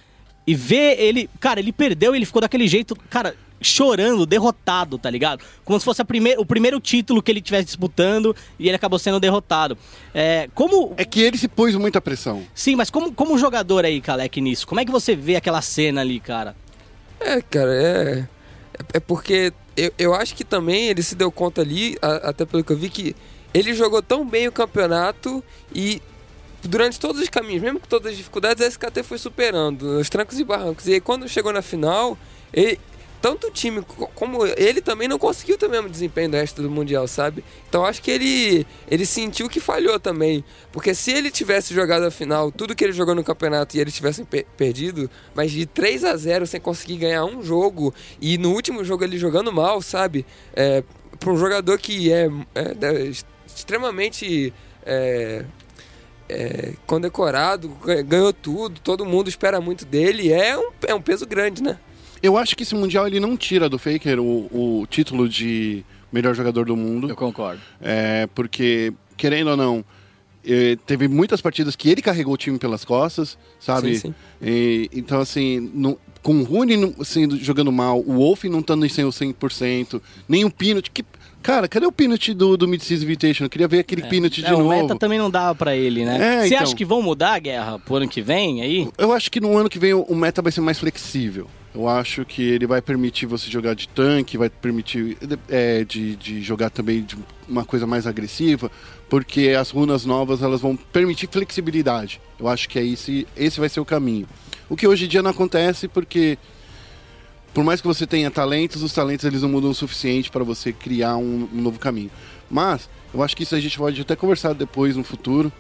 E 0.46 0.54
ver 0.54 0.98
ele. 1.00 1.30
Cara, 1.40 1.60
ele 1.60 1.72
perdeu, 1.72 2.14
ele 2.14 2.26
ficou 2.26 2.42
daquele 2.42 2.66
jeito, 2.66 2.94
cara, 3.08 3.34
chorando, 3.60 4.26
derrotado, 4.26 4.98
tá 4.98 5.08
ligado? 5.08 5.44
Como 5.64 5.78
se 5.78 5.84
fosse 5.84 6.02
a 6.02 6.04
primeir, 6.04 6.36
o 6.38 6.44
primeiro 6.44 6.80
título 6.80 7.22
que 7.22 7.30
ele 7.30 7.38
estivesse 7.38 7.66
disputando 7.66 8.34
e 8.58 8.66
ele 8.66 8.74
acabou 8.76 8.98
sendo 8.98 9.20
derrotado. 9.20 9.78
É, 10.12 10.48
como. 10.54 10.94
É 10.96 11.04
que 11.04 11.20
ele 11.20 11.38
se 11.38 11.46
pôs 11.48 11.74
muita 11.76 12.00
pressão. 12.00 12.42
Sim, 12.54 12.74
mas 12.76 12.90
como, 12.90 13.12
como 13.12 13.38
jogador 13.38 13.84
aí, 13.84 14.00
Kalec, 14.00 14.40
nisso? 14.40 14.66
Como 14.66 14.80
é 14.80 14.84
que 14.84 14.90
você 14.90 15.14
vê 15.14 15.36
aquela 15.36 15.62
cena 15.62 16.00
ali, 16.00 16.18
cara? 16.18 16.56
É, 17.20 17.40
cara, 17.40 17.72
é. 17.72 18.18
é- 18.18 18.42
É 18.94 19.00
porque 19.00 19.52
eu, 19.76 19.92
eu 19.96 20.14
acho 20.14 20.34
que 20.34 20.42
também 20.44 20.88
ele 20.88 21.02
se 21.02 21.14
deu 21.14 21.30
conta 21.30 21.60
ali, 21.60 21.96
a- 22.02 22.30
até 22.30 22.44
pelo 22.44 22.64
que 22.64 22.72
eu 22.72 22.76
vi, 22.76 22.88
que 22.90 23.14
ele 23.54 23.74
jogou 23.74 24.02
tão 24.02 24.24
bem 24.26 24.48
o 24.48 24.52
campeonato 24.52 25.42
e 25.74 26.00
durante 26.64 26.98
todos 27.00 27.20
os 27.20 27.28
caminhos, 27.28 27.62
mesmo 27.62 27.80
com 27.80 27.86
todas 27.86 28.12
as 28.12 28.16
dificuldades, 28.16 28.62
a 28.64 28.68
SKT 28.68 29.02
foi 29.02 29.18
superando, 29.18 29.98
os 29.98 30.08
trancos 30.08 30.38
e 30.38 30.44
barrancos. 30.44 30.86
E 30.86 30.94
aí 30.94 31.00
quando 31.00 31.28
chegou 31.28 31.52
na 31.52 31.60
final, 31.62 32.16
ele, 32.52 32.78
tanto 33.20 33.48
o 33.48 33.50
time 33.50 33.82
co- 33.82 34.08
como 34.14 34.46
ele 34.46 34.80
também 34.80 35.06
não 35.08 35.18
conseguiu 35.18 35.56
ter 35.58 35.66
o 35.66 35.70
mesmo 35.70 35.88
desempenho 35.88 36.30
do 36.30 36.36
resto 36.36 36.62
do 36.62 36.70
Mundial, 36.70 37.06
sabe? 37.08 37.44
Então 37.68 37.84
acho 37.84 38.00
que 38.02 38.10
ele, 38.10 38.66
ele 38.88 39.04
sentiu 39.06 39.48
que 39.48 39.58
falhou 39.60 39.98
também. 39.98 40.44
Porque 40.72 40.94
se 40.94 41.10
ele 41.12 41.30
tivesse 41.30 41.74
jogado 41.74 42.04
a 42.04 42.10
final, 42.10 42.50
tudo 42.52 42.74
que 42.76 42.84
ele 42.84 42.92
jogou 42.92 43.14
no 43.14 43.24
campeonato 43.24 43.76
e 43.76 43.80
eles 43.80 43.94
tivessem 43.94 44.24
pe- 44.24 44.46
perdido, 44.56 45.10
mas 45.34 45.50
de 45.50 45.66
3 45.66 46.04
a 46.04 46.16
0 46.16 46.46
sem 46.46 46.60
conseguir 46.60 46.96
ganhar 46.96 47.24
um 47.24 47.42
jogo, 47.42 47.92
e 48.20 48.38
no 48.38 48.52
último 48.52 48.84
jogo 48.84 49.02
ele 49.04 49.18
jogando 49.18 49.52
mal, 49.52 49.82
sabe? 49.82 50.24
É, 50.54 50.82
para 51.18 51.30
um 51.32 51.36
jogador 51.36 51.78
que 51.78 52.12
é, 52.12 52.28
é 52.54 53.10
extremamente. 53.54 54.52
é, 54.84 55.44
é, 56.28 56.72
condecorado, 56.86 57.68
ganha- 57.84 58.02
ganhou 58.02 58.32
tudo, 58.32 58.80
todo 58.80 59.04
mundo 59.04 59.28
espera 59.28 59.60
muito 59.60 59.84
dele, 59.84 60.32
é 60.32 60.56
um, 60.56 60.70
é 60.86 60.94
um 60.94 61.00
peso 61.00 61.26
grande, 61.26 61.62
né? 61.62 61.78
Eu 62.22 62.38
acho 62.38 62.56
que 62.56 62.62
esse 62.62 62.74
Mundial 62.74 63.06
ele 63.06 63.20
não 63.20 63.36
tira 63.36 63.68
do 63.68 63.78
Faker 63.78 64.18
o, 64.20 64.80
o 64.80 64.86
título 64.88 65.28
de 65.28 65.84
melhor 66.12 66.34
jogador 66.34 66.64
do 66.66 66.76
mundo. 66.76 67.14
concordo. 67.16 67.60
É, 67.80 68.26
porque, 68.34 68.92
querendo 69.16 69.50
ou 69.50 69.56
não, 69.56 69.84
eh, 70.44 70.76
teve 70.86 71.06
muitas 71.08 71.40
partidas 71.40 71.74
que 71.76 71.90
ele 71.90 72.00
carregou 72.00 72.34
o 72.34 72.36
time 72.38 72.58
pelas 72.58 72.84
costas, 72.84 73.36
sabe? 73.60 73.96
Sim, 73.96 74.08
sim. 74.08 74.14
E, 74.40 74.88
então, 74.92 75.20
assim, 75.20 75.70
não- 75.74 75.98
com 76.22 76.36
o 76.40 76.44
Rune 76.44 76.76
não- 76.76 77.04
sendo, 77.04 77.36
jogando 77.36 77.72
mal, 77.72 77.98
o 77.98 78.12
Wolf 78.14 78.44
não 78.44 78.60
estando 78.60 78.86
em 78.86 78.88
100 78.88 79.04
ou 79.04 79.12
100%, 79.12 80.00
nem 80.28 80.44
o 80.44 80.50
Pinot. 80.50 80.90
Que, 80.92 81.04
cara, 81.42 81.68
cadê 81.68 81.84
o 81.86 81.92
Pinot 81.92 82.32
do, 82.34 82.56
do 82.56 82.66
Mid-Season 82.68 83.04
Invitation? 83.04 83.44
Eu 83.44 83.50
queria 83.50 83.68
ver 83.68 83.80
aquele 83.80 84.02
Pinot 84.02 84.40
de 84.40 84.46
É, 84.46 84.54
o 84.54 84.58
novo. 84.58 84.68
meta 84.70 84.96
também 84.96 85.18
não 85.18 85.30
dava 85.30 85.54
pra 85.54 85.76
ele, 85.76 86.04
né? 86.04 86.16
É, 86.16 86.40
Você 86.42 86.54
então. 86.54 86.62
acha 86.62 86.74
que 86.76 86.84
vão 86.84 87.02
mudar 87.02 87.34
a 87.34 87.38
guerra 87.38 87.78
pro 87.78 87.96
ano 87.96 88.08
que 88.08 88.22
vem 88.22 88.62
aí? 88.62 88.88
Eu 88.96 89.12
acho 89.12 89.30
que 89.30 89.40
no 89.40 89.56
ano 89.58 89.68
que 89.68 89.78
vem 89.78 89.92
o 89.94 90.02
o 90.02 90.16
meta 90.16 90.40
vai 90.42 90.52
ser 90.52 90.60
mais 90.60 90.78
flexível. 90.78 91.48
Eu 91.74 91.88
acho 91.88 92.22
que 92.26 92.42
ele 92.42 92.66
vai 92.66 92.82
permitir 92.82 93.24
você 93.24 93.50
jogar 93.50 93.74
de 93.74 93.88
tanque, 93.88 94.36
vai 94.36 94.50
permitir 94.50 95.16
é, 95.48 95.84
de, 95.84 96.16
de 96.16 96.42
jogar 96.42 96.68
também 96.68 97.02
de 97.02 97.16
uma 97.48 97.64
coisa 97.64 97.86
mais 97.86 98.06
agressiva, 98.06 98.70
porque 99.08 99.50
as 99.58 99.70
runas 99.70 100.04
novas 100.04 100.42
elas 100.42 100.60
vão 100.60 100.76
permitir 100.76 101.28
flexibilidade. 101.32 102.20
Eu 102.38 102.46
acho 102.46 102.68
que 102.68 102.78
é 102.78 102.84
esse, 102.84 103.26
esse 103.34 103.58
vai 103.58 103.70
ser 103.70 103.80
o 103.80 103.86
caminho. 103.86 104.26
O 104.68 104.76
que 104.76 104.86
hoje 104.86 105.06
em 105.06 105.08
dia 105.08 105.22
não 105.22 105.30
acontece 105.30 105.88
porque 105.88 106.36
por 107.52 107.62
mais 107.62 107.80
que 107.80 107.86
você 107.86 108.06
tenha 108.06 108.30
talentos, 108.30 108.82
os 108.82 108.92
talentos 108.92 109.24
eles 109.24 109.42
não 109.42 109.48
mudam 109.48 109.70
o 109.70 109.74
suficiente 109.74 110.30
para 110.30 110.42
você 110.42 110.72
criar 110.72 111.16
um, 111.16 111.48
um 111.52 111.60
novo 111.60 111.78
caminho. 111.78 112.10
Mas 112.50 112.88
eu 113.12 113.22
acho 113.22 113.36
que 113.36 113.42
isso 113.42 113.54
a 113.54 113.60
gente 113.60 113.76
pode 113.76 114.00
até 114.00 114.16
conversar 114.16 114.54
depois 114.54 114.96
no 114.96 115.04
futuro. 115.04 115.52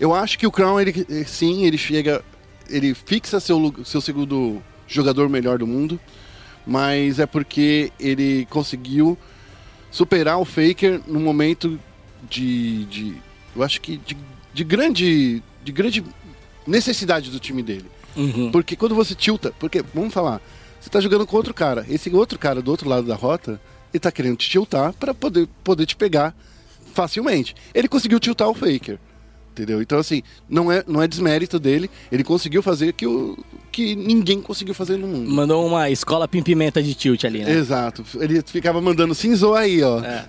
Eu 0.00 0.14
acho 0.14 0.38
que 0.38 0.46
o 0.46 0.50
Crown, 0.50 0.80
ele, 0.80 1.06
eh, 1.08 1.24
sim, 1.24 1.64
ele 1.64 1.76
chega, 1.76 2.24
ele 2.68 2.94
fixa 2.94 3.38
seu, 3.40 3.74
seu 3.84 4.00
segundo 4.00 4.62
jogador 4.86 5.28
melhor 5.28 5.58
do 5.58 5.66
mundo, 5.66 6.00
mas 6.66 7.18
é 7.18 7.26
porque 7.26 7.92
ele 8.00 8.46
conseguiu 8.50 9.16
superar 9.90 10.38
o 10.38 10.44
Faker 10.44 11.00
num 11.06 11.20
momento 11.20 11.78
de, 12.28 12.84
de 12.86 13.16
eu 13.54 13.62
acho 13.62 13.80
que 13.80 13.98
de, 13.98 14.16
de 14.54 14.64
grande, 14.64 15.42
de 15.62 15.72
grande 15.72 16.02
necessidade 16.66 17.30
do 17.30 17.38
time 17.38 17.62
dele. 17.62 17.86
Uhum. 18.16 18.50
Porque 18.50 18.76
quando 18.76 18.94
você 18.94 19.14
tilta, 19.14 19.52
porque, 19.58 19.82
vamos 19.94 20.12
falar, 20.12 20.40
você 20.82 20.90
tá 20.90 21.00
jogando 21.00 21.24
com 21.24 21.36
outro 21.36 21.54
cara, 21.54 21.86
esse 21.88 22.10
outro 22.10 22.36
cara 22.36 22.60
do 22.60 22.68
outro 22.68 22.88
lado 22.88 23.06
da 23.06 23.14
rota, 23.14 23.60
ele 23.94 24.00
tá 24.00 24.10
querendo 24.10 24.36
te 24.36 24.50
tiltar 24.50 24.92
para 24.92 25.14
poder, 25.14 25.48
poder 25.62 25.86
te 25.86 25.94
pegar 25.94 26.34
facilmente. 26.92 27.54
Ele 27.72 27.86
conseguiu 27.86 28.18
tiltar 28.18 28.48
o 28.48 28.54
Faker. 28.54 28.98
Entendeu? 29.52 29.80
Então, 29.80 29.98
assim, 29.98 30.22
não 30.48 30.72
é, 30.72 30.82
não 30.88 31.00
é 31.00 31.06
desmérito 31.06 31.60
dele. 31.60 31.88
Ele 32.10 32.24
conseguiu 32.24 32.62
fazer 32.62 32.94
que, 32.94 33.06
o, 33.06 33.38
que 33.70 33.94
ninguém 33.94 34.40
conseguiu 34.40 34.74
fazer 34.74 34.96
no 34.96 35.06
mundo. 35.06 35.30
Mandou 35.30 35.64
uma 35.64 35.88
escola 35.90 36.26
pimpimenta 36.26 36.82
de 36.82 36.94
tilt 36.94 37.22
ali, 37.24 37.44
né? 37.44 37.52
Exato. 37.52 38.02
Ele 38.18 38.42
ficava 38.42 38.80
mandando 38.80 39.14
cinzou 39.14 39.54
aí, 39.54 39.82
ó. 39.82 40.00
É. 40.00 40.26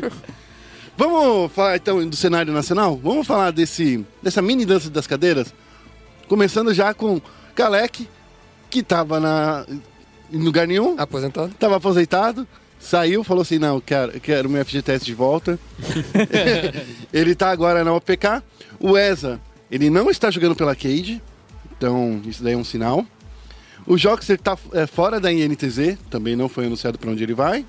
Vamos 0.96 1.52
falar 1.52 1.76
então 1.76 2.08
do 2.08 2.16
cenário 2.16 2.52
nacional? 2.52 2.98
Vamos 3.02 3.26
falar 3.26 3.50
desse, 3.50 4.06
dessa 4.22 4.40
mini 4.40 4.64
dança 4.64 4.88
das 4.88 5.06
cadeiras? 5.06 5.52
Começando 6.28 6.72
já 6.72 6.94
com 6.94 7.20
Kalec, 7.54 8.08
que 8.76 8.82
tava 8.82 9.18
na, 9.18 9.64
em 10.30 10.38
lugar 10.38 10.66
nenhum, 10.66 10.96
Aposentado? 10.98 11.50
tava 11.58 11.76
aposentado, 11.76 12.46
saiu, 12.78 13.24
falou 13.24 13.40
assim: 13.40 13.58
não, 13.58 13.80
quero, 13.80 14.20
quero 14.20 14.50
meu 14.50 14.62
FGTS 14.62 15.02
de 15.02 15.14
volta. 15.14 15.58
ele 17.10 17.34
tá 17.34 17.50
agora 17.50 17.82
na 17.82 17.94
OPK. 17.94 18.42
O 18.78 18.98
ESA, 18.98 19.40
ele 19.70 19.88
não 19.88 20.10
está 20.10 20.30
jogando 20.30 20.54
pela 20.54 20.76
Cade, 20.76 21.22
então 21.74 22.20
isso 22.26 22.44
daí 22.44 22.52
é 22.52 22.56
um 22.56 22.64
sinal. 22.64 23.06
O 23.86 23.96
Joxer 23.96 24.38
tá 24.38 24.58
é, 24.74 24.86
fora 24.86 25.18
da 25.18 25.32
INTZ, 25.32 25.96
também 26.10 26.36
não 26.36 26.46
foi 26.46 26.66
anunciado 26.66 26.98
para 26.98 27.10
onde 27.10 27.22
ele 27.22 27.32
vai. 27.32 27.64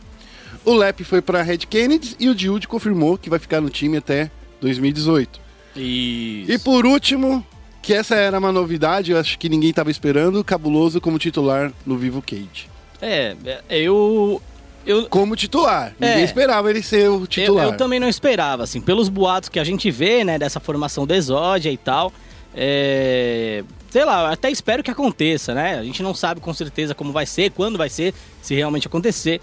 O 0.65 0.73
Lep 0.73 1.05
foi 1.05 1.21
para 1.21 1.41
Red 1.41 1.59
Kennedy 1.59 2.17
e 2.19 2.27
o 2.27 2.37
Jude 2.37 2.67
confirmou 2.67 3.17
que 3.17 3.29
vai 3.29 3.39
ficar 3.39 3.61
no 3.61 3.69
time 3.69 3.95
até 3.95 4.29
2018. 4.59 5.39
Isso. 5.73 6.51
E 6.51 6.59
por 6.59 6.85
último, 6.85 7.45
que 7.87 7.93
essa 7.93 8.15
era 8.15 8.37
uma 8.37 8.51
novidade, 8.51 9.11
eu 9.13 9.17
acho 9.17 9.39
que 9.39 9.47
ninguém 9.47 9.69
estava 9.69 9.89
esperando, 9.89 10.43
Cabuloso 10.43 10.99
como 10.99 11.17
titular 11.17 11.71
no 11.85 11.97
Vivo 11.97 12.21
Cage. 12.21 12.67
É, 13.01 13.33
eu 13.69 14.41
Eu, 14.85 15.07
como 15.07 15.35
titular. 15.37 15.93
É. 15.99 16.09
Ninguém 16.09 16.25
esperava 16.25 16.69
ele 16.69 16.81
ser 16.81 17.09
o 17.09 17.21
eu, 17.21 17.27
titular. 17.27 17.65
eu 17.65 17.77
também 17.77 17.97
não 17.99 18.09
esperava, 18.09 18.63
assim, 18.63 18.81
pelos 18.81 19.07
boatos 19.07 19.47
que 19.47 19.57
a 19.59 19.63
gente 19.63 19.89
vê, 19.89 20.23
né, 20.25 20.37
dessa 20.37 20.59
formação 20.59 21.05
do 21.07 21.13
Exódia 21.13 21.71
e 21.71 21.77
tal. 21.77 22.11
é, 22.53 23.63
Sei 23.89 24.03
lá, 24.03 24.23
eu 24.23 24.33
até 24.33 24.51
espero 24.51 24.83
que 24.83 24.91
aconteça, 24.91 25.53
né? 25.53 25.79
A 25.79 25.83
gente 25.83 26.03
não 26.03 26.13
sabe 26.13 26.41
com 26.41 26.53
certeza 26.53 26.93
como 26.93 27.13
vai 27.13 27.25
ser, 27.25 27.51
quando 27.51 27.77
vai 27.77 27.89
ser, 27.89 28.13
se 28.41 28.53
realmente 28.53 28.85
acontecer. 28.85 29.39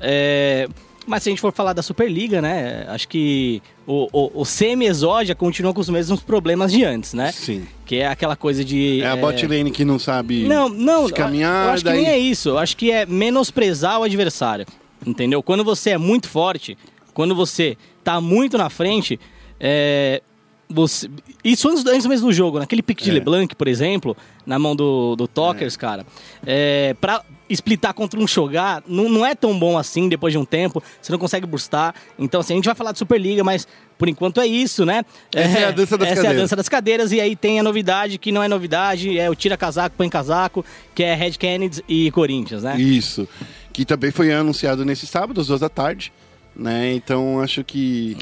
É, 0.00 0.68
Mas 1.08 1.22
se 1.22 1.28
a 1.28 1.32
gente 1.32 1.40
for 1.40 1.52
falar 1.52 1.72
da 1.72 1.82
Superliga, 1.82 2.42
né? 2.42 2.84
Acho 2.88 3.08
que 3.08 3.62
o, 3.86 4.08
o, 4.12 4.42
o 4.42 4.44
semi-exódia 4.44 5.34
continua 5.34 5.72
com 5.72 5.80
os 5.80 5.88
mesmos 5.88 6.20
problemas 6.20 6.70
de 6.70 6.84
antes, 6.84 7.14
né? 7.14 7.32
Sim. 7.32 7.66
Que 7.86 7.96
é 7.96 8.06
aquela 8.06 8.36
coisa 8.36 8.64
de. 8.64 9.00
É 9.02 9.08
a 9.08 9.16
bot 9.16 9.46
lane 9.46 9.70
que 9.70 9.84
não 9.84 9.98
sabe 9.98 10.46
Não, 10.46 10.68
não, 10.68 11.08
se 11.08 11.14
caminhar, 11.14 11.66
eu 11.66 11.70
acho 11.72 11.84
que 11.84 11.90
daí... 11.90 12.02
nem 12.02 12.10
é 12.10 12.18
isso. 12.18 12.50
Eu 12.50 12.58
acho 12.58 12.76
que 12.76 12.90
é 12.90 13.06
menosprezar 13.06 13.98
o 13.98 14.02
adversário. 14.02 14.66
Entendeu? 15.06 15.42
Quando 15.42 15.64
você 15.64 15.90
é 15.90 15.98
muito 15.98 16.28
forte, 16.28 16.76
quando 17.14 17.34
você 17.34 17.76
tá 18.04 18.20
muito 18.20 18.58
na 18.58 18.68
frente, 18.68 19.18
é, 19.58 20.22
você, 20.68 21.08
isso 21.42 21.68
antes, 21.68 21.86
antes 21.86 22.06
mesmo 22.06 22.28
do 22.28 22.32
jogo, 22.32 22.58
naquele 22.58 22.82
pique 22.82 23.04
de 23.04 23.10
É. 23.10 23.14
LeBlanc, 23.14 23.54
por 23.54 23.68
exemplo, 23.68 24.16
na 24.44 24.58
mão 24.58 24.76
do, 24.76 25.16
do 25.16 25.26
Tokers, 25.26 25.76
cara, 25.76 26.04
é, 26.46 26.94
pra 27.00 27.22
splitar 27.50 27.94
contra 27.94 28.18
um 28.20 28.26
Shogar, 28.26 28.82
não, 28.86 29.08
não 29.08 29.24
é 29.26 29.34
tão 29.34 29.58
bom 29.58 29.78
assim 29.78 30.08
depois 30.08 30.32
de 30.32 30.38
um 30.38 30.44
tempo, 30.44 30.82
você 31.00 31.10
não 31.12 31.18
consegue 31.18 31.46
burstar. 31.46 31.94
Então, 32.18 32.40
assim, 32.40 32.54
a 32.54 32.56
gente 32.56 32.66
vai 32.66 32.74
falar 32.74 32.92
de 32.92 32.98
Superliga, 32.98 33.42
mas 33.42 33.66
por 33.96 34.08
enquanto 34.08 34.40
é 34.40 34.46
isso, 34.46 34.84
né? 34.84 35.04
Essa 35.34 35.58
é 35.58 35.64
a 35.66 35.70
dança 35.70 35.98
das 35.98 36.08
essa 36.08 36.18
é 36.18 36.20
a 36.20 36.22
cadeiras. 36.22 36.42
dança 36.42 36.56
das 36.56 36.68
cadeiras, 36.68 37.12
e 37.12 37.20
aí 37.20 37.34
tem 37.34 37.58
a 37.58 37.62
novidade 37.62 38.18
que 38.18 38.30
não 38.30 38.42
é 38.42 38.48
novidade, 38.48 39.18
é 39.18 39.28
o 39.28 39.34
tira 39.34 39.56
casaco, 39.56 39.96
põe 39.96 40.08
casaco, 40.08 40.64
que 40.94 41.02
é 41.02 41.14
Red 41.14 41.32
Kennedy 41.32 41.82
e 41.88 42.10
Corinthians, 42.10 42.62
né? 42.62 42.78
Isso. 42.78 43.28
Que 43.72 43.84
também 43.84 44.10
foi 44.10 44.32
anunciado 44.32 44.84
nesse 44.84 45.06
sábado, 45.06 45.40
às 45.40 45.46
duas 45.48 45.60
da 45.60 45.68
tarde. 45.68 46.12
Né? 46.54 46.92
Então 46.94 47.40
acho 47.40 47.62
que 47.62 48.16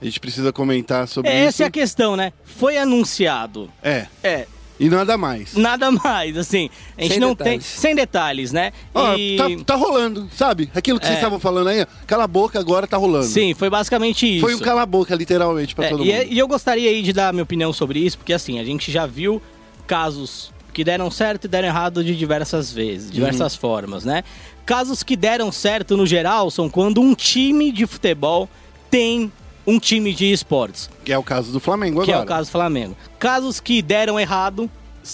a 0.00 0.04
gente 0.06 0.18
precisa 0.18 0.52
comentar 0.52 1.06
sobre 1.06 1.30
Essa 1.30 1.48
isso. 1.48 1.62
é 1.62 1.66
a 1.66 1.70
questão, 1.70 2.16
né? 2.16 2.32
Foi 2.42 2.78
anunciado. 2.78 3.70
É. 3.82 4.06
É, 4.22 4.46
E 4.78 4.88
nada 4.88 5.16
mais. 5.16 5.54
nada 5.54 5.90
mais, 5.90 6.36
assim. 6.36 6.68
A 6.98 7.02
gente 7.02 7.12
Sem 7.12 7.20
não 7.20 7.28
detalhes. 7.34 7.52
tem. 7.72 7.80
Sem 7.80 7.94
detalhes, 7.94 8.52
né? 8.52 8.72
Ó, 8.92 9.14
E- 9.14 9.36
tá, 9.36 9.44
tá 9.66 9.74
rolando, 9.76 10.28
sabe? 10.36 10.68
Aquilo 10.74 10.98
que 10.98 11.04
É. 11.06 11.08
vocês 11.10 11.18
estavam 11.18 11.38
falando 11.38 11.68
aí, 11.68 11.82
ó, 11.82 11.86
cala 12.06 12.24
a 12.24 12.28
boca, 12.28 12.58
agora 12.58 12.86
tá 12.86 12.96
rolando. 12.96 13.26
Sim, 13.26 13.54
foi 13.54 13.70
basicamente 13.70 14.26
isso. 14.26 14.40
Foi 14.40 14.54
um 14.54 14.58
cala 14.58 14.82
a 14.82 14.86
boca, 14.86 15.14
literalmente, 15.14 15.74
pra 15.74 15.86
É, 15.86 15.88
todo 15.90 16.04
e, 16.04 16.08
mundo. 16.08 16.14
é- 16.16 16.26
e 16.26 16.38
eu 16.38 16.48
gostaria 16.48 16.90
aí 16.90 17.02
de 17.02 17.12
dar 17.12 17.32
minha 17.32 17.44
opinião 17.44 17.72
sobre 17.72 18.00
isso, 18.00 18.18
porque 18.18 18.32
assim, 18.32 18.58
a 18.58 18.64
gente 18.64 18.90
já 18.90 19.06
viu 19.06 19.40
casos 19.86 20.52
que 20.72 20.82
deram 20.82 21.08
certo 21.10 21.44
e 21.44 21.48
deram 21.48 21.68
errado 21.68 22.02
de 22.02 22.16
diversas 22.16 22.72
vezes, 22.72 23.10
diversas 23.10 23.54
formas, 23.54 24.04
né? 24.04 24.24
Casos 24.66 25.02
que 25.04 25.14
deram 25.14 25.52
certo 25.52 25.96
no 25.96 26.04
geral 26.04 26.50
são 26.50 26.68
quando 26.68 27.00
um 27.00 27.14
time 27.14 27.70
de 27.70 27.86
futebol 27.86 28.48
tem 28.90 29.30
um 29.66 29.78
time 29.78 30.12
de 30.14 30.30
esportes, 30.32 30.90
Que 31.04 31.12
é 31.12 31.18
o 31.18 31.22
caso 31.22 31.52
do 31.52 31.60
Flamengo 31.60 32.02
que 32.04 32.10
agora. 32.10 32.22
é 32.22 32.24
o 32.24 32.28
caso 32.28 32.48
do 32.48 32.52
Flamengo. 32.52 32.96
Casos 33.18 33.60
que 33.60 33.80
deram 33.82 34.18
errado 34.20 34.70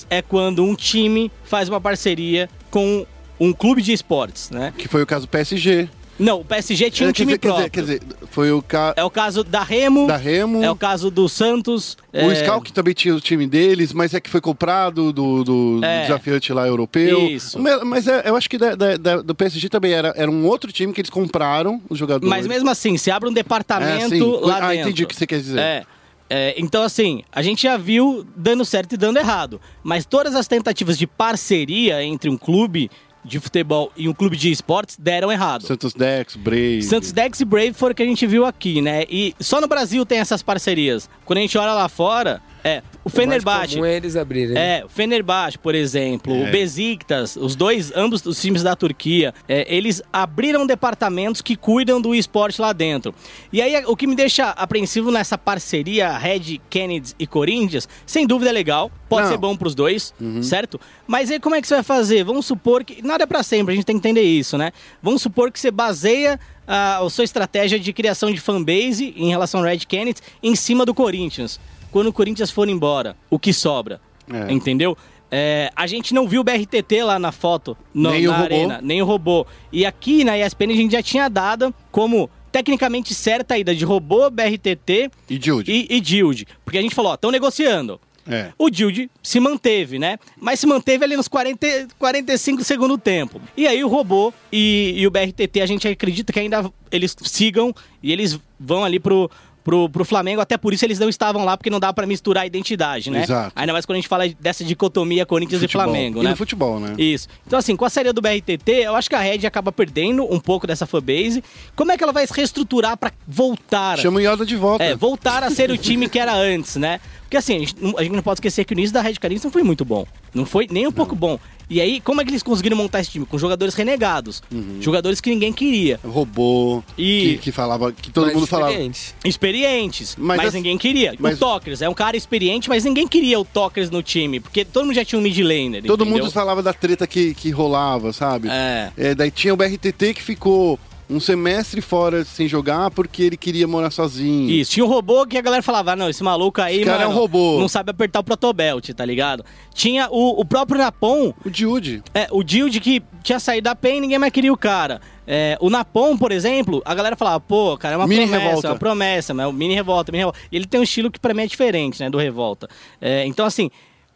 é 0.08 0.20
quando 0.22 0.64
um 0.64 0.74
time 0.74 1.30
faz 1.44 1.68
uma 1.68 1.80
parceria 1.80 2.48
com 2.70 3.06
um 3.38 3.52
clube 3.52 3.80
de 3.82 3.92
esportes, 3.92 4.50
né? 4.50 4.72
Que 4.76 4.86
foi 4.88 5.02
o 5.02 5.06
caso 5.06 5.26
do 5.26 5.30
PSG. 5.30 5.88
Não, 6.20 6.40
o 6.40 6.44
PSG 6.44 6.90
tinha 6.90 7.06
um 7.06 7.10
É, 7.10 7.12
quer 7.14 7.22
time 7.22 7.32
quer 7.38 7.48
próprio. 7.48 7.70
dizer, 7.82 7.98
quer 8.00 8.08
dizer, 8.10 8.26
foi 8.30 8.52
o 8.52 8.60
caso 8.60 8.94
É 8.96 9.02
o 9.04 9.10
caso 9.10 9.42
da 9.42 9.62
Remo, 9.62 10.06
da 10.06 10.16
Remo. 10.16 10.62
é 10.62 10.70
o 10.70 10.76
caso 10.76 11.10
do 11.10 11.28
Santos. 11.28 11.96
O 12.12 12.18
é, 12.30 12.34
Schalke 12.34 12.72
também 12.72 12.92
tinha 12.92 13.14
o 13.14 13.20
time 13.20 13.46
deles, 13.46 13.92
mas 13.94 14.12
é 14.12 14.20
que 14.20 14.28
foi 14.28 14.40
comprado 14.40 15.12
do, 15.12 15.42
do, 15.42 15.80
do 15.80 15.84
É. 15.84 16.02
desafiante 16.02 16.52
lá 16.52 16.66
europeu. 16.66 17.26
Isso. 17.26 17.58
Mas, 17.58 18.06
é- 18.06 18.22
eu 18.28 18.36
acho 18.36 18.50
que 18.50 18.58
da- 18.58 18.74
da- 18.74 18.96
da- 18.98 19.22
do 19.22 19.34
PSG 19.34 19.68
também 19.70 19.92
era, 19.92 20.12
era 20.16 20.30
um 20.30 20.44
outro 20.46 20.70
time 20.70 20.92
que 20.92 21.00
eles 21.00 21.10
compraram 21.10 21.80
os 21.88 21.98
jogadores. 21.98 22.28
Mas 22.28 22.46
mesmo 22.46 22.68
assim, 22.68 22.98
se 22.98 23.10
abre 23.10 23.28
um 23.28 23.32
departamento 23.32 24.04
É, 24.14 24.18
sim. 24.18 24.38
lá 24.42 24.56
Ah, 24.58 24.68
dentro. 24.68 24.88
entendi 24.88 25.04
o 25.04 25.08
que 25.08 25.16
você 25.16 25.26
quer 25.26 25.38
dizer. 25.38 25.58
É. 25.58 25.84
É, 26.32 26.54
então, 26.56 26.84
assim, 26.84 27.24
a 27.32 27.42
gente 27.42 27.64
já 27.64 27.76
viu 27.76 28.24
dando 28.36 28.64
certo 28.64 28.92
e 28.92 28.96
dando 28.96 29.16
errado. 29.16 29.60
Mas 29.82 30.04
todas 30.04 30.36
as 30.36 30.46
tentativas 30.46 30.96
de 30.96 31.04
parceria 31.06 32.04
entre 32.04 32.30
um 32.30 32.36
clube 32.36 32.88
de 33.24 33.38
futebol 33.38 33.92
e 33.96 34.08
um 34.08 34.12
clube 34.12 34.36
de 34.36 34.50
esportes 34.50 34.96
deram 34.96 35.30
errado. 35.30 35.66
Santos 35.66 35.92
Dex, 35.92 36.36
Brave. 36.36 36.82
Santos 36.82 37.12
Dex 37.12 37.40
e 37.40 37.44
Brave 37.44 37.72
foram 37.72 37.92
o 37.92 37.94
que 37.94 38.02
a 38.02 38.06
gente 38.06 38.26
viu 38.26 38.44
aqui, 38.44 38.80
né? 38.80 39.04
E 39.08 39.34
só 39.40 39.60
no 39.60 39.68
Brasil 39.68 40.04
tem 40.06 40.18
essas 40.18 40.42
parcerias. 40.42 41.08
Quando 41.24 41.38
a 41.38 41.42
gente 41.42 41.56
olha 41.58 41.72
lá 41.72 41.88
fora, 41.88 42.42
é 42.64 42.82
o 43.04 43.08
O 43.08 43.10
Fenerbahçe. 43.10 43.78
é 43.82 43.96
eles 43.96 44.16
abrirem. 44.16 44.56
É, 44.56 44.82
o 44.84 44.88
Fenerbahçe, 44.88 45.58
por 45.58 45.74
exemplo, 45.74 46.34
É. 46.34 46.48
o 46.48 46.52
Besiktas, 46.52 47.36
os 47.36 47.54
dois, 47.56 47.92
ambos 47.94 48.24
os 48.26 48.40
times 48.40 48.62
da 48.62 48.74
Turquia, 48.76 49.32
é, 49.48 49.66
eles 49.74 50.02
abriram 50.12 50.66
departamentos 50.66 51.40
que 51.40 51.56
cuidam 51.56 52.00
do 52.00 52.14
esporte 52.14 52.60
lá 52.60 52.72
dentro. 52.72 53.14
E 53.52 53.60
aí, 53.60 53.82
o 53.86 53.96
que 53.96 54.06
me 54.06 54.14
deixa 54.14 54.50
apreensivo 54.50 55.10
nessa 55.10 55.36
parceria 55.38 56.16
Red, 56.16 56.60
Kennedy 56.68 57.14
e 57.18 57.26
Corinthians, 57.26 57.88
sem 58.06 58.26
dúvida 58.26 58.50
é 58.50 58.52
legal, 58.52 58.90
pode 59.08 59.22
Não. 59.22 59.28
Uhum. 59.28 59.34
ser 59.34 59.38
bom 59.40 59.56
pros 59.56 59.74
dois, 59.74 60.14
certo? 60.42 60.80
Mas 61.06 61.30
aí 61.30 61.40
como 61.40 61.54
é 61.54 61.60
que 61.60 61.66
você 61.66 61.74
vai 61.74 61.82
fazer? 61.82 62.22
Vamos 62.24 62.46
supor 62.46 62.84
que, 62.84 63.02
nada 63.02 63.24
é 63.24 63.26
pra 63.26 63.42
sempre, 63.42 63.72
a 63.72 63.76
gente 63.76 63.84
tem 63.84 63.98
que 63.98 64.08
entender 64.08 64.22
isso, 64.22 64.56
né? 64.56 64.72
Vamos 65.02 65.22
supor 65.22 65.50
que 65.50 65.58
você 65.58 65.70
baseia 65.70 66.38
a, 66.66 66.98
a 66.98 67.10
sua 67.10 67.24
estratégia 67.24 67.78
de 67.80 67.92
criação 67.92 68.30
de 68.32 68.40
fanbase 68.40 69.12
em 69.16 69.28
relação 69.28 69.60
ao 69.60 69.66
Red 69.66 69.78
Kennedy 69.78 70.20
em 70.42 70.54
cima 70.54 70.84
do 70.86 70.94
Corinthians. 70.94 71.58
Quando 71.90 72.08
o 72.08 72.12
Corinthians 72.12 72.50
for 72.50 72.68
embora, 72.68 73.16
o 73.28 73.38
que 73.38 73.52
sobra? 73.52 74.00
É. 74.32 74.52
Entendeu? 74.52 74.96
É, 75.32 75.70
a 75.76 75.86
gente 75.86 76.12
não 76.12 76.26
viu 76.26 76.40
o 76.40 76.44
BRTT 76.44 77.02
lá 77.04 77.18
na 77.18 77.30
foto, 77.30 77.76
no- 77.94 78.10
Nem 78.10 78.26
o 78.26 78.30
na 78.32 78.36
robô. 78.38 78.44
arena, 78.54 78.80
nem 78.82 79.00
o 79.00 79.04
robô. 79.04 79.46
E 79.72 79.86
aqui 79.86 80.24
na 80.24 80.36
ESPN 80.38 80.72
a 80.72 80.76
gente 80.76 80.92
já 80.92 81.02
tinha 81.02 81.28
dado 81.28 81.72
como 81.92 82.28
tecnicamente 82.50 83.14
certa 83.14 83.54
a 83.54 83.58
ida 83.58 83.72
de 83.74 83.84
robô, 83.84 84.28
BRTT 84.28 85.08
E 85.28 85.38
Jude. 85.40 85.70
e, 85.70 85.86
e 85.88 86.00
Dilde. 86.00 86.46
Porque 86.64 86.78
a 86.78 86.82
gente 86.82 86.94
falou, 86.96 87.12
ó, 87.12 87.14
estão 87.14 87.30
negociando. 87.30 88.00
É. 88.28 88.52
O 88.58 88.68
Dilde 88.68 89.08
se 89.22 89.38
manteve, 89.40 89.98
né? 89.98 90.18
Mas 90.36 90.60
se 90.60 90.66
manteve 90.66 91.04
ali 91.04 91.16
nos 91.16 91.26
40, 91.28 91.88
45 91.98 92.62
segundo 92.64 92.98
tempo. 92.98 93.40
E 93.56 93.66
aí 93.68 93.82
o 93.84 93.88
robô 93.88 94.32
e, 94.52 94.94
e 94.96 95.06
o 95.06 95.10
BRTT, 95.10 95.60
a 95.60 95.66
gente 95.66 95.86
acredita 95.88 96.32
que 96.32 96.38
ainda 96.40 96.70
eles 96.90 97.16
sigam 97.22 97.72
e 98.02 98.12
eles 98.12 98.38
vão 98.58 98.84
ali 98.84 98.98
pro, 99.00 99.30
pro, 99.64 99.88
pro 99.88 100.04
Flamengo. 100.04 100.40
Até 100.40 100.56
por 100.56 100.72
isso 100.72 100.84
eles 100.84 100.98
não 100.98 101.08
estavam 101.08 101.44
lá, 101.44 101.56
porque 101.56 101.70
não 101.70 101.80
dá 101.80 101.92
pra 101.92 102.06
misturar 102.06 102.44
a 102.44 102.46
identidade, 102.46 103.10
né? 103.10 103.22
Exato. 103.22 103.52
Ainda 103.54 103.72
mais 103.72 103.84
quando 103.86 103.96
a 103.96 104.00
gente 104.00 104.08
fala 104.08 104.28
dessa 104.40 104.64
dicotomia 104.64 105.24
Corinthians 105.26 105.60
Futebol. 105.60 105.82
e 105.82 105.84
Flamengo, 105.84 106.20
E 106.20 106.24
né? 106.24 106.30
no 106.30 106.36
futebol, 106.36 106.80
né? 106.80 106.94
Isso. 106.98 107.28
Então, 107.46 107.58
assim, 107.58 107.76
com 107.76 107.84
a 107.84 107.90
série 107.90 108.12
do 108.12 108.20
BRTT, 108.20 108.70
eu 108.72 108.94
acho 108.96 109.08
que 109.08 109.14
a 109.14 109.20
Red 109.20 109.46
acaba 109.46 109.70
perdendo 109.72 110.24
um 110.32 110.40
pouco 110.40 110.66
dessa 110.66 110.86
fanbase. 110.86 111.42
Como 111.76 111.92
é 111.92 111.96
que 111.96 112.02
ela 112.04 112.12
vai 112.12 112.26
se 112.26 112.32
reestruturar 112.32 112.96
pra 112.96 113.12
voltar? 113.26 113.98
Chama 113.98 114.18
o 114.18 114.20
Yoda 114.20 114.44
de 114.46 114.56
volta. 114.56 114.84
É, 114.84 114.94
voltar 114.94 115.42
a 115.42 115.50
ser 115.50 115.70
o 115.70 115.76
time 115.78 116.08
que 116.08 116.18
era 116.18 116.34
antes, 116.34 116.76
né? 116.76 117.00
Porque 117.22 117.36
assim, 117.36 117.56
a 117.56 117.58
gente, 117.60 117.76
não- 117.80 117.92
não 118.16 118.22
pode 118.22 118.38
esquecer 118.38 118.64
que 118.64 118.72
o 118.72 118.74
início 118.74 118.92
da 118.92 119.00
Red 119.00 119.14
Carinhos 119.14 119.44
não 119.44 119.50
foi 119.52 119.62
muito 119.62 119.84
bom. 119.84 120.04
Não 120.34 120.44
foi 120.44 120.66
nem 120.70 120.86
um 120.86 120.92
pouco 120.92 121.14
bom. 121.14 121.38
E 121.70 121.80
aí, 121.80 122.00
como 122.00 122.20
é 122.20 122.24
que 122.24 122.32
eles 122.32 122.42
conseguiram 122.42 122.76
montar 122.76 122.98
esse 123.00 123.10
time? 123.12 123.24
Com 123.24 123.38
jogadores 123.38 123.74
renegados. 123.74 124.42
Jogadores 124.80 125.20
que 125.20 125.30
ninguém 125.30 125.52
queria. 125.52 126.00
Robô. 126.04 126.82
E- 126.98 127.34
Que, 127.34 127.38
que 127.44 127.52
falava. 127.52 127.92
Que 127.92 128.10
todo 128.10 128.24
Mais 128.24 128.34
mundo 128.34 128.46
falava. 128.48 128.72
experiente. 128.72 129.14
Experientes, 129.24 130.16
Mas 130.18 130.36
mas, 130.38 130.46
as- 130.48 130.54
ninguém 130.54 130.76
queria. 130.76 131.14
mas- 131.18 131.36
O 131.36 131.38
Tokers 131.38 131.80
é 131.82 131.88
um 131.88 131.94
cara 131.94 132.16
experiente, 132.16 132.68
mas 132.68 132.84
ninguém 132.84 133.06
queria 133.06 133.38
o 133.38 133.44
Tokers 133.44 133.88
no 133.88 134.02
time. 134.02 134.40
Porque 134.40 134.64
todo 134.64 134.84
mundo 134.86 134.94
já 134.94 135.04
tinha 135.04 135.18
um 135.18 135.22
mid 135.22 135.38
laner. 135.38 135.82
Todo 135.84 136.02
entendeu? 136.04 136.22
mundo 136.24 136.32
falava 136.32 136.62
da 136.62 136.72
treta 136.72 137.06
que, 137.06 137.34
que 137.34 137.50
rolava, 137.50 138.12
sabe? 138.12 138.48
É. 138.50 138.90
É, 138.96 139.14
daí 139.14 139.30
tinha 139.30 139.54
o 139.54 139.56
BRTT 139.56 140.14
que 140.14 140.22
ficou 140.22 140.78
um 141.10 141.18
semestre 141.18 141.80
fora 141.80 142.24
sem 142.24 142.46
jogar 142.46 142.90
porque 142.92 143.22
ele 143.24 143.36
queria 143.36 143.66
morar 143.66 143.90
sozinho. 143.90 144.48
Isso, 144.48 144.70
tinha 144.70 144.84
um 144.84 144.88
robô 144.88 145.26
que 145.26 145.36
a 145.36 145.40
galera 145.42 145.62
falava, 145.62 145.92
ah, 145.92 145.96
não, 145.96 146.08
esse 146.08 146.22
maluco 146.22 146.62
aí, 146.62 146.76
Esse 146.76 146.84
cara 146.84 147.00
mano, 147.00 147.10
é 147.10 147.14
um 147.14 147.18
robô. 147.18 147.58
não 147.58 147.68
sabe 147.68 147.90
apertar 147.90 148.20
o 148.20 148.24
protobelt, 148.24 148.88
tá 148.94 149.04
ligado? 149.04 149.44
Tinha 149.74 150.08
o, 150.10 150.40
o 150.40 150.44
próprio 150.44 150.78
Napon, 150.80 151.34
O 151.44 151.50
Jude. 151.52 152.02
É, 152.14 152.28
o 152.30 152.42
Dilde 152.44 152.78
que 152.80 153.02
tinha 153.22 153.40
saído 153.40 153.64
da 153.64 153.74
PEN, 153.74 154.00
ninguém 154.00 154.18
mais 154.18 154.32
queria 154.32 154.52
o 154.52 154.56
cara. 154.56 155.00
É, 155.26 155.58
o 155.60 155.68
Napon, 155.68 156.16
por 156.16 156.32
exemplo, 156.32 156.80
a 156.84 156.94
galera 156.94 157.16
falava, 157.16 157.40
pô, 157.40 157.76
cara, 157.76 157.94
é 157.94 157.96
uma 157.96 158.06
Mini 158.06 158.22
promessa, 158.26 158.44
Revolta. 158.46 158.66
é 158.66 158.70
uma 158.70 158.78
promessa, 158.78 159.34
mas 159.34 159.44
é 159.44 159.48
o 159.48 159.52
mini 159.52 159.74
revolta, 159.74 160.12
mini 160.12 160.20
revolta. 160.22 160.38
E 160.50 160.56
ele 160.56 160.66
tem 160.66 160.80
um 160.80 160.82
estilo 160.84 161.10
que 161.10 161.18
pra 161.18 161.34
mim 161.34 161.42
é 161.42 161.46
diferente, 161.46 162.00
né, 162.00 162.08
do 162.08 162.18
revolta. 162.18 162.68
É, 163.00 163.26
então, 163.26 163.44
assim, 163.44 163.70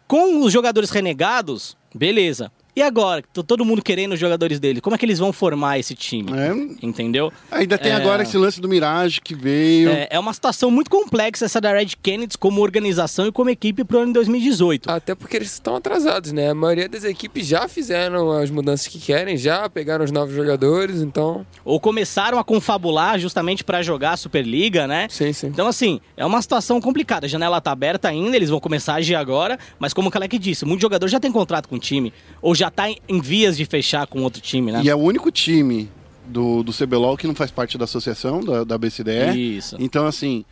com 0.07 0.41
os 0.45 0.53
jogadores 0.53 0.91
renegados, 0.91 1.77
beleza. 1.95 2.51
E 2.77 2.83
agora, 2.83 3.23
que 3.23 3.29
todo 3.45 3.65
mundo 3.65 3.81
querendo 3.83 4.15
os 4.15 4.19
jogadores 4.21 4.59
dele, 4.59 4.81
como 4.81 4.97
é 4.97 4.99
que 4.99 5.05
eles 5.07 5.21
vão 5.21 5.33
formar 5.33 5.79
esse 5.79 5.95
time? 5.95 6.33
É. 6.33 6.85
Entendeu? 6.85 7.33
Ainda 7.51 7.79
tem 7.79 7.93
É. 7.93 7.95
agora 7.95 8.25
esse 8.25 8.37
lance 8.37 8.61
do 8.61 8.69
Mirage 8.69 9.21
que 9.21 9.33
veio. 9.35 9.91
É, 9.91 10.09
é 10.11 10.19
uma 10.19 10.33
situação 10.33 10.73
muito 10.73 10.91
complexa 10.91 11.45
essa 11.45 11.61
da 11.61 11.73
Red 11.73 11.91
Kennedy 12.03 12.37
como 12.37 12.61
organização 12.61 13.29
e 13.29 13.33
como 13.33 13.49
equipe 13.49 13.85
pro 13.85 13.99
ano 13.99 14.09
de 14.09 14.13
2018. 14.15 14.91
Até 14.91 15.15
porque 15.15 15.37
eles 15.37 15.53
estão 15.53 15.77
atrasados, 15.77 16.33
né? 16.33 16.51
A 16.51 16.55
maioria 16.55 16.89
das 16.89 17.05
equipes 17.05 17.47
já 17.47 17.69
fizeram 17.69 18.33
as 18.33 18.51
mudanças 18.51 18.89
que 18.89 18.99
querem, 18.99 19.37
já 19.37 19.69
pegaram 19.69 20.05
os 20.05 20.11
novos 20.11 20.35
jogadores, 20.35 21.01
então. 21.01 21.47
Ou 21.65 21.79
começaram 21.79 22.39
a 22.41 22.45
confabular 22.45 23.19
justamente 23.21 23.63
pra 23.63 23.83
jogar 23.83 24.13
a 24.13 24.17
Superliga, 24.17 24.89
né? 24.89 25.07
Sim, 25.11 25.33
sim. 25.33 25.47
Então, 25.47 25.69
assim, 25.69 26.01
é 26.17 26.27
uma 26.27 26.43
situação 26.43 26.81
complicada. 26.81 27.27
A 27.27 27.29
janela 27.29 27.61
tá 27.61 27.71
aberta 27.71 28.09
ainda, 28.09 28.35
eles 28.37 28.51
vão 28.51 28.59
começar 28.59 28.95
a 28.95 28.97
agir 28.97 29.15
agora, 29.15 29.59
mas 29.79 29.93
como 29.95 30.09
o 30.09 30.11
Kalec 30.11 30.37
disse, 30.39 30.65
muito 30.65 30.81
jogador 30.81 31.07
já 31.07 31.21
tem 31.21 31.31
contrato 31.31 31.69
com 31.69 31.77
o 31.77 31.79
time, 31.79 32.13
ou 32.43 32.53
já 32.55 32.64
tá 32.71 32.89
em- 32.91 32.99
em 33.09 33.21
vias 33.21 33.57
de 33.57 33.65
fechar 33.65 34.07
com 34.07 34.23
outro 34.23 34.41
time, 34.41 34.73
né? 34.73 34.83
E 34.85 34.91
é 34.91 34.95
o 34.95 34.99
único 34.99 35.31
time 35.31 35.89
do, 36.27 36.63
do 36.63 36.73
CBLOL 36.73 37.17
que 37.17 37.27
não 37.27 37.35
faz 37.35 37.51
parte 37.51 37.77
da 37.79 37.85
associação, 37.85 38.41
da, 38.41 38.65
da 38.65 38.79
BCDE. 38.79 39.57
Isso. 39.57 39.77
Então, 39.79 40.07
assim, 40.07 40.45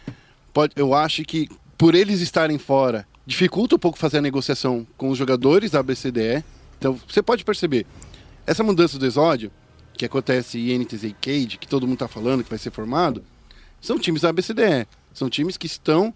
pode, 0.53 0.73
eu 0.77 0.95
acho 0.95 1.23
que 1.25 1.49
por 1.79 1.95
eles 1.95 2.21
estarem 2.21 2.59
fora, 2.59 3.07
dificulta 3.27 3.75
um 3.77 3.79
pouco 3.79 3.99
fazer 3.99 4.19
a 4.19 4.23
negociação 4.23 4.87
com 4.97 5.09
os 5.11 5.19
jogadores 5.19 5.71
da 5.71 5.83
BCDE. 5.83 6.45
Então, 6.79 6.99
você 7.09 7.23
pode 7.23 7.45
perceber, 7.45 7.87
essa 8.47 8.63
mudança 8.63 8.99
do 8.99 9.07
exódio, 9.07 9.51
que 9.97 10.05
acontece 10.05 10.59
em 10.59 10.79
NTZ 10.79 11.05
e 11.05 11.13
Cade, 11.13 11.59
que 11.59 11.67
todo 11.69 11.83
mundo 11.87 11.95
está 11.97 12.09
falando 12.09 12.43
que 12.43 12.51
vai 12.51 12.59
ser 12.59 12.71
formado, 12.71 13.23
são 13.81 13.99
times 13.99 14.23
da 14.23 14.33
BCDE. 14.33 14.87
São 15.13 15.29
times 15.29 15.57
que 15.57 15.67
estão 15.67 16.13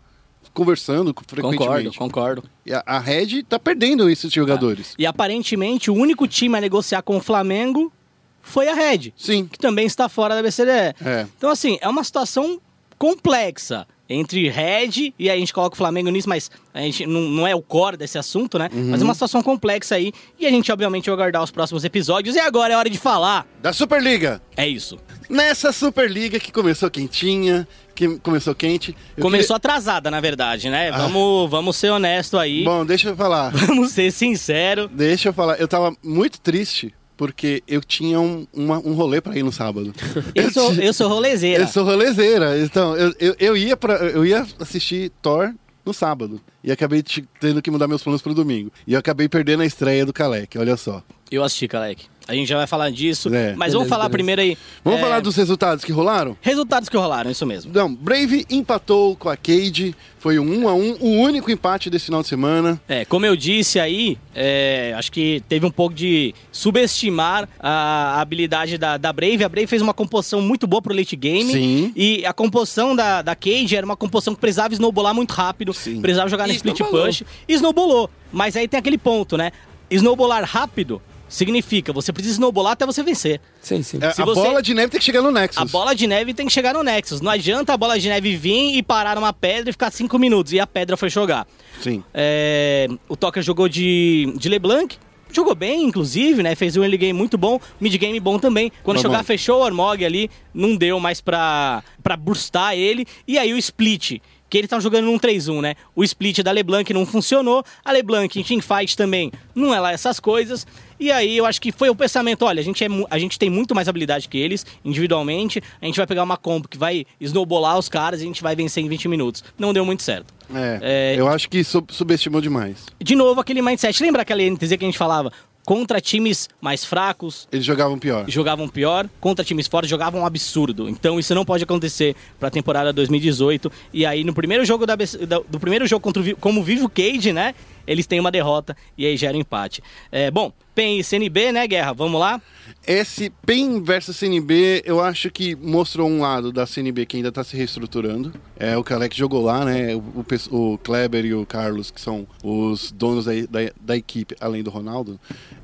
conversando 0.57 1.12
Concordo, 1.12 1.52
frequentemente. 1.52 1.98
concordo. 1.98 2.42
E 2.64 2.72
a, 2.72 2.82
a 2.86 2.98
Red 2.98 3.40
está 3.40 3.59
perdendo 3.59 4.09
esses 4.09 4.32
jogadores. 4.32 4.94
E 4.98 5.04
aparentemente 5.04 5.90
o 5.90 5.94
único 5.94 6.26
time 6.26 6.57
a 6.57 6.61
negociar 6.61 7.02
com 7.02 7.18
o 7.18 7.20
Flamengo 7.20 7.92
foi 8.40 8.66
a 8.68 8.74
Red, 8.74 9.12
Sim. 9.16 9.46
que 9.46 9.59
também 9.59 9.86
está 9.86 10.09
fora 10.09 10.34
da 10.34 10.42
BCDE. 10.42 10.94
É. 11.04 11.26
Então, 11.36 11.50
assim, 11.50 11.76
é 11.82 11.88
uma 11.88 12.02
situação 12.02 12.59
complexa 12.98 13.86
entre 14.09 14.48
Red 14.48 15.12
e 15.18 15.28
a 15.28 15.36
gente 15.36 15.52
coloca 15.52 15.74
o 15.74 15.76
Flamengo 15.76 16.09
nisso, 16.11 16.28
mas 16.28 16.50
a 16.72 16.80
gente 16.80 17.07
não, 17.07 17.20
não 17.22 17.46
é 17.46 17.54
o 17.54 17.61
core 17.61 17.96
desse 17.96 18.16
assunto, 18.16 18.59
né? 18.59 18.70
Mas 18.72 19.00
é 19.00 19.04
uma 19.04 19.14
situação 19.14 19.42
complexa 19.42 19.96
aí 19.96 20.12
e 20.38 20.46
a 20.46 20.50
gente, 20.50 20.70
obviamente, 20.72 21.07
vai 21.07 21.14
aguardar 21.14 21.42
os 21.42 21.50
próximos 21.50 21.84
episódios. 21.84 22.36
E 22.36 22.38
agora 22.38 22.72
é 22.72 22.76
hora 22.76 22.88
de 22.88 22.98
falar. 22.98 23.46
Da 23.61 23.72
Superliga. 23.72 24.40
É 24.57 24.66
isso. 24.66 24.96
Nessa 25.29 25.72
Superliga 25.72 26.39
que 26.39 26.53
começou 26.53 26.91
quentinha, 26.91 27.66
que 27.95 28.18
começou 28.18 28.55
quente. 28.55 28.97
Começou 29.20 29.57
atrasada, 29.57 30.11
na 30.11 30.20
verdade, 30.20 30.68
né? 30.70 30.91
Vamos, 30.93 31.51
vamos 31.51 31.77
ser 31.77 31.91
honesto 31.91 32.39
aí. 32.39 32.59
queria- 32.59 32.70
Bom, 32.70 32.85
deixa 32.87 33.09
eu 33.11 33.16
falar. 33.16 33.51
Vamos 33.57 33.93
ser 33.93 34.11
sinceros. 34.12 34.89
Deixa 34.93 35.29
eu 35.29 35.33
falar. 35.33 35.57
Eu 35.61 35.66
tava 35.68 35.95
muito 36.03 36.41
triste 36.41 36.95
porque 37.16 37.62
eu 37.66 37.81
tinha 37.83 38.20
um, 38.20 38.47
uma- 38.53 38.79
um 38.79 38.93
rolê 38.95 39.20
pra 39.20 39.37
ir 39.37 39.43
no 39.43 39.51
sábado. 39.53 39.93
Eu 40.35 40.51
sou, 40.53 40.72
eu 40.74 40.93
sou 40.93 41.09
rolezeira. 41.09 41.62
Eu 41.62 41.68
sou 41.68 41.83
rolezeira. 41.85 42.59
Então, 42.61 42.95
eu, 42.95 43.14
eu, 43.18 43.37
eu, 43.39 43.57
ia 43.57 43.74
pra, 43.77 43.95
eu 43.95 44.24
ia 44.27 44.47
assistir 44.61 45.11
Thor 45.22 45.51
no 45.85 45.95
sábado. 45.95 46.41
E 46.62 46.70
acabei 46.70 47.03
te- 47.03 47.24
tendo 47.41 47.62
que 47.62 47.70
mudar 47.70 47.89
meus 47.89 48.03
planos 48.03 48.20
pro 48.20 48.35
domingo. 48.35 48.70
E 48.87 48.93
eu 48.93 48.99
acabei 48.99 49.29
perdendo 49.31 49.62
a 49.62 49.66
estreia 49.66 50.05
do 50.05 50.12
Kalec, 50.12 50.59
olha 50.59 50.77
só. 50.77 51.03
Eu 51.31 51.43
assisti, 51.43 51.66
Kalec. 51.66 52.05
A 52.29 52.35
gente 52.35 52.49
já 52.49 52.57
vai 52.57 52.66
falar 52.66 52.91
disso. 52.91 53.29
É. 53.35 53.55
Mas 53.55 53.72
vamos 53.72 53.85
Beleza, 53.85 53.89
falar 53.89 54.03
beleza. 54.05 54.11
primeiro 54.11 54.41
aí. 54.43 54.59
Vamos 54.85 54.99
é, 54.99 55.03
falar 55.03 55.20
dos 55.20 55.37
resultados 55.37 55.85
que 55.85 55.93
rolaram? 55.93 56.37
Resultados 56.41 56.89
que 56.89 56.97
rolaram, 56.97 57.31
isso 57.31 57.47
mesmo. 57.47 57.72
Não, 57.72 57.93
Brave 57.95 58.45
empatou 58.51 59.14
com 59.16 59.29
a 59.29 59.37
Cade. 59.37 59.95
Foi 60.18 60.41
um 60.41 60.64
1 60.64 60.68
a 60.68 60.74
1 60.74 60.97
o 61.01 61.11
único 61.20 61.51
empate 61.53 61.89
desse 61.89 62.07
final 62.07 62.20
de 62.22 62.27
semana. 62.29 62.81
É, 62.89 63.05
como 63.05 63.24
eu 63.24 63.37
disse 63.37 63.79
aí, 63.79 64.18
é, 64.35 64.93
acho 64.97 65.12
que 65.12 65.41
teve 65.49 65.64
um 65.64 65.70
pouco 65.70 65.95
de 65.95 66.35
subestimar 66.51 67.49
a 67.61 68.20
habilidade 68.20 68.77
da, 68.77 68.97
da 68.97 69.12
Brave. 69.12 69.45
A 69.45 69.49
Brave 69.49 69.68
fez 69.68 69.81
uma 69.81 69.95
composição 69.95 70.41
muito 70.41 70.66
boa 70.66 70.83
pro 70.83 70.95
late 70.95 71.14
game. 71.14 71.53
Sim. 71.53 71.93
E 71.95 72.27
a 72.27 72.33
composição 72.33 72.97
da, 72.97 73.22
da 73.22 73.37
Cage 73.37 73.77
era 73.77 73.87
uma 73.87 73.97
composição 73.97 74.35
que 74.35 74.41
precisava 74.41 74.74
snowbolar 74.74 75.14
muito 75.14 75.31
rápido, 75.33 75.72
Sim. 75.72 76.01
precisava 76.01 76.29
jogar 76.29 76.49
no 76.49 76.53
E 76.53 76.57
split 76.57 76.74
snowbolou. 76.81 77.07
push. 77.07 77.22
E 77.49 77.55
snowbolou. 77.55 78.11
Mas 78.33 78.57
aí 78.57 78.66
tem 78.66 78.79
aquele 78.79 78.99
ponto, 78.99 79.37
né? 79.37 79.53
Snowbolar 79.91 80.43
rápido 80.45 81.01
significa 81.29 81.93
você 81.93 82.12
precisa 82.12 82.35
snowbolar 82.35 82.72
até 82.72 82.87
você 82.87 83.03
vencer. 83.03 83.41
Sim, 83.61 83.83
sim. 83.83 83.99
É, 84.01 84.12
Se 84.12 84.22
a 84.22 84.24
você- 84.24 84.41
bola 84.43 84.62
de 84.62 84.74
neve 84.74 84.91
tem 84.91 84.99
que 84.99 85.05
chegar 85.05 85.22
no 85.22 85.31
Nexus. 85.31 85.59
A 85.61 85.64
bola 85.64 85.95
de 85.95 86.07
neve 86.07 86.33
tem 86.35 86.47
que 86.47 86.53
chegar 86.53 86.72
no 86.74 86.83
Nexus. 86.83 87.20
Não 87.20 87.31
adianta 87.31 87.72
a 87.72 87.77
bola 87.77 87.99
de 87.99 88.09
neve 88.09 88.37
vir 88.37 88.77
e 88.77 88.83
parar 88.83 89.16
numa 89.16 89.33
pedra 89.33 89.70
e 89.70 89.72
ficar 89.72 89.91
cinco 89.91 90.18
minutos. 90.18 90.53
E 90.53 90.61
a 90.61 90.66
pedra 90.66 90.97
foi 90.97 91.09
jogar. 91.11 91.47
Sim. 91.81 92.03
É, 92.14 92.89
o 93.09 93.16
Toker 93.16 93.43
jogou 93.43 93.68
de, 93.68 94.33
de 94.39 94.49
LeBlanc. 94.49 94.97
Jogou 95.33 95.57
bem, 95.57 95.83
inclusive, 95.83 96.41
né? 96.41 96.55
Fez 96.55 96.77
um 96.77 96.83
early 96.83 96.97
game 96.97 97.12
muito 97.12 97.37
bom, 97.37 97.59
mid 97.81 97.93
game 97.99 98.18
bom 98.20 98.39
também. 98.39 98.70
Quando 98.85 99.03
jogar, 99.03 99.24
fechou 99.24 99.61
o 99.61 99.64
Armog 99.64 100.03
ali, 100.05 100.31
não 100.55 100.77
deu 100.77 101.01
mais 101.01 101.20
pra, 101.20 101.83
pra 102.01 102.16
burstar 102.16 102.74
ele. 102.74 103.05
E 103.27 103.37
aí 103.37 103.53
o 103.53 103.59
split, 103.59 104.20
que 104.49 104.57
eles 104.59 104.66
estavam 104.66 104.80
jogando 104.82 105.07
num 105.07 105.18
3-1, 105.18 105.61
né? 105.61 105.74
O 105.94 106.05
split 106.05 106.40
da 106.42 106.53
LeBlanc 106.53 106.92
não 106.94 107.05
funcionou. 107.05 107.64
A 107.84 107.92
LeBlanc 107.92 108.38
em 108.38 108.42
teamfight 108.42 108.97
também 108.97 109.32
não 109.55 109.74
é 109.74 109.80
lá 109.80 109.92
essas 109.92 110.20
coisas. 110.20 110.66
E 110.99 111.11
aí 111.12 111.36
eu 111.36 111.44
acho 111.44 111.61
que 111.61 111.72
foi 111.72 111.90
o 111.90 111.94
pensamento, 111.94 112.44
olha, 112.44 112.61
a 112.61 112.64
gente, 112.64 112.82
é, 112.82 112.86
a 113.11 113.18
gente 113.18 113.38
tem 113.38 113.51
muito 113.51 113.74
mais 113.74 113.86
habilidade 113.88 114.28
que 114.28 114.38
eles, 114.38 114.64
individualmente. 114.84 115.62
A 115.82 115.84
gente 115.86 115.97
vai 115.97 116.07
pegar 116.07 116.22
uma 116.22 116.36
combo 116.36 116.66
que 116.68 116.78
vai 116.78 117.05
snowbolar 117.20 117.78
os 117.78 117.88
caras 117.88 118.20
e 118.20 118.24
a 118.24 118.26
gente 118.26 118.42
vai 118.42 118.57
vencer 118.57 118.82
em 118.82 118.88
20 118.88 119.09
minutos. 119.09 119.44
Não 119.59 119.72
deu 119.72 119.84
muito 119.84 120.03
certo. 120.03 120.32
É, 120.55 120.78
É, 121.16 121.20
eu 121.20 121.28
acho 121.28 121.49
que 121.51 121.62
sub- 121.64 121.92
subestimou 121.92 122.40
demais. 122.40 122.86
de 123.03 123.14
novo 123.14 123.40
aquele 123.40 123.61
mindset. 123.61 124.03
Lembra 124.03 124.22
aquela 124.22 124.40
NTZ 124.42 124.70
que 124.76 124.84
a 124.84 124.88
gente 124.88 124.97
falava? 124.99 125.30
Contra 125.67 126.01
times 126.01 126.49
mais 126.61 126.85
fracos, 126.85 127.49
Eles 127.51 127.67
jogavam 127.67 127.99
pior. 127.99 128.25
jogavam 128.29 128.69
pior, 128.69 129.09
contra 129.21 129.45
times 129.45 129.67
fortes 129.67 129.91
jogavam 129.91 130.21
um 130.21 130.27
absurdo. 130.27 130.89
Então 130.89 131.19
isso 131.19 131.35
não 131.35 131.45
pode 131.45 131.64
acontecer 131.64 132.14
para 132.39 132.47
a 132.47 132.51
temporada 132.53 132.93
2018. 132.93 133.71
E 133.93 134.07
aí 134.07 134.23
no 134.23 134.33
primeiro 134.33 134.64
jogo 134.64 134.87
da, 134.87 134.95
do 134.95 135.59
primeiro 135.59 135.85
jogo 135.85 136.01
contra 136.03 136.23
o, 136.23 136.37
como 136.37 136.62
vive 136.62 136.85
o 136.85 136.89
Cade, 136.89 137.33
né? 137.33 137.53
Eles 137.87 138.07
têm 138.07 138.20
uma 138.20 138.30
derrota 138.30 138.76
e 138.97 139.07
aí 139.07 139.16
gera 139.16 139.37
um 139.37 139.41
empate. 139.41 139.82
É, 140.11 140.30
bom, 140.30 140.53
PEN 140.74 140.99
e 140.99 141.05
CNB, 141.05 141.53
né, 141.53 141.66
Guerra? 141.66 141.93
Vamos 141.95 142.20
lá? 142.20 142.41
Esse 142.87 143.30
PEN 143.45 143.82
versus 143.82 144.16
CNB, 144.16 144.82
eu 144.84 145.01
acho 145.01 145.30
que 145.30 145.55
mostrou 145.57 146.09
um 146.09 146.20
lado 146.20 146.53
da 146.53 146.66
CNB 146.66 147.07
que 147.07 147.16
ainda 147.16 147.32
tá 147.32 147.43
se 147.43 147.57
reestruturando. 147.57 148.32
É, 148.59 148.76
o 148.76 148.84
Kalec 148.84 149.16
jogou 149.16 149.43
lá, 149.43 149.64
né? 149.64 149.95
O, 149.95 149.99
o 149.99 150.24
o 150.51 150.78
Kleber 150.78 151.24
e 151.24 151.34
o 151.34 151.47
Carlos, 151.47 151.91
que 151.91 152.01
são 152.01 152.26
os 152.43 152.91
donos 152.93 153.24
da, 153.24 153.32
da, 153.49 153.70
da 153.80 153.97
equipe, 153.97 154.37
além 154.41 154.62
do 154.62 154.70
Ronaldo, 154.70 155.18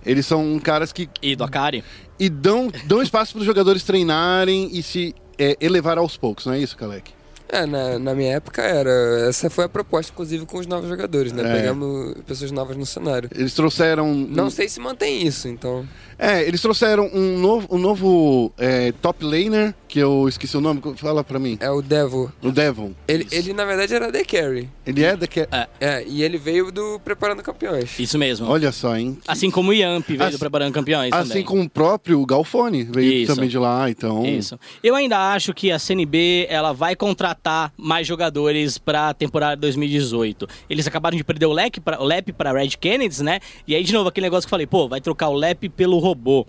eles 0.04 0.26
são 0.26 0.58
caras 0.58 0.92
que 0.92 1.08
E 1.20 1.36
do 1.36 1.44
Akari? 1.44 1.84
e 2.18 2.28
dão, 2.28 2.70
dão 2.84 3.02
espaço 3.02 3.32
para 3.32 3.40
os 3.40 3.46
jogadores 3.46 3.82
treinarem 3.82 4.70
e 4.72 4.82
se 4.82 5.14
é, 5.38 5.56
elevar 5.60 5.98
aos 5.98 6.16
poucos, 6.16 6.46
não 6.46 6.52
é 6.52 6.60
isso, 6.60 6.76
Kalec? 6.76 7.10
É, 7.52 7.66
na, 7.66 7.98
na 7.98 8.14
minha 8.14 8.36
época 8.36 8.62
era. 8.62 9.28
Essa 9.28 9.50
foi 9.50 9.66
a 9.66 9.68
proposta, 9.68 10.10
inclusive, 10.10 10.46
com 10.46 10.58
os 10.58 10.66
novos 10.66 10.88
jogadores, 10.88 11.32
né? 11.32 11.42
É. 11.42 11.60
Pegamos 11.60 12.14
pessoas 12.26 12.50
novas 12.50 12.78
no 12.78 12.86
cenário. 12.86 13.28
Eles 13.34 13.52
trouxeram. 13.52 14.14
Não 14.14 14.48
sei 14.48 14.70
se 14.70 14.80
mantém 14.80 15.26
isso, 15.26 15.46
então. 15.48 15.86
É, 16.24 16.46
eles 16.46 16.60
trouxeram 16.60 17.10
um 17.12 17.36
novo, 17.40 17.66
um 17.68 17.78
novo 17.78 18.52
é, 18.56 18.92
top 18.92 19.24
laner, 19.24 19.74
que 19.88 19.98
eu 19.98 20.28
esqueci 20.28 20.56
o 20.56 20.60
nome, 20.60 20.80
fala 20.96 21.24
pra 21.24 21.36
mim. 21.40 21.58
É 21.60 21.68
o 21.68 21.82
Devil. 21.82 22.30
O 22.40 22.52
Devon. 22.52 22.92
Ele, 23.08 23.26
ele 23.32 23.52
na 23.52 23.64
verdade, 23.64 23.92
era 23.92 24.10
The 24.12 24.22
Carry. 24.24 24.70
Ele 24.86 25.02
é 25.02 25.16
daqui. 25.16 25.40
É, 25.80 26.04
e 26.06 26.22
ele 26.22 26.38
veio 26.38 26.70
do 26.70 27.00
Preparando 27.04 27.42
Campeões. 27.42 27.98
Isso 27.98 28.16
mesmo. 28.18 28.46
Olha 28.48 28.70
só, 28.70 28.96
hein? 28.96 29.18
Assim 29.26 29.50
como 29.50 29.70
o 29.70 29.74
Yamp 29.74 30.06
veio 30.06 30.22
Assim- 30.22 30.36
do 30.36 30.38
Preparando 30.38 30.72
Campeões 30.72 31.12
Assim 31.12 31.28
também. 31.28 31.44
como 31.44 31.62
o 31.62 31.68
próprio 31.68 32.24
Galfone 32.24 32.84
veio 32.84 33.12
Isso. 33.24 33.34
também 33.34 33.48
de 33.48 33.58
lá, 33.58 33.90
então. 33.90 34.24
Isso. 34.24 34.56
Eu 34.82 34.94
ainda 34.94 35.32
acho 35.34 35.52
que 35.52 35.72
a 35.72 35.78
CNB 35.78 36.46
ela 36.48 36.72
vai 36.72 36.94
contratar 36.94 37.72
mais 37.76 38.06
jogadores 38.06 38.78
para 38.78 39.08
a 39.08 39.14
temporada 39.14 39.56
2018. 39.56 40.48
Eles 40.70 40.86
acabaram 40.86 41.16
de 41.16 41.24
perder 41.24 41.46
o 41.46 41.52
Lep 41.52 41.80
para 41.80 42.00
o 42.00 42.04
Lep 42.04 42.32
para 42.32 42.52
Red 42.52 42.70
Kennedys, 42.80 43.20
né? 43.20 43.40
E 43.66 43.74
aí 43.74 43.82
de 43.82 43.92
novo 43.92 44.08
aquele 44.08 44.26
negócio 44.26 44.46
que 44.46 44.48
eu 44.48 44.56
falei, 44.56 44.66
pô, 44.66 44.88
vai 44.88 45.00
trocar 45.00 45.28
o 45.28 45.34
Lep 45.34 45.68
pelo 45.68 45.98
robô. 46.12 46.46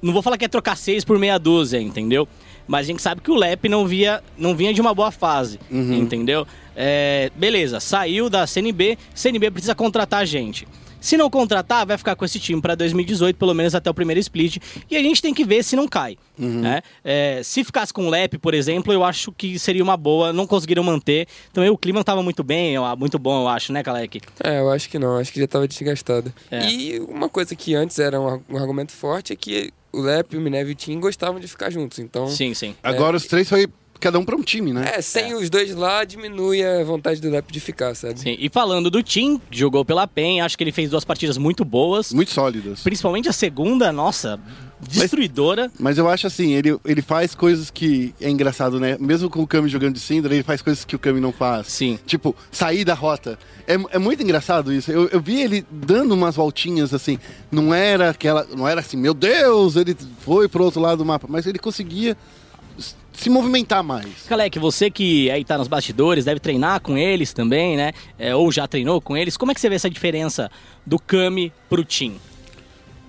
Não 0.00 0.12
vou 0.12 0.22
falar 0.22 0.36
que 0.36 0.44
é 0.44 0.48
trocar 0.48 0.76
seis 0.76 1.04
por 1.04 1.18
meia 1.18 1.38
dúzia, 1.38 1.80
entendeu? 1.80 2.26
Mas 2.66 2.80
a 2.80 2.88
gente 2.88 3.02
sabe 3.02 3.20
que 3.20 3.30
o 3.30 3.34
Lep 3.34 3.68
não 3.68 3.86
via, 3.86 4.22
não 4.36 4.56
vinha 4.56 4.72
de 4.72 4.80
uma 4.80 4.94
boa 4.94 5.10
fase, 5.10 5.58
entendeu? 5.70 6.46
É, 6.74 7.30
beleza, 7.36 7.80
saiu 7.80 8.28
da 8.30 8.46
CNB, 8.46 8.96
CNB 9.14 9.50
precisa 9.50 9.74
contratar 9.74 10.26
gente. 10.26 10.66
Se 11.02 11.16
não 11.18 11.28
contratar, 11.28 11.84
vai 11.84 11.98
ficar 11.98 12.16
com 12.16 12.24
esse 12.24 12.38
time 12.38 12.60
para 12.62 12.74
2018, 12.74 13.36
pelo 13.36 13.52
menos 13.52 13.74
até 13.74 13.90
o 13.90 13.94
primeiro 13.94 14.20
split. 14.20 14.56
E 14.90 14.96
a 14.96 15.02
gente 15.02 15.20
tem 15.20 15.34
que 15.34 15.44
ver 15.44 15.62
se 15.62 15.76
não 15.76 15.86
cai. 15.86 16.16
né? 16.38 16.80
É, 17.04 17.40
se 17.44 17.62
ficasse 17.62 17.92
com 17.92 18.06
o 18.06 18.10
Lep, 18.10 18.38
por 18.38 18.54
exemplo, 18.54 18.92
eu 18.92 19.04
acho 19.04 19.30
que 19.32 19.58
seria 19.58 19.82
uma 19.82 19.96
boa. 19.96 20.32
Não 20.32 20.46
conseguiram 20.46 20.82
manter. 20.82 21.26
Também 21.52 21.68
o 21.68 21.76
clima 21.76 22.00
estava 22.00 22.22
muito 22.22 22.42
bem, 22.42 22.74
eu- 22.74 22.96
muito 22.96 23.18
bom, 23.18 23.42
eu 23.42 23.48
acho, 23.48 23.72
né, 23.72 23.82
Kalec? 23.82 24.20
É, 24.42 24.60
eu 24.60 24.70
acho 24.70 24.88
que 24.88 24.98
não, 24.98 25.18
acho 25.18 25.32
que 25.32 25.38
já 25.40 25.46
tava 25.46 25.68
desgastado. 25.68 26.32
É. 26.50 26.66
E 26.70 27.00
uma 27.00 27.28
coisa 27.28 27.54
que 27.54 27.74
antes 27.74 27.98
era 27.98 28.20
um, 28.20 28.28
ar- 28.28 28.40
um 28.48 28.56
argumento 28.56 28.92
forte 28.92 29.32
é 29.32 29.36
que 29.36 29.70
o 29.92 30.00
Lep, 30.00 30.36
o 30.36 30.40
Minev 30.40 30.68
e 30.70 30.72
o 30.72 30.74
Tim 30.74 30.98
gostavam 31.00 31.38
de 31.38 31.46
ficar 31.48 31.68
juntos. 31.70 31.98
Então, 31.98 32.26
Sim, 32.28 32.54
sim. 32.54 32.74
Agora 32.82 33.16
os 33.16 33.26
três 33.26 33.48
foi 33.48 33.66
cada 34.02 34.18
um 34.18 34.24
pra 34.24 34.34
um 34.34 34.42
time, 34.42 34.72
né? 34.72 34.92
é, 34.96 35.00
sem 35.00 35.32
os 35.32 35.48
dois 35.48 35.74
lá, 35.74 36.04
diminui 36.04 36.62
a 36.62 36.82
vontade 36.82 37.20
do 37.20 37.30
Lep 37.30 37.52
de 37.52 37.60
ficar, 37.60 37.94
sabe? 37.94 38.18
Sim. 38.18 38.36
E 38.38 38.48
falando 38.48 38.90
do 38.90 39.00
Tim, 39.02 39.40
jogou 39.50 39.84
pela 39.84 40.06
PEN, 40.08 40.40
acho 40.40 40.58
que 40.58 40.64
ele 40.64 40.72
fez 40.72 40.90
duas 40.90 41.04
partidas 41.04 41.38
muito 41.38 41.64
boas. 41.64 42.12
Muito 42.12 42.32
sólidos. 42.32 42.82
Principalmente 42.82 43.28
a 43.28 43.32
segunda, 43.32 43.92
nossa, 43.92 44.40
destruidora. 44.80 45.70
Mas 45.78 45.98
eu 45.98 46.08
acho 46.08 46.26
assim, 46.26 46.52
ele, 46.52 46.76
ele 46.84 47.00
faz 47.00 47.34
coisas 47.34 47.70
que 47.70 48.12
é 48.20 48.28
engraçado, 48.28 48.80
né? 48.80 48.96
Mesmo 48.98 49.30
com 49.30 49.40
o 49.40 49.46
Kami 49.46 49.68
jogando 49.68 49.94
de 49.94 50.00
Syndra, 50.00 50.34
ele 50.34 50.42
faz 50.42 50.60
coisas 50.60 50.84
que 50.84 50.96
o 50.96 50.98
Kami 50.98 51.20
não 51.20 51.32
faz. 51.32 51.68
Sim. 51.68 51.98
Tipo, 52.04 52.34
sair 52.50 52.84
da 52.84 52.94
rota. 52.94 53.38
É, 53.66 53.74
é 53.90 53.98
muito 53.98 54.22
engraçado 54.22 54.72
isso. 54.72 54.90
Eu, 54.90 55.08
eu 55.08 55.20
vi 55.20 55.40
ele 55.40 55.64
dando 55.70 56.12
umas 56.12 56.34
voltinhas 56.34 56.92
assim. 56.92 57.18
Não 57.50 57.72
era 57.72 58.10
aquela. 58.10 58.46
Não 58.56 58.66
era 58.66 58.80
assim, 58.80 58.96
meu 58.96 59.14
Deus, 59.14 59.76
ele 59.76 59.96
foi 60.20 60.48
pro 60.48 60.64
outro 60.64 60.80
lado 60.80 60.98
do 60.98 61.04
mapa. 61.04 61.26
Mas 61.30 61.46
ele 61.46 61.58
conseguia 61.58 62.16
se 63.12 63.30
movimentar 63.30 63.82
mais. 63.82 64.24
Kalec, 64.28 64.58
você 64.58 64.90
que 64.90 65.30
aí 65.30 65.44
tá 65.44 65.56
nos 65.56 65.68
bastidores, 65.68 66.24
deve 66.24 66.40
treinar 66.40 66.80
com 66.80 66.96
eles 66.96 67.32
também, 67.32 67.76
né? 67.76 67.92
É, 68.18 68.34
ou 68.34 68.50
já 68.50 68.66
treinou 68.66 69.00
com 69.00 69.16
eles. 69.16 69.36
Como 69.36 69.52
é 69.52 69.54
que 69.54 69.60
você 69.60 69.68
vê 69.68 69.76
essa 69.76 69.90
diferença 69.90 70.50
do 70.84 70.98
Kami 70.98 71.52
pro 71.68 71.84
Tim? 71.84 72.18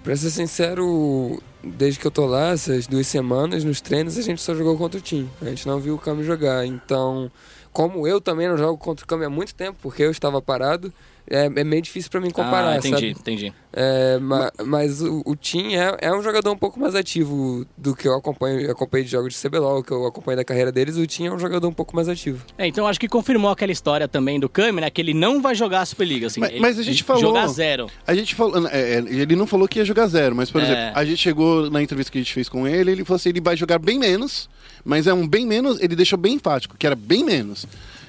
Pra 0.04 0.16
ser 0.16 0.32
sincero, 0.32 1.42
desde 1.64 2.00
que 2.00 2.06
eu 2.06 2.12
tô 2.12 2.26
lá, 2.26 2.50
essas 2.50 2.86
duas 2.86 3.08
semanas, 3.08 3.64
nos 3.64 3.80
treinos, 3.80 4.18
a 4.18 4.22
gente 4.22 4.42
só 4.42 4.54
jogou 4.54 4.78
contra 4.78 5.00
o 5.00 5.02
time. 5.02 5.30
A 5.42 5.46
gente 5.46 5.66
não 5.66 5.80
viu 5.80 5.96
o 5.96 5.98
Cami 5.98 6.24
jogar. 6.24 6.66
Então, 6.66 7.32
como 7.72 8.06
eu 8.08 8.20
também 8.20 8.48
não 8.48 8.58
jogo 8.58 8.78
contra 8.78 9.06
o 9.06 9.08
Cami 9.08 9.26
há 9.26 9.30
muito 9.30 9.56
tempo, 9.56 9.80
porque 9.82 10.04
eu 10.04 10.12
estava 10.12 10.42
parado, 10.42 10.94
é, 11.30 11.46
é 11.46 11.64
meio 11.64 11.82
difícil 11.82 12.12
para 12.12 12.20
mim 12.20 12.30
comparar, 12.30 12.72
ah, 12.74 12.78
entendi, 12.78 12.96
sabe? 12.96 13.10
entendi. 13.12 13.54
É, 13.76 14.20
ma, 14.20 14.52
mas 14.66 15.02
o, 15.02 15.24
o 15.26 15.36
Tim 15.36 15.74
é, 15.76 15.98
é 16.02 16.14
um 16.14 16.22
jogador 16.22 16.52
um 16.52 16.58
pouco 16.58 16.80
mais 16.80 16.94
ativo 16.94 17.66
do 17.78 17.96
que 17.96 18.08
eu 18.08 18.14
acompanho, 18.14 18.60
eu 18.62 18.72
acompanhei 18.72 19.04
de 19.06 19.12
jogos 19.12 19.34
de 19.34 19.40
CBLOL, 19.50 19.82
que 19.84 19.92
eu 19.92 20.06
acompanho 20.06 20.38
da 20.38 20.44
carreira 20.44 20.72
deles. 20.72 20.96
O 20.98 21.08
Tim 21.08 21.26
é 21.28 21.32
um 21.34 21.40
jogador 21.40 21.68
um 21.68 21.74
pouco 21.74 21.96
mais 21.96 22.08
ativo. 22.08 22.46
É, 22.58 22.68
então 22.68 22.86
acho 22.86 23.00
que 23.00 23.08
confirmou 23.08 23.50
aquela 23.50 23.72
história 23.72 24.08
também 24.08 24.40
do 24.40 24.48
Kami, 24.48 24.82
né? 24.82 24.90
Que 24.90 25.02
ele 25.02 25.14
não 25.14 25.42
vai 25.42 25.56
jogar 25.56 25.82
a 25.82 25.86
Superliga, 25.86 26.28
assim. 26.28 26.40
Mas, 26.40 26.52
ele, 26.52 26.60
mas 26.60 26.78
a 26.78 26.84
gente 26.84 27.04
falou. 27.04 27.22
Jogar 27.22 27.48
zero. 27.48 27.88
A 28.06 28.14
gente 28.14 28.36
falou. 28.36 28.68
é, 28.68 28.96
é, 28.96 28.98
ele 28.98 29.36
não 29.36 29.48
falou 29.48 29.68
que 29.68 29.80
ia 29.80 29.86
jogar 29.86 30.06
zero, 30.08 30.36
mas, 30.36 30.52
por 30.52 30.62
É. 30.62 30.66
exemplo, 30.66 30.92
a 30.94 31.06
gente 31.06 31.18
chegou 31.18 31.70
na 31.72 31.82
entrevista 31.82 32.12
que 32.12 32.18
a 32.20 32.22
gente 32.22 32.34
fez 32.34 32.48
com 32.48 32.68
ele, 32.68 32.92
ele 32.92 33.04
falou 33.04 33.16
assim: 33.16 33.30
ele 33.30 33.42
vai 33.42 33.58
jogar 33.58 33.80
bem 33.80 33.98
menos, 33.98 34.48
mas 34.86 35.08
é 35.08 35.14
um 35.14 35.28
bem 35.28 35.48
menos, 35.48 35.82
ele 35.82 35.96
deixou 35.96 36.20
bem 36.20 36.36
enfático, 36.36 36.76
que 36.78 36.86
era 36.86 36.96
bem 36.96 37.24
menos. 37.24 37.66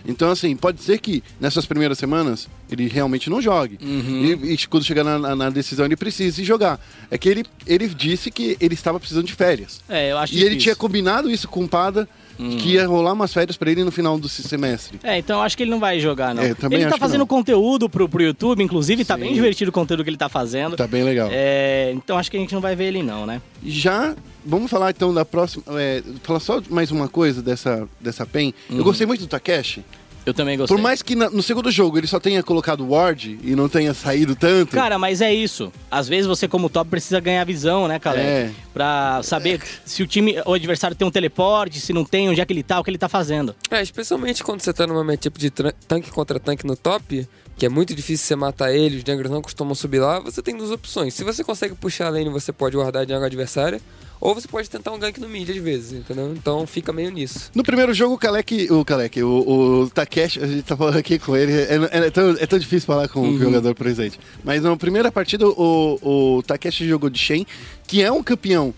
Então, 0.07 0.30
assim, 0.30 0.55
pode 0.55 0.82
ser 0.82 0.98
que 0.98 1.22
nessas 1.40 1.64
primeiras 1.66 1.96
semanas 1.98 2.48
ele 2.70 2.88
realmente 2.88 3.30
não 3.30 3.40
jogue. 3.40 3.78
Uhum. 3.82 4.38
E, 4.44 4.52
e 4.55 4.66
quando 4.66 4.84
chegar 4.84 5.02
na, 5.05 5.34
na- 5.34 5.50
decisão 5.50 5.86
ele 5.86 5.96
precise 5.96 6.44
jogar. 6.44 6.78
É 7.11 7.16
que 7.16 7.28
ele, 7.28 7.44
ele 7.66 7.88
disse 7.88 8.30
que 8.30 8.57
ele 8.61 8.74
estava 8.74 8.98
precisando 9.00 9.26
de 9.26 9.32
férias. 9.32 9.80
É, 9.88 10.12
eu 10.12 10.18
acho 10.18 10.32
E 10.34 10.36
ele 10.38 10.44
difícil. 10.50 10.62
tinha 10.62 10.76
combinado 10.76 11.30
isso 11.30 11.48
com 11.48 11.64
o 11.64 11.68
Pada, 11.68 12.09
Hum. 12.36 12.57
que 12.57 12.70
ia 12.70 12.84
rolar 12.84 13.12
umas 13.12 13.32
férias 13.32 13.57
para 13.57 13.70
ele 13.70 13.84
no 13.84 13.92
final 13.92 14.18
do 14.18 14.28
semestre. 14.28 14.98
É, 15.05 15.16
então 15.16 15.40
acho 15.40 15.57
que 15.57 15.62
ele 15.62 15.70
não 15.70 15.78
vai 15.78 16.00
jogar, 16.00 16.34
não. 16.34 16.42
É, 16.42 16.52
também 16.52 16.80
ele 16.80 16.90
tá 16.90 16.98
fazendo 16.98 17.24
conteúdo 17.24 17.88
pro, 17.88 18.09
pro 18.09 18.20
YouTube, 18.20 18.61
inclusive, 18.61 19.05
tá 19.05 19.14
Sim. 19.14 19.20
bem 19.20 19.32
divertido 19.34 19.68
o 19.68 19.72
conteúdo 19.72 20.02
que 20.02 20.11
ele 20.11 20.16
tá 20.16 20.28
fazendo. 20.28 20.74
Tá 20.76 20.88
bem 20.88 21.05
legal. 21.05 21.28
É, 21.30 21.92
então 21.94 22.18
acho 22.18 22.28
que 22.28 22.36
a 22.36 22.40
gente 22.40 22.52
não 22.52 22.61
vai 22.61 22.74
ver 22.74 22.86
ele, 22.86 23.05
não, 23.05 23.24
né? 23.24 23.40
Já, 23.64 24.16
vamos 24.45 24.70
falar 24.70 24.90
então 24.90 25.12
da 25.12 25.24
próxima. 25.24 25.62
É, 25.78 26.03
falar 26.22 26.40
só 26.40 26.62
mais 26.70 26.90
uma 26.90 27.09
coisa 27.09 27.42
dessa, 27.42 27.88
dessa 28.01 28.24
PEN. 28.26 28.53
Eu 28.70 28.84
gostei 28.84 29.07
muito 29.07 29.20
do 29.20 29.26
Takeshi. 29.26 29.84
Eu 30.26 30.32
também 30.32 30.57
gostei. 30.57 30.74
Por 30.74 30.82
mais 30.82 31.03
que 31.03 31.14
na- 31.14 31.28
no 31.28 31.42
segundo 31.42 31.70
jogo 31.70 31.99
ele 31.99 32.07
só 32.07 32.18
tenha 32.18 32.42
colocado 32.42 32.88
Ward 32.88 33.38
e 33.42 33.55
não 33.55 33.68
tenha 33.68 33.92
saído 33.92 34.34
tanto. 34.34 34.70
Cara, 34.74 34.99
mas 34.99 35.20
é 35.20 35.34
isso. 35.34 35.70
Às 35.90 36.09
vezes 36.09 36.26
você, 36.26 36.49
como 36.49 36.70
top, 36.70 36.88
precisa 36.88 37.20
ganhar 37.20 37.45
visão, 37.45 37.86
né, 37.86 37.99
Caleb? 37.99 38.26
É. 38.26 38.51
Pra 38.72 39.20
saber 39.22 39.61
se 39.84 40.03
o 40.03 40.07
time, 40.07 40.36
o 40.47 40.55
adversário 40.55 40.97
tem 40.97 41.07
um 41.07 41.11
teleporte, 41.11 41.78
se 41.78 41.92
não 41.92 42.07
tem, 42.07 42.30
onde 42.30 42.40
é 42.40 42.47
que 42.47 42.55
ele 42.55 42.62
tá, 42.62 42.80
o 42.80 42.84
que 42.84 42.88
ele 42.88 42.97
tá 42.97 43.07
fazendo. 43.09 43.55
É, 43.70 43.82
especialmente 43.82 44.42
quando 44.42 44.62
você 44.62 44.72
tá 44.72 44.86
numa 44.86 45.05
matchup 45.05 45.38
de 45.38 45.51
tran- 45.51 45.74
tanque 45.86 46.11
contra 46.11 46.40
tanque 46.40 46.66
no 46.66 46.74
top, 46.74 47.28
que 47.59 47.66
é 47.66 47.68
muito 47.68 47.95
difícil 47.95 48.26
você 48.26 48.34
matar 48.34 48.72
ele, 48.72 48.97
os 48.97 49.03
junglers 49.07 49.30
não 49.30 49.42
costumam 49.42 49.74
subir 49.74 49.99
lá, 49.99 50.20
você 50.20 50.40
tem 50.40 50.57
duas 50.57 50.70
opções. 50.70 51.12
Se 51.12 51.22
você 51.22 51.45
consegue 51.45 51.74
puxar 51.74 52.07
a 52.07 52.11
lane, 52.11 52.30
você 52.30 52.51
pode 52.51 52.74
guardar 52.76 53.03
a 53.03 53.07
jungle 53.07 53.26
adversária, 53.26 53.78
ou 54.24 54.34
você 54.34 54.48
pode 54.48 54.70
tentar 54.70 54.90
um 54.90 54.98
gank 54.98 55.20
no 55.20 55.28
mid 55.28 55.50
às 55.50 55.56
vezes, 55.58 55.92
entendeu? 55.92 56.32
Então 56.32 56.66
fica 56.66 56.94
meio 56.94 57.10
nisso. 57.10 57.50
No 57.54 57.62
primeiro 57.62 57.92
jogo, 57.92 58.14
o 58.14 58.18
Kalec, 58.18 58.72
o 58.72 58.82
Kalec, 58.82 59.22
o, 59.22 59.82
o 59.82 59.90
Takeshi, 59.90 60.42
a 60.42 60.46
gente 60.46 60.62
tá 60.62 60.74
falando 60.74 60.96
aqui 60.96 61.18
com 61.18 61.36
ele, 61.36 61.52
é, 61.52 62.06
é 62.06 62.10
tão, 62.10 62.30
é 62.30 62.46
tão 62.46 62.58
difícil 62.58 62.86
falar 62.86 63.06
com 63.06 63.20
o 63.20 63.38
jogador 63.38 63.74
presente. 63.74 64.18
Mas 64.42 64.62
na 64.62 64.74
primeira 64.78 65.12
partida, 65.12 65.46
o, 65.46 65.98
o 66.38 66.42
Takeshi 66.42 66.88
jogou 66.88 67.10
de 67.10 67.18
Shen, 67.18 67.46
que 67.86 68.02
é 68.02 68.10
um 68.10 68.22
campeão 68.22 68.72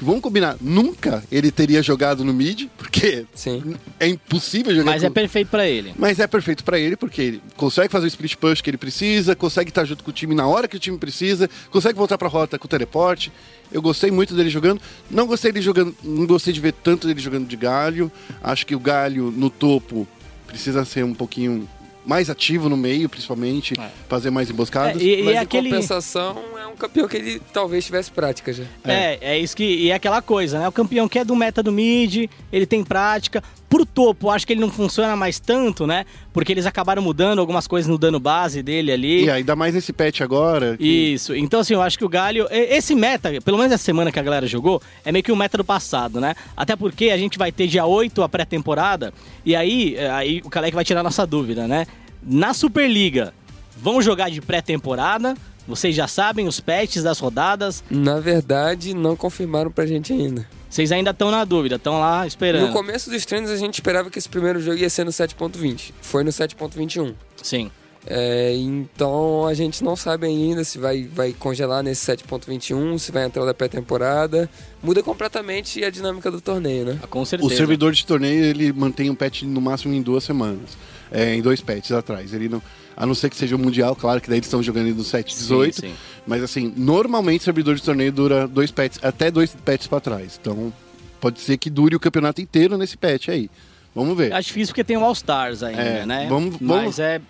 que, 0.00 0.04
vamos 0.04 0.22
combinar, 0.22 0.56
nunca 0.60 1.22
ele 1.30 1.50
teria 1.50 1.82
jogado 1.82 2.24
no 2.24 2.32
mid, 2.32 2.68
porque 2.78 3.26
Sim. 3.34 3.76
é 3.98 4.08
impossível 4.08 4.74
jogar 4.74 4.92
Mas 4.92 5.02
com... 5.02 5.06
é 5.06 5.10
perfeito 5.10 5.48
pra 5.48 5.68
ele. 5.68 5.92
Mas 5.98 6.18
é 6.18 6.26
perfeito 6.26 6.64
pra 6.64 6.78
ele, 6.78 6.96
porque 6.96 7.20
ele 7.20 7.42
consegue 7.54 7.92
fazer 7.92 8.06
o 8.06 8.08
split 8.08 8.36
push 8.36 8.62
que 8.62 8.70
ele 8.70 8.78
precisa, 8.78 9.36
consegue 9.36 9.68
estar 9.70 9.84
junto 9.84 10.02
com 10.02 10.10
o 10.10 10.12
time 10.14 10.34
na 10.34 10.46
hora 10.46 10.66
que 10.66 10.76
o 10.76 10.80
time 10.80 10.96
precisa, 10.96 11.50
consegue 11.70 11.98
voltar 11.98 12.16
pra 12.16 12.28
rota 12.28 12.58
com 12.58 12.64
o 12.64 12.68
teleporte. 12.68 13.30
Eu 13.70 13.82
gostei 13.82 14.10
muito 14.10 14.34
dele 14.34 14.50
jogando. 14.50 14.80
Não 15.10 15.26
gostei 15.26 15.52
dele 15.52 15.64
jogando, 15.64 15.94
não 16.02 16.26
gostei 16.26 16.52
de 16.52 16.60
ver 16.60 16.72
tanto 16.72 17.06
dele 17.06 17.20
jogando 17.20 17.46
de 17.46 17.56
galho. 17.56 18.10
Acho 18.42 18.66
que 18.66 18.74
o 18.74 18.80
galho 18.80 19.30
no 19.30 19.50
topo 19.50 20.08
precisa 20.46 20.84
ser 20.84 21.04
um 21.04 21.14
pouquinho 21.14 21.68
mais 22.04 22.30
ativo 22.30 22.68
no 22.68 22.76
meio, 22.76 23.08
principalmente, 23.08 23.74
É. 23.78 23.88
fazer 24.08 24.30
mais 24.30 24.50
emboscadas. 24.50 25.00
É, 25.00 25.04
e, 25.04 25.20
e 25.20 25.22
Mas 25.22 25.34
é 25.34 25.38
em 25.38 25.42
aquele. 25.42 25.68
compensação, 25.70 26.36
é 26.58 26.66
um 26.66 26.76
campeão 26.76 27.06
que 27.06 27.16
ele 27.16 27.42
talvez 27.52 27.84
tivesse 27.84 28.10
prática 28.10 28.52
já. 28.52 28.64
É, 28.84 29.18
é 29.20 29.38
isso 29.38 29.56
que. 29.56 29.64
E 29.64 29.90
é 29.90 29.94
aquela 29.94 30.22
coisa, 30.22 30.58
né? 30.58 30.68
O 30.68 30.72
campeão 30.72 31.08
que 31.08 31.18
é 31.18 31.24
do 31.24 31.36
meta 31.36 31.62
do 31.62 31.70
mid, 31.72 32.28
ele 32.52 32.66
tem 32.66 32.82
prática. 32.82 33.42
Pro 33.70 33.86
topo, 33.86 34.28
acho 34.30 34.44
que 34.46 34.52
ele 34.52 34.60
não 34.60 34.68
funciona 34.70 35.14
mais 35.14 35.38
tanto, 35.38 35.86
né? 35.86 36.04
Porque 36.32 36.50
eles 36.52 36.66
acabaram 36.66 37.00
mudando 37.00 37.38
algumas 37.38 37.66
coisas 37.68 37.88
no 37.88 37.96
dano 37.96 38.18
base 38.18 38.62
dele 38.64 38.90
ali. 38.90 39.24
E 39.26 39.30
ainda 39.30 39.54
mais 39.54 39.72
nesse 39.72 39.92
patch 39.92 40.20
agora. 40.22 40.76
que- 40.76 40.84
Isso. 40.84 41.34
Então, 41.36 41.60
assim, 41.60 41.74
eu 41.74 41.80
acho 41.80 41.96
que 41.96 42.04
o 42.04 42.08
Galho. 42.08 42.48
Esse 42.50 42.96
meta, 42.96 43.30
pelo 43.40 43.56
menos 43.56 43.72
essa 43.72 43.84
semana 43.84 44.10
que 44.10 44.18
a 44.18 44.22
galera 44.22 44.44
jogou, 44.46 44.82
é 45.04 45.12
meio 45.12 45.22
que 45.22 45.30
o 45.30 45.36
meta 45.36 45.56
do 45.56 45.64
passado, 45.64 46.20
né? 46.20 46.34
Até 46.56 46.74
porque 46.74 47.10
a 47.10 47.16
gente 47.16 47.38
vai 47.38 47.52
ter 47.52 47.68
dia 47.68 47.86
8 47.86 48.22
a 48.24 48.28
pré-temporada. 48.28 49.14
E 49.46 49.54
aí, 49.54 49.94
é, 49.96 50.10
aí 50.10 50.42
o 50.44 50.50
Kalec 50.50 50.74
vai 50.74 50.84
tirar 50.84 51.04
nossa 51.04 51.24
dúvida, 51.24 51.68
né? 51.68 51.86
Na 52.20 52.52
Superliga, 52.52 53.32
vão 53.80 54.02
jogar 54.02 54.30
de 54.30 54.40
pré-temporada. 54.40 55.36
Vocês 55.70 55.94
já 55.94 56.08
sabem 56.08 56.48
os 56.48 56.60
patches 56.60 57.02
das 57.04 57.18
rodadas. 57.18 57.82
Na 57.88 58.18
verdade, 58.18 58.92
não 58.92 59.14
confirmaram 59.16 59.70
pra 59.70 59.86
gente 59.86 60.12
ainda. 60.12 60.46
Vocês 60.68 60.92
ainda 60.92 61.10
estão 61.10 61.30
na 61.30 61.44
dúvida, 61.44 61.76
estão 61.76 61.98
lá 61.98 62.26
esperando. 62.26 62.66
No 62.66 62.72
começo 62.72 63.08
dos 63.10 63.24
treinos, 63.24 63.50
a 63.50 63.56
gente 63.56 63.74
esperava 63.74 64.10
que 64.10 64.18
esse 64.18 64.28
primeiro 64.28 64.60
jogo 64.60 64.78
ia 64.78 64.90
ser 64.90 65.04
no 65.04 65.10
7.20. 65.10 65.92
Foi 66.02 66.22
no 66.22 66.30
7.21. 66.30 67.14
Sim. 67.42 67.70
É, 68.06 68.54
então 68.56 69.46
a 69.46 69.52
gente 69.52 69.84
não 69.84 69.94
sabe 69.94 70.26
ainda 70.26 70.64
se 70.64 70.78
vai, 70.78 71.04
vai 71.04 71.32
congelar 71.32 71.82
nesse 71.82 72.10
7.21, 72.10 72.98
se 72.98 73.12
vai 73.12 73.24
entrar 73.26 73.44
da 73.44 73.52
pré-temporada. 73.52 74.48
Muda 74.82 75.02
completamente 75.02 75.84
a 75.84 75.90
dinâmica 75.90 76.30
do 76.30 76.40
torneio, 76.40 76.86
né? 76.86 76.98
Ah, 77.02 77.06
Com 77.06 77.20
O 77.20 77.26
certeza. 77.26 77.54
servidor 77.54 77.92
de 77.92 78.04
torneio 78.06 78.44
ele 78.44 78.72
mantém 78.72 79.10
um 79.10 79.14
patch 79.14 79.42
no 79.42 79.60
máximo 79.60 79.92
em 79.94 80.00
duas 80.02 80.24
semanas. 80.24 80.76
É, 81.12 81.34
em 81.34 81.42
dois 81.42 81.60
patches 81.60 81.90
atrás. 81.92 82.32
Ele 82.32 82.48
não, 82.48 82.62
a 82.96 83.04
não 83.04 83.14
ser 83.16 83.28
que 83.30 83.36
seja 83.36 83.56
o 83.56 83.58
Mundial, 83.58 83.96
claro 83.96 84.20
que 84.20 84.28
daí 84.28 84.38
eles 84.38 84.46
estão 84.46 84.62
jogando 84.62 84.94
no 84.94 85.02
7.18. 85.02 85.72
Sim, 85.74 85.88
sim. 85.88 85.94
Mas 86.26 86.40
assim, 86.42 86.72
normalmente 86.76 87.40
o 87.40 87.44
servidor 87.44 87.74
de 87.74 87.82
torneio 87.82 88.12
dura 88.12 88.46
dois 88.46 88.70
patches, 88.70 89.00
até 89.02 89.28
dois 89.30 89.54
patches 89.64 89.88
pra 89.88 89.98
trás. 90.00 90.38
Então 90.40 90.72
pode 91.20 91.40
ser 91.40 91.58
que 91.58 91.68
dure 91.68 91.96
o 91.96 92.00
campeonato 92.00 92.40
inteiro 92.40 92.78
nesse 92.78 92.96
patch 92.96 93.28
aí. 93.28 93.50
Vamos 93.94 94.16
ver. 94.16 94.32
Acho 94.32 94.46
difícil 94.48 94.68
porque 94.72 94.84
tem 94.84 94.96
o 94.96 95.04
All-Stars 95.04 95.64
ainda, 95.64 95.82
É, 95.82 96.06
né? 96.06 96.26
vamos- 96.30 96.56
Mas 96.60 96.80
vamos- 96.80 96.98
é. 97.00 97.20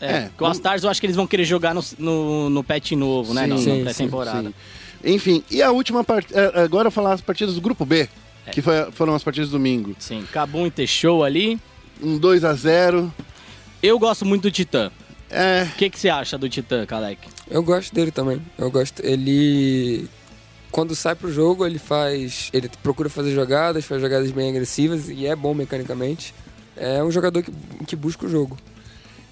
É, 0.00 0.06
É, 0.12 0.30
o 0.38 0.44
All-Stars 0.44 0.82
eu 0.84 0.90
acho 0.90 1.00
que 1.00 1.06
eles 1.06 1.16
vão 1.16 1.26
querer 1.26 1.44
jogar 1.44 1.74
no, 1.74 1.82
no, 1.98 2.50
no 2.50 2.64
patch 2.64 2.92
novo, 2.92 3.34
né? 3.34 3.46
Sim, 3.48 3.58
sim, 3.58 3.78
na 3.78 3.84
pré-temporada. 3.84 4.48
Sim. 4.48 4.54
Enfim, 5.04 5.42
e 5.50 5.62
a 5.62 5.70
última 5.70 6.02
partida. 6.04 6.52
Agora 6.62 6.88
eu 6.88 6.92
falar 6.92 7.12
as 7.14 7.20
partidas 7.20 7.54
do 7.54 7.60
grupo 7.60 7.84
B, 7.84 8.08
É. 8.46 8.50
que 8.50 8.60
foi- 8.62 8.90
foram 8.92 9.14
as 9.14 9.22
partidas 9.22 9.48
do 9.50 9.52
domingo. 9.58 9.94
Sim, 9.98 10.26
Cabum 10.32 10.70
e 10.76 10.86
Show 10.86 11.24
ali. 11.24 11.58
Um 12.02 12.18
2 12.18 12.44
a 12.44 12.54
0 12.54 13.12
Eu 13.82 13.98
gosto 13.98 14.24
muito 14.26 14.42
do 14.42 14.50
Titã. 14.50 14.90
É. 15.30 15.64
O 15.72 15.76
que, 15.76 15.88
que 15.90 15.98
você 15.98 16.08
acha 16.08 16.36
do 16.36 16.48
Titã, 16.48 16.84
Kalec? 16.84 17.20
Eu 17.50 17.62
gosto 17.62 17.94
dele 17.94 18.10
também. 18.10 18.40
Eu 18.58 18.70
gosto. 18.70 19.00
Ele. 19.04 20.08
Quando 20.70 20.94
sai 20.94 21.14
pro 21.14 21.32
jogo, 21.32 21.64
ele 21.66 21.78
faz. 21.78 22.48
Ele 22.52 22.68
procura 22.82 23.08
fazer 23.08 23.32
jogadas, 23.34 23.84
faz 23.84 24.00
jogadas 24.00 24.30
bem 24.30 24.50
agressivas 24.50 25.08
e 25.08 25.26
é 25.26 25.34
bom 25.36 25.52
mecanicamente. 25.54 26.34
É 26.76 27.02
um 27.02 27.10
jogador 27.10 27.42
que, 27.42 27.52
que 27.86 27.96
busca 27.96 28.26
o 28.26 28.28
jogo. 28.28 28.56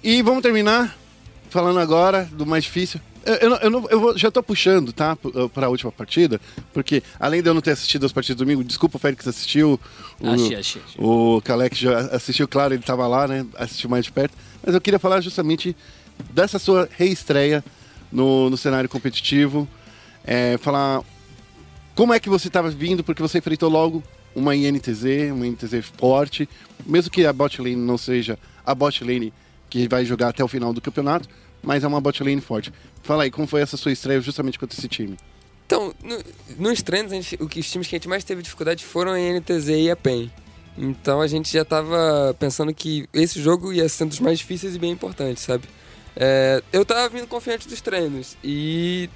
E 0.03 0.21
vamos 0.21 0.41
terminar 0.41 0.95
falando 1.49 1.79
agora 1.79 2.25
do 2.31 2.45
mais 2.45 2.63
difícil. 2.63 2.99
Eu, 3.25 3.35
eu, 3.35 3.55
eu 3.57 3.69
não- 3.69 3.87
eu 3.89 3.99
vou- 3.99 4.17
já 4.17 4.31
tô 4.31 4.41
puxando, 4.41 4.93
tá? 4.93 5.17
Para 5.53 5.67
a 5.67 5.69
última 5.69 5.91
partida, 5.91 6.39
porque 6.73 7.03
além 7.19 7.41
de 7.43 7.49
eu 7.49 7.53
não 7.53 7.61
ter 7.61 7.71
assistido 7.71 8.05
as 8.05 8.11
partidas 8.13 8.37
do 8.37 8.45
domingo, 8.45 8.63
desculpa 8.63 8.95
o 8.97 8.99
Félix 8.99 9.27
assistiu. 9.27 9.79
O, 10.19 10.29
Achei, 10.29 10.55
achei. 10.55 10.81
achei. 10.85 10.95
o 10.97 11.41
Kalec 11.43 11.75
já 11.75 11.99
assistiu, 12.15 12.47
claro, 12.47 12.73
ele 12.73 12.81
tava 12.83 13.05
lá, 13.07 13.27
né? 13.27 13.45
Assistiu 13.57 13.89
mais 13.89 14.05
de 14.05 14.11
perto. 14.11 14.35
Mas 14.65 14.73
eu 14.73 14.81
queria 14.81 14.99
falar 14.99 15.19
justamente 15.21 15.75
dessa 16.31 16.57
sua 16.57 16.87
reestreia 16.97 17.63
no, 18.11 18.49
no 18.49 18.57
cenário 18.57 18.89
competitivo. 18.89 19.67
É, 20.23 20.57
falar 20.57 21.01
como 21.95 22.13
é 22.13 22.19
que 22.19 22.29
você 22.29 22.47
estava 22.47 22.69
vindo, 22.69 23.03
porque 23.03 23.21
você 23.21 23.39
enfrentou 23.39 23.69
logo 23.69 24.01
uma 24.33 24.55
INTZ, 24.55 25.03
uma 25.33 25.45
INTZ 25.45 25.73
forte, 25.97 26.47
mesmo 26.85 27.11
que 27.11 27.25
a 27.25 27.33
bot 27.33 27.61
lane 27.61 27.75
não 27.75 27.97
seja 27.97 28.39
a 28.65 28.73
bot 28.73 29.03
lane 29.03 29.33
que 29.69 29.87
vai 29.87 30.03
jogar 30.05 30.29
até 30.29 30.43
o 30.43 30.47
final 30.47 30.73
do 30.73 30.81
campeonato, 30.81 31.27
mas 31.61 31.83
é 31.83 31.87
uma 31.87 32.01
bot 32.01 32.23
lane 32.23 32.41
forte. 32.41 32.71
Fala 33.03 33.23
aí, 33.23 33.31
como 33.31 33.47
foi 33.47 33.61
essa 33.61 33.77
sua 33.77 33.91
estreia 33.91 34.19
justamente 34.21 34.57
contra 34.57 34.77
esse 34.77 34.87
time? 34.87 35.17
Então, 35.65 35.93
no- 36.03 36.23
nos 36.57 36.81
treinos, 36.81 37.11
gente- 37.11 37.37
o 37.39 37.47
que, 37.47 37.59
os 37.59 37.69
times 37.69 37.87
que 37.87 37.95
a 37.95 37.97
gente 37.99 38.07
mais 38.09 38.23
teve 38.23 38.41
dificuldade 38.41 38.83
foram 38.83 39.11
a 39.11 39.19
NTZ 39.19 39.69
e 39.69 39.91
a 39.91 39.95
PEN. 39.95 40.31
Então 40.77 41.19
a 41.21 41.27
gente 41.27 41.51
já 41.51 41.65
tava 41.65 42.35
pensando 42.39 42.73
que 42.73 43.07
esse 43.13 43.41
jogo 43.41 43.73
ia 43.73 43.87
ser 43.89 44.05
um 44.05 44.07
dos 44.07 44.19
mais 44.19 44.39
difíceis 44.39 44.75
e 44.75 44.79
bem 44.79 44.91
importantes, 44.91 45.43
sabe? 45.43 45.65
É, 46.15 46.63
eu 46.71 46.85
tava 46.85 47.07
vindo 47.09 47.27
confiante 47.27 47.67
dos 47.67 47.81
treinos 47.81 48.37
e 48.43 49.09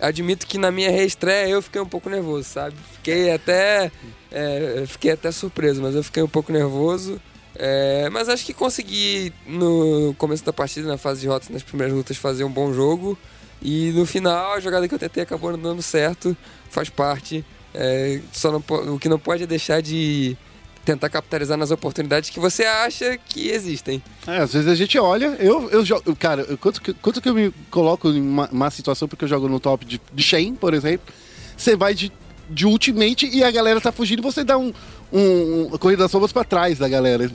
admito 0.00 0.46
que 0.46 0.58
na 0.58 0.70
minha 0.70 0.90
reestreia 0.90 1.48
eu 1.48 1.62
fiquei 1.62 1.80
um 1.80 1.86
pouco 1.88 2.10
nervoso, 2.10 2.48
sabe? 2.48 2.76
Fiquei 2.94 3.30
até, 3.32 3.90
é, 4.32 4.84
fiquei 4.86 5.12
até 5.12 5.30
surpreso, 5.30 5.80
mas 5.80 5.94
eu 5.94 6.02
fiquei 6.02 6.22
um 6.22 6.28
pouco 6.28 6.52
nervoso. 6.52 7.20
É, 7.58 8.08
mas 8.10 8.28
acho 8.28 8.44
que 8.44 8.52
consegui, 8.52 9.32
no 9.46 10.14
começo 10.18 10.44
da 10.44 10.52
partida, 10.52 10.86
na 10.88 10.98
fase 10.98 11.20
de 11.22 11.26
rotas, 11.28 11.48
nas 11.48 11.62
primeiras 11.62 11.94
lutas, 11.94 12.16
fazer 12.16 12.44
um 12.44 12.50
bom 12.50 12.72
jogo. 12.72 13.18
E 13.62 13.90
no 13.92 14.04
final, 14.04 14.52
a 14.52 14.60
jogada 14.60 14.86
que 14.86 14.94
eu 14.94 14.98
tentei 14.98 15.22
acabou 15.22 15.50
não 15.52 15.58
dando 15.58 15.82
certo, 15.82 16.36
faz 16.70 16.88
parte. 16.90 17.44
É, 17.74 18.20
só 18.32 18.50
não, 18.52 18.62
o 18.94 18.98
que 18.98 19.08
não 19.08 19.18
pode 19.18 19.42
é 19.42 19.46
deixar 19.46 19.80
de 19.80 20.36
tentar 20.84 21.08
capitalizar 21.08 21.58
nas 21.58 21.70
oportunidades 21.72 22.30
que 22.30 22.38
você 22.38 22.64
acha 22.64 23.18
que 23.18 23.48
existem. 23.48 24.00
É, 24.26 24.38
às 24.38 24.52
vezes 24.52 24.68
a 24.68 24.74
gente 24.74 24.96
olha, 24.98 25.36
eu, 25.40 25.68
eu 25.70 25.84
jogo. 25.84 26.14
Cara, 26.14 26.42
eu- 26.42 26.56
quanto 26.58 26.80
que, 26.80 26.94
quanto 26.94 27.20
que 27.20 27.28
eu 27.28 27.34
me 27.34 27.50
coloco 27.70 28.08
em 28.08 28.20
uma, 28.20 28.48
uma 28.52 28.70
situação 28.70 29.08
porque 29.08 29.24
eu 29.24 29.28
jogo 29.28 29.48
no 29.48 29.58
top 29.58 29.84
de, 29.84 30.00
de 30.12 30.22
Shen, 30.22 30.54
por 30.54 30.72
exemplo, 30.74 31.12
você 31.56 31.74
vai 31.74 31.92
de, 31.92 32.12
de 32.48 32.66
ultimate 32.66 33.26
e 33.28 33.42
a 33.42 33.50
galera 33.50 33.80
tá 33.80 33.90
fugindo, 33.90 34.22
você 34.22 34.44
dá 34.44 34.56
um, 34.56 34.72
um, 35.12 35.62
um 35.74 35.78
corrida 35.78 36.02
das 36.04 36.10
sombras 36.10 36.32
pra 36.32 36.44
trás 36.44 36.78
da 36.78 36.88
galera. 36.88 37.30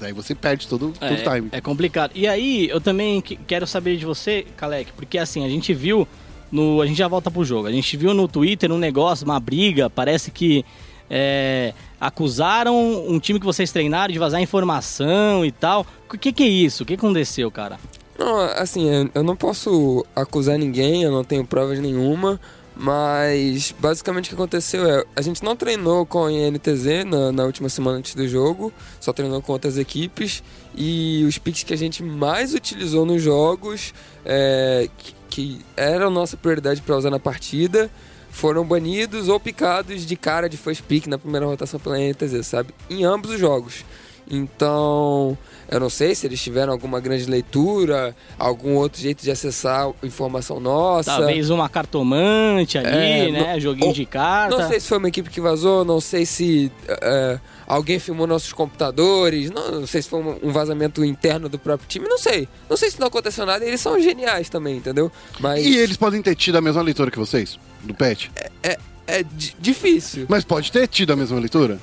Aí 0.00 0.12
você 0.12 0.34
perde 0.34 0.68
todo, 0.68 0.92
todo 0.98 1.12
o 1.12 1.16
time. 1.16 1.48
É, 1.52 1.58
é 1.58 1.60
complicado. 1.60 2.12
E 2.14 2.26
aí, 2.28 2.68
eu 2.68 2.80
também 2.80 3.20
que- 3.20 3.36
quero 3.36 3.66
saber 3.66 3.96
de 3.96 4.04
você, 4.06 4.46
Kalec, 4.56 4.92
porque 4.92 5.18
assim, 5.18 5.44
a 5.44 5.48
gente 5.48 5.74
viu 5.74 6.06
no. 6.52 6.80
A 6.80 6.86
gente 6.86 6.96
já 6.98 7.08
volta 7.08 7.30
pro 7.30 7.44
jogo. 7.44 7.66
A 7.66 7.72
gente 7.72 7.96
viu 7.96 8.14
no 8.14 8.28
Twitter 8.28 8.70
um 8.70 8.78
negócio, 8.78 9.24
uma 9.24 9.40
briga, 9.40 9.90
parece 9.90 10.30
que. 10.30 10.64
é, 11.10 11.72
acusaram 12.00 12.76
um 13.08 13.18
time 13.18 13.40
que 13.40 13.46
vocês 13.46 13.72
treinaram 13.72 14.12
de 14.12 14.18
vazar 14.18 14.40
informação 14.42 15.44
e 15.44 15.50
tal. 15.50 15.86
O 16.12 16.18
que, 16.18 16.32
que 16.32 16.42
é 16.42 16.46
isso? 16.46 16.82
O 16.82 16.86
que 16.86 16.94
aconteceu, 16.94 17.50
cara? 17.50 17.78
Não, 18.18 18.38
assim, 18.40 18.88
eu- 18.88 19.10
eu 19.14 19.22
não 19.22 19.34
posso 19.34 20.04
acusar 20.14 20.58
ninguém, 20.58 21.02
eu 21.02 21.10
não 21.10 21.24
tenho 21.24 21.44
provas 21.44 21.78
nenhuma, 21.80 22.38
mas 22.78 23.74
basicamente 23.76 24.26
o 24.26 24.28
que 24.28 24.34
aconteceu 24.34 24.88
é, 24.88 25.04
a 25.16 25.20
gente 25.20 25.42
não 25.42 25.56
treinou 25.56 26.06
com 26.06 26.26
a 26.26 26.32
INTZ 26.32 27.04
na, 27.04 27.32
na 27.32 27.44
última 27.44 27.68
semana 27.68 27.98
antes 27.98 28.14
do 28.14 28.26
jogo, 28.28 28.72
só 29.00 29.12
treinou 29.12 29.42
com 29.42 29.52
outras 29.52 29.76
equipes, 29.76 30.44
e 30.76 31.24
os 31.28 31.38
picks 31.38 31.64
que 31.64 31.74
a 31.74 31.76
gente 31.76 32.04
mais 32.04 32.54
utilizou 32.54 33.04
nos 33.04 33.20
jogos, 33.20 33.92
é, 34.24 34.88
que, 34.96 35.14
que 35.28 35.60
eram 35.76 36.08
nossa 36.08 36.36
prioridade 36.36 36.80
para 36.80 36.96
usar 36.96 37.10
na 37.10 37.18
partida, 37.18 37.90
foram 38.30 38.64
banidos 38.64 39.28
ou 39.28 39.40
picados 39.40 40.06
de 40.06 40.16
cara 40.16 40.48
de 40.48 40.56
first 40.56 40.84
pick 40.84 41.08
na 41.08 41.18
primeira 41.18 41.46
rotação 41.46 41.80
pela 41.80 42.00
INTZ, 42.00 42.46
sabe? 42.46 42.72
Em 42.88 43.04
ambos 43.04 43.32
os 43.32 43.40
jogos. 43.40 43.84
Então, 44.30 45.36
eu 45.70 45.80
não 45.80 45.88
sei 45.90 46.14
se 46.14 46.26
eles 46.26 46.40
tiveram 46.40 46.72
alguma 46.72 47.00
grande 47.00 47.24
leitura, 47.26 48.14
algum 48.38 48.74
outro 48.74 49.00
jeito 49.00 49.22
de 49.22 49.30
acessar 49.30 49.90
informação 50.02 50.60
nossa. 50.60 51.10
Talvez 51.16 51.50
uma 51.50 51.68
cartomante 51.68 52.76
ali, 52.78 52.88
É, 52.88 53.30
né? 53.30 53.52
não- 53.54 53.60
Joguinho 53.60 53.86
ou- 53.88 53.92
de 53.92 54.04
carta. 54.06 54.56
Não 54.56 54.68
sei 54.68 54.80
se 54.80 54.86
foi 54.88 54.98
uma 54.98 55.08
equipe 55.08 55.30
que 55.30 55.40
vazou, 55.40 55.84
não 55.84 56.00
sei 56.00 56.24
se 56.26 56.70
é, 56.88 57.38
alguém 57.66 57.98
filmou 57.98 58.26
nossos 58.26 58.52
computadores, 58.52 59.50
não, 59.50 59.80
não 59.80 59.86
sei 59.86 60.02
se 60.02 60.08
foi 60.08 60.20
um 60.42 60.52
vazamento 60.52 61.04
interno 61.04 61.48
do 61.48 61.58
próprio 61.58 61.88
time, 61.88 62.06
não 62.08 62.18
sei. 62.18 62.48
Não 62.68 62.76
sei 62.76 62.90
se 62.90 63.00
não 63.00 63.06
aconteceu 63.08 63.44
nada, 63.46 63.64
eles 63.64 63.80
são 63.80 64.00
geniais 64.00 64.48
também, 64.48 64.76
entendeu? 64.76 65.10
Mas 65.40 65.64
E 65.64 65.76
eles 65.76 65.96
podem 65.96 66.20
ter 66.22 66.34
tido 66.34 66.56
a 66.56 66.60
mesma 66.60 66.82
leitura 66.82 67.10
que 67.10 67.18
vocês, 67.18 67.58
do 67.82 67.94
pet. 67.94 68.30
é 69.10 69.22
di- 69.22 69.56
difícil. 69.58 70.26
Mas 70.28 70.44
pode 70.44 70.70
ter 70.70 70.86
tido 70.86 71.14
a 71.14 71.16
mesma 71.16 71.38
leitura? 71.40 71.78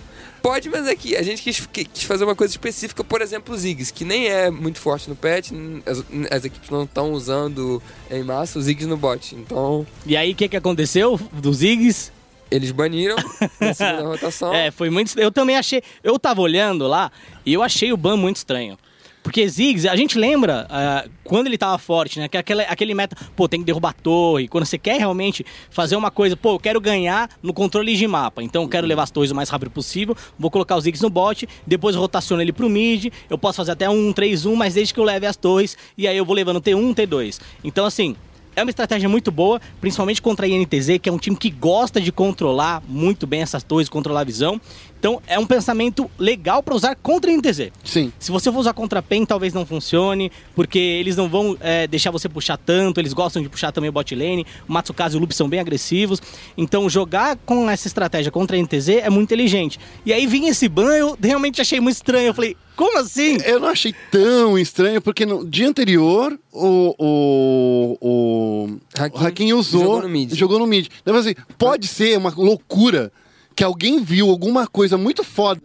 Pode, 0.46 0.70
mas 0.70 0.86
é 0.86 0.96
que 0.96 1.16
a 1.16 1.24
gente 1.24 1.42
quis, 1.42 1.68
quis 1.92 2.04
fazer 2.04 2.24
uma 2.24 2.36
coisa 2.36 2.54
específica, 2.54 3.04
por 3.04 3.20
exemplo, 3.20 3.56
o 3.56 3.58
Ziggs, 3.58 3.92
que 3.92 4.06
nem 4.06 4.28
é 4.28 4.52
muito 4.52 4.80
forte 4.80 5.10
no 5.10 5.16
patch, 5.16 5.50
as, 5.84 6.04
as 6.30 6.46
equipes 6.46 6.70
não 6.70 6.84
estão 6.84 7.14
usando 7.14 7.82
em 8.12 8.22
massa 8.22 8.60
o 8.60 8.62
Ziggs 8.62 8.86
no 8.88 8.96
bot. 8.96 9.34
Então, 9.34 9.88
E 10.06 10.16
aí, 10.16 10.34
o 10.34 10.36
que, 10.36 10.48
que 10.48 10.56
aconteceu 10.56 11.20
dos 11.34 11.58
Ziggs? 11.58 12.12
eles 12.52 12.70
baniram 12.70 13.16
na 13.60 13.74
segunda 13.74 14.04
rotação. 14.04 14.54
É, 14.54 14.70
foi 14.70 14.92
muito. 14.92 15.20
Eu 15.20 15.32
também 15.32 15.58
achei. 15.58 15.82
Eu 16.04 16.20
tava 16.20 16.42
olhando 16.42 16.86
lá 16.88 17.12
e 17.44 17.52
eu 17.52 17.64
achei 17.64 17.92
o 17.92 17.98
ban 17.98 18.16
muito 18.16 18.36
estranho. 18.38 18.78
Porque 19.26 19.50
Ziggs, 19.50 19.90
a 19.90 19.96
gente 19.96 20.20
lembra 20.20 20.68
ah, 20.70 21.04
quando 21.24 21.48
ele 21.48 21.58
tava 21.58 21.80
forte, 21.80 22.20
né? 22.20 22.28
Que 22.28 22.38
aquele, 22.38 22.62
aquele 22.62 22.94
meta, 22.94 23.18
pô, 23.36 23.50
tem 23.50 23.60
que 23.60 23.66
derrubar 23.66 23.90
a 23.90 23.94
torre. 23.94 24.48
Quando 24.48 24.66
você 24.66 24.78
quer 24.78 25.00
realmente 25.00 25.44
fazer 25.72 25.96
uma 25.96 26.12
coisa, 26.12 26.38
pô, 26.38 26.52
eu 26.52 26.60
quero 26.60 26.80
ganhar 26.80 27.28
no 27.42 27.52
controle 27.52 27.96
de 27.96 28.08
mapa. 28.08 28.44
Então 28.44 28.62
eu 28.62 28.70
quero 28.70 28.86
levar 28.86 29.02
as 29.02 29.10
torres 29.10 29.32
o 29.32 29.36
mais 29.36 29.50
rápido 29.50 29.72
possível. 29.72 30.16
Vou 30.38 30.52
colocar 30.52 30.78
os 30.78 30.84
Ziggs 30.84 31.02
no 31.02 31.10
bot, 31.10 31.50
depois 31.66 31.96
rotaciono 31.96 32.40
ele 32.40 32.54
pro 32.54 32.70
mid. 32.70 33.12
Eu 33.28 33.36
posso 33.36 33.58
fazer 33.58 33.72
até 33.72 33.90
um 33.90 34.14
3-1, 34.14 34.56
mas 34.56 34.76
desde 34.76 34.94
que 34.94 35.00
eu 35.00 35.04
leve 35.04 35.26
as 35.26 35.36
torres. 35.36 35.76
E 35.98 36.08
aí 36.08 36.16
eu 36.16 36.24
vou 36.24 36.36
levando 36.36 36.62
T1, 36.62 36.94
T2. 36.94 37.42
Então, 37.64 37.84
assim. 37.84 38.16
É 38.56 38.64
uma 38.64 38.70
estratégia 38.70 39.10
muito 39.10 39.32
boa, 39.32 39.60
principalmente 39.82 40.22
contra 40.22 40.46
a 40.46 40.50
INTZ, 40.50 41.00
que 41.02 41.10
é 41.10 41.12
um 41.12 41.18
time 41.18 41.36
que 41.36 41.50
gosta 41.50 42.00
de 42.00 42.12
controlar 42.12 42.82
muito 42.88 43.28
bem 43.28 43.42
essas 43.42 43.64
torres, 43.64 43.90
controlar 43.90 44.22
a 44.22 44.24
visão. 44.24 44.60
Então 44.98 45.22
é 45.28 45.38
um 45.38 45.46
pensamento 45.46 46.10
legal 46.18 46.64
para 46.64 46.74
usar 46.74 46.96
contra 46.96 47.30
a 47.30 47.34
INTZ. 47.34 47.72
Sim. 47.84 48.12
Se 48.18 48.32
você 48.32 48.52
for 48.52 48.60
usar 48.60 48.74
contra 48.74 49.00
a 49.00 49.02
PEN, 49.04 49.26
talvez 49.26 49.54
não 49.54 49.66
funcione, 49.66 50.32
porque 50.56 50.80
eles 50.80 51.16
não 51.16 51.28
vão 51.28 51.58
é, 51.60 51.86
deixar 51.86 52.12
você 52.12 52.30
puxar 52.30 52.58
tanto, 52.58 53.00
eles 53.00 53.14
gostam 53.14 53.42
de 53.42 53.50
puxar 53.50 53.72
também 53.72 53.90
o 53.90 53.94
bot 53.94 54.16
lane, 54.16 54.46
o 54.68 54.72
Matsukaze 54.74 55.16
e 55.16 55.18
o 55.18 55.20
Loop 55.20 55.36
são 55.36 55.50
bem 55.50 55.60
agressivos. 55.60 56.22
Então 56.58 56.90
jogar 56.90 57.36
com 57.46 57.70
essa 57.70 57.88
estratégia 57.88 58.32
contra 58.32 58.58
a 58.58 58.60
NTZ 58.60 58.90
é 58.90 59.10
muito 59.10 59.28
inteligente. 59.28 59.80
E 60.06 60.14
aí 60.14 60.26
vinha 60.26 60.50
esse 60.50 60.68
ban, 60.70 60.96
eu 60.96 61.18
realmente 61.22 61.62
achei 61.62 61.80
muito 61.80 61.98
estranho. 61.98 62.28
Eu 62.28 62.34
falei, 62.34 62.56
como 62.76 62.98
assim? 63.00 63.38
Eu 63.46 63.60
não 63.60 63.70
achei 63.70 63.94
tão 64.12 64.58
estranho, 64.58 65.02
porque 65.02 65.26
no 65.26 65.46
dia 65.46 65.68
anterior 65.68 66.38
o, 66.52 66.96
o, 66.98 67.98
o, 68.02 68.78
Hakim 68.98 69.18
o 69.18 69.26
Hakim 69.26 69.54
usou. 69.54 69.82
jogou 69.82 70.02
no 70.02 70.10
mid. 70.10 70.34
Jogou 70.34 70.60
no 70.60 70.68
mid. 70.68 70.88
Então, 71.02 71.16
assim, 71.16 71.36
pode 71.58 71.88
ser 71.88 72.18
uma 72.18 72.34
loucura 72.36 73.12
que 73.56 73.64
alguém 73.64 74.04
viu 74.04 74.30
alguma 74.30 74.68
coisa 74.68 74.98
muito 74.98 75.24
foda. 75.24 75.62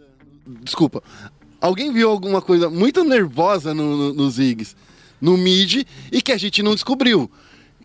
Desculpa. 0.63 1.03
Alguém 1.59 1.91
viu 1.91 2.09
alguma 2.09 2.41
coisa 2.41 2.69
muito 2.69 3.03
nervosa 3.03 3.73
no, 3.73 3.95
no, 3.95 4.13
no 4.13 4.31
Ziggs, 4.31 4.75
no 5.19 5.37
mid, 5.37 5.83
e 6.11 6.21
que 6.21 6.31
a 6.31 6.37
gente 6.37 6.63
não 6.63 6.73
descobriu. 6.73 7.29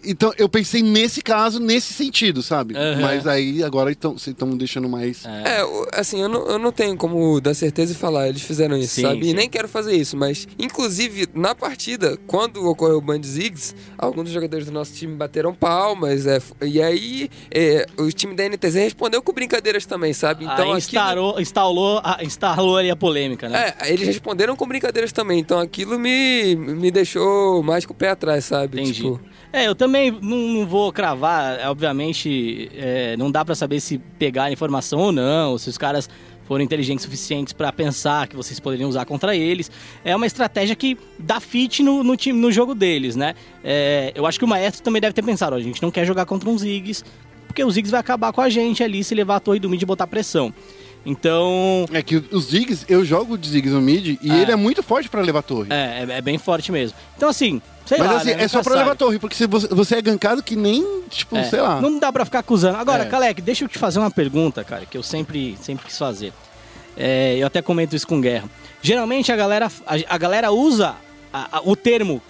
Então, 0.06 0.32
eu 0.38 0.48
pensei 0.48 0.82
nesse 0.82 1.20
caso, 1.20 1.58
nesse 1.60 1.92
sentido, 1.92 2.42
sabe? 2.42 2.76
Aham. 2.76 3.00
Mas 3.00 3.26
aí, 3.26 3.62
agora 3.62 3.90
então, 3.90 4.12
vocês 4.12 4.32
estão 4.34 4.48
deixando 4.56 4.88
mais... 4.88 5.24
É, 5.26 5.64
o- 5.64 5.86
assim, 5.92 6.20
eu 6.20 6.28
não, 6.28 6.46
eu 6.46 6.58
não 6.58 6.70
tenho 6.72 6.96
como 6.96 7.40
dar 7.40 7.54
certeza 7.54 7.92
e 7.92 7.94
falar, 7.94 8.28
eles 8.28 8.42
fizeram 8.42 8.76
isso, 8.76 8.94
Sim, 8.94 9.02
sabe? 9.02 9.24
sim. 9.24 9.30
E 9.30 9.34
nem 9.34 9.48
quero 9.48 9.68
fazer 9.68 9.94
isso, 9.96 10.16
mas, 10.16 10.46
inclusive, 10.58 11.28
na 11.34 11.54
partida, 11.54 12.16
quando 12.26 12.64
ocorreu 12.68 12.98
o 12.98 13.00
ban 13.00 13.18
de 13.20 13.26
Ziggs, 13.26 13.74
alguns 13.98 14.24
dos 14.24 14.32
jogadores 14.32 14.66
do 14.66 14.72
nosso 14.72 14.92
time 14.92 15.14
bateram 15.14 15.54
palmas, 15.54 16.26
é, 16.26 16.40
e 16.62 16.80
aí 16.80 17.28
é, 17.50 17.86
o 17.98 18.10
time 18.12 18.34
da 18.34 18.44
NTZ 18.48 18.74
respondeu 18.76 19.22
com 19.22 19.32
brincadeiras 19.32 19.84
também, 19.86 20.12
sabe? 20.12 20.44
Então, 20.44 20.54
aí 20.54 20.62
aquilo- 20.62 20.76
instalou, 20.78 21.40
instalou, 21.40 22.00
a- 22.04 22.18
instalou 22.22 22.76
ali 22.76 22.90
a 22.90 22.96
polêmica, 22.96 23.48
né? 23.48 23.74
É, 23.80 23.92
eles 23.92 24.06
responderam 24.06 24.54
com 24.56 24.66
brincadeiras 24.66 25.12
também, 25.12 25.40
então 25.40 25.58
aquilo 25.58 25.98
me, 25.98 26.54
me 26.56 26.90
deixou 26.90 27.62
mais 27.62 27.84
com 27.84 27.92
o 27.92 27.96
pé 27.96 28.10
atrás, 28.10 28.44
sabe? 28.44 28.80
Entendi. 28.80 28.94
Tipo, 29.02 29.20
É, 29.56 29.66
eu 29.66 29.74
também 29.74 30.10
não, 30.10 30.36
não 30.36 30.66
vou 30.66 30.92
cravar, 30.92 31.58
é, 31.58 31.66
obviamente, 31.66 32.70
é, 32.74 33.16
não 33.16 33.30
dá 33.30 33.42
pra 33.42 33.54
saber 33.54 33.80
se 33.80 33.96
pegar 34.18 34.52
informação 34.52 34.98
ou 34.98 35.10
não, 35.10 35.52
ou 35.52 35.58
se 35.58 35.70
os 35.70 35.78
caras 35.78 36.10
foram 36.44 36.62
inteligentes 36.62 37.06
suficientes 37.06 37.54
pra 37.54 37.72
pensar 37.72 38.28
que 38.28 38.36
vocês 38.36 38.60
poderiam 38.60 38.86
usar 38.86 39.06
contra 39.06 39.34
eles. 39.34 39.70
É 40.04 40.14
uma 40.14 40.26
estratégia 40.26 40.76
que 40.76 40.98
dá 41.18 41.40
fit 41.40 41.82
no, 41.82 42.04
no 42.04 42.18
time, 42.18 42.38
no 42.38 42.52
jogo 42.52 42.74
deles, 42.74 43.16
né? 43.16 43.34
É, 43.64 44.12
eu 44.14 44.26
acho 44.26 44.38
que 44.38 44.44
o 44.44 44.48
Maestro 44.48 44.82
também 44.82 45.00
deve 45.00 45.14
ter 45.14 45.22
pensado, 45.22 45.56
ó, 45.56 45.58
a 45.58 45.62
gente 45.62 45.80
não 45.82 45.90
quer 45.90 46.04
jogar 46.04 46.26
contra 46.26 46.50
um 46.50 46.58
Ziggs, 46.58 47.02
porque 47.46 47.64
o 47.64 47.70
Ziggs 47.70 47.90
vai 47.90 48.00
acabar 48.00 48.34
com 48.34 48.42
a 48.42 48.50
gente 48.50 48.84
ali 48.84 49.02
se 49.02 49.14
levar 49.14 49.36
a 49.36 49.40
torre 49.40 49.58
do 49.58 49.70
mid 49.70 49.80
e 49.80 49.86
botar 49.86 50.06
pressão. 50.06 50.52
Então, 51.08 51.86
É 51.92 52.02
que 52.02 52.16
os 52.32 52.46
Ziggs, 52.46 52.84
eu 52.88 53.04
jogo 53.04 53.38
de 53.38 53.48
Ziggs 53.48 53.72
no 53.72 53.80
mid, 53.80 54.18
e 54.20 54.30
É. 54.30 54.42
ele 54.42 54.50
é 54.50 54.56
muito 54.56 54.82
forte 54.82 55.08
pra 55.08 55.22
levar 55.22 55.40
torre. 55.42 55.68
é, 55.70 56.04
é, 56.08 56.18
é 56.18 56.20
bem 56.20 56.36
forte 56.36 56.72
mesmo. 56.72 56.98
Então, 57.16 57.28
assim, 57.28 57.62
sei 57.86 57.98
Mas 57.98 58.08
lá, 58.10 58.16
assim, 58.16 58.34
né, 58.34 58.42
é 58.42 58.48
só 58.48 58.60
pra 58.60 58.72
sabe. 58.72 58.78
levar 58.84 58.96
torre, 58.96 59.18
porque 59.20 59.36
se 59.36 59.46
você, 59.46 59.68
você 59.68 59.94
é 59.94 60.02
gankado 60.02 60.42
que 60.42 60.56
nem, 60.56 60.84
tipo, 61.08 61.36
É, 61.36 61.44
sei 61.44 61.60
lá. 61.60 61.80
Não 61.80 61.98
dá 62.00 62.12
pra 62.12 62.24
ficar 62.24 62.40
acusando. 62.40 62.76
Agora, 62.78 63.04
É. 63.04 63.06
Kalec, 63.06 63.40
deixa 63.40 63.64
eu 63.64 63.68
te 63.68 63.78
fazer 63.78 64.00
uma 64.00 64.10
pergunta, 64.10 64.64
cara, 64.64 64.84
que 64.84 64.98
eu 64.98 65.02
sempre, 65.02 65.56
sempre 65.62 65.86
quis 65.86 65.96
fazer. 65.96 66.32
É, 66.96 67.36
eu 67.38 67.46
até 67.46 67.62
comento 67.62 67.94
isso 67.94 68.06
com 68.08 68.20
Guerra. 68.20 68.50
Geralmente 68.82 69.30
a 69.30 69.36
galera, 69.36 69.70
a, 69.86 69.94
a 70.14 70.18
galera 70.18 70.50
usa 70.50 70.96
a- 71.32 71.58
a- 71.58 71.60
o 71.64 71.76
termo 71.76 72.20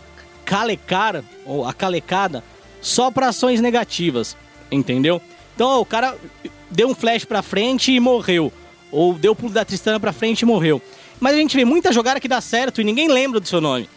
calecar, 0.45 1.23
ou 1.47 1.67
a 1.67 1.73
calecada, 1.73 2.45
só 2.83 3.11
pra 3.11 3.29
ações 3.29 3.61
negativas, 3.61 4.37
entendeu? 4.71 5.21
Então, 5.55 5.67
ó, 5.69 5.81
o 5.81 5.87
cara 5.87 6.15
deu 6.71 6.89
um 6.89 6.95
flash 6.95 7.25
pra 7.25 7.43
frente 7.43 7.91
e 7.93 7.99
morreu. 7.99 8.53
Ou 8.93 9.15
deu 9.15 9.33
o 9.33 9.37
pulo 9.37 9.53
da 9.53 9.65
Tristana 9.65 9.99
pra 10.01 10.13
frente 10.13 10.43
e 10.43 10.45
morreu. 10.45 10.81
Mas 11.21 11.35
a 11.35 11.37
gente 11.37 11.57
vê 11.57 11.65
muita 11.65 11.93
jogada 11.93 12.21
que 12.21 12.29
dá 12.29 12.41
certo 12.41 12.81
e 12.81 12.85
ninguém 12.85 13.09
lembra 13.09 13.41
do 13.41 13.49
seu 13.49 13.61
nome. 13.61 13.89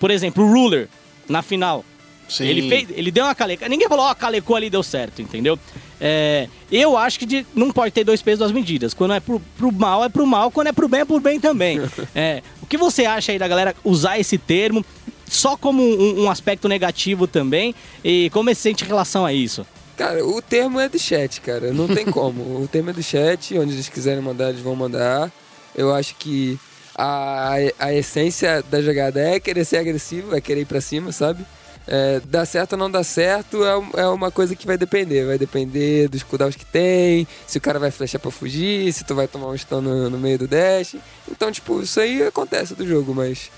Por 0.00 0.10
exemplo, 0.10 0.44
o 0.44 0.52
Ruler, 0.52 0.88
na 1.28 1.40
final. 1.42 1.84
Sim. 2.28 2.46
Ele 2.46 2.68
fez, 2.68 2.88
ele 2.96 3.10
deu 3.10 3.24
uma 3.24 3.34
calecada. 3.34 3.68
Ninguém 3.68 3.86
falou, 3.88 4.06
ó, 4.06 4.14
calecou 4.14 4.56
ali 4.56 4.70
deu 4.70 4.82
certo, 4.82 5.20
entendeu? 5.20 5.58
É, 6.00 6.48
eu 6.72 6.96
acho 6.96 7.18
que 7.18 7.26
de- 7.26 7.46
não 7.54 7.70
pode 7.70 7.92
ter 7.92 8.02
dois 8.02 8.22
pesos, 8.22 8.38
duas 8.38 8.52
medidas. 8.52 8.94
Quando 8.94 9.12
é 9.14 9.20
pro, 9.20 9.40
pro 9.58 9.70
mal, 9.70 10.02
é 10.04 10.08
pro 10.08 10.26
mal. 10.26 10.50
Quando 10.50 10.68
é 10.68 10.72
pro 10.72 10.88
bem, 10.88 11.00
é 11.00 11.04
pro 11.04 11.20
bem 11.20 11.38
também. 11.38 11.80
É, 12.14 12.42
o 12.62 12.66
que 12.66 12.76
você 12.78 13.04
acha 13.04 13.30
aí 13.32 13.38
da 13.38 13.46
galera 13.46 13.74
usar 13.84 14.18
esse 14.18 14.38
termo 14.38 14.84
só 15.26 15.56
como 15.56 15.82
um, 15.82 16.24
um 16.24 16.30
aspecto 16.30 16.66
negativo 16.68 17.26
também? 17.26 17.74
E 18.02 18.30
como 18.30 18.48
você 18.48 18.54
sente 18.54 18.84
em 18.84 18.86
relação 18.86 19.24
a 19.26 19.32
isso? 19.32 19.66
Cara, 19.96 20.24
o 20.26 20.42
termo 20.42 20.80
é 20.80 20.88
do 20.88 20.98
chat, 20.98 21.40
cara. 21.40 21.72
Não 21.72 21.86
tem 21.86 22.04
como. 22.10 22.62
o 22.62 22.68
termo 22.68 22.90
é 22.90 22.92
do 22.92 23.02
chat, 23.02 23.56
onde 23.58 23.74
eles 23.74 23.88
quiserem 23.88 24.22
mandar, 24.22 24.50
eles 24.50 24.60
vão 24.60 24.74
mandar. 24.74 25.30
Eu 25.74 25.94
acho 25.94 26.16
que 26.16 26.58
a, 26.94 27.54
a 27.78 27.92
essência 27.92 28.62
da 28.62 28.80
jogada 28.80 29.20
é 29.20 29.40
querer 29.40 29.64
ser 29.64 29.78
agressivo, 29.78 30.34
é 30.34 30.40
querer 30.40 30.62
ir 30.62 30.66
pra 30.66 30.80
cima, 30.80 31.12
sabe? 31.12 31.44
É, 31.86 32.20
dá 32.24 32.46
certo 32.46 32.72
ou 32.72 32.78
não 32.78 32.90
dá 32.90 33.04
certo 33.04 33.62
é, 33.62 34.00
é 34.00 34.06
uma 34.06 34.30
coisa 34.30 34.56
que 34.56 34.66
vai 34.66 34.78
depender. 34.78 35.26
Vai 35.26 35.38
depender 35.38 36.08
dos 36.08 36.22
cooldowns 36.22 36.56
que 36.56 36.64
tem, 36.64 37.26
se 37.46 37.58
o 37.58 37.60
cara 37.60 37.78
vai 37.78 37.90
flechar 37.90 38.18
pra 38.18 38.30
fugir, 38.30 38.92
se 38.92 39.04
tu 39.04 39.14
vai 39.14 39.28
tomar 39.28 39.48
um 39.48 39.56
stun 39.56 39.80
no, 39.80 40.10
no 40.10 40.18
meio 40.18 40.38
do 40.38 40.48
dash. 40.48 40.96
Então, 41.30 41.52
tipo, 41.52 41.82
isso 41.82 42.00
aí 42.00 42.22
acontece 42.22 42.74
do 42.74 42.86
jogo, 42.86 43.14
mas. 43.14 43.50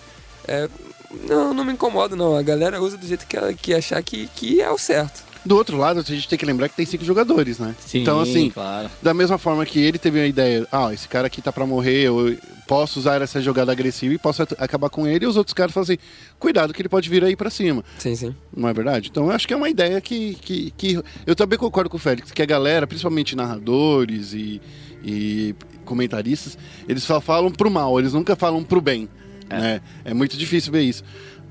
é, 0.48 0.68
não, 1.28 1.54
não 1.54 1.64
me 1.64 1.72
incomoda, 1.72 2.16
não. 2.16 2.36
A 2.36 2.42
galera 2.42 2.80
usa 2.80 2.96
do 2.96 3.06
jeito 3.06 3.26
que, 3.26 3.36
ela, 3.36 3.54
que 3.54 3.72
achar 3.72 4.02
que, 4.02 4.26
que 4.34 4.60
é 4.60 4.70
o 4.70 4.78
certo. 4.78 5.25
Do 5.46 5.56
outro 5.56 5.76
lado, 5.76 6.00
a 6.00 6.02
gente 6.02 6.28
tem 6.28 6.36
que 6.38 6.44
lembrar 6.44 6.68
que 6.68 6.74
tem 6.76 6.84
cinco 6.84 7.04
jogadores, 7.04 7.58
né? 7.58 7.74
Sim, 7.78 8.02
então, 8.02 8.18
assim, 8.20 8.50
claro. 8.50 8.90
da 9.00 9.14
mesma 9.14 9.38
forma 9.38 9.64
que 9.64 9.78
ele 9.78 9.96
teve 9.98 10.20
a 10.20 10.26
ideia, 10.26 10.66
ah, 10.72 10.92
esse 10.92 11.06
cara 11.08 11.28
aqui 11.28 11.40
tá 11.40 11.52
pra 11.52 11.64
morrer, 11.64 12.02
eu 12.02 12.36
posso 12.66 12.98
usar 12.98 13.22
essa 13.22 13.40
jogada 13.40 13.70
agressiva 13.70 14.12
e 14.12 14.18
posso 14.18 14.42
acabar 14.42 14.90
com 14.90 15.06
ele, 15.06 15.24
e 15.24 15.28
os 15.28 15.36
outros 15.36 15.54
caras 15.54 15.72
falam 15.72 15.84
assim, 15.84 15.98
cuidado 16.38 16.74
que 16.74 16.82
ele 16.82 16.88
pode 16.88 17.08
vir 17.08 17.22
aí 17.22 17.36
pra 17.36 17.48
cima. 17.48 17.84
Sim, 17.96 18.16
sim. 18.16 18.34
Não 18.54 18.68
é 18.68 18.72
verdade? 18.74 19.08
Então 19.08 19.26
eu 19.26 19.30
acho 19.30 19.46
que 19.46 19.54
é 19.54 19.56
uma 19.56 19.70
ideia 19.70 20.00
que, 20.00 20.34
que, 20.34 20.72
que- 20.76 21.00
Eu 21.24 21.36
também 21.36 21.56
concordo 21.58 21.88
com 21.88 21.96
o 21.96 22.00
Félix, 22.00 22.32
que 22.32 22.42
a 22.42 22.46
galera, 22.46 22.84
principalmente 22.86 23.36
narradores 23.36 24.32
e, 24.34 24.60
e 25.04 25.54
comentaristas, 25.84 26.58
eles 26.88 27.04
só 27.04 27.20
falam 27.20 27.52
pro 27.52 27.70
mal, 27.70 27.98
eles 28.00 28.12
nunca 28.12 28.34
falam 28.34 28.64
pro 28.64 28.80
bem. 28.80 29.08
É, 29.48 29.58
né? 29.60 29.80
é 30.04 30.12
muito 30.12 30.36
difícil 30.36 30.72
ver 30.72 30.82
isso. 30.82 31.04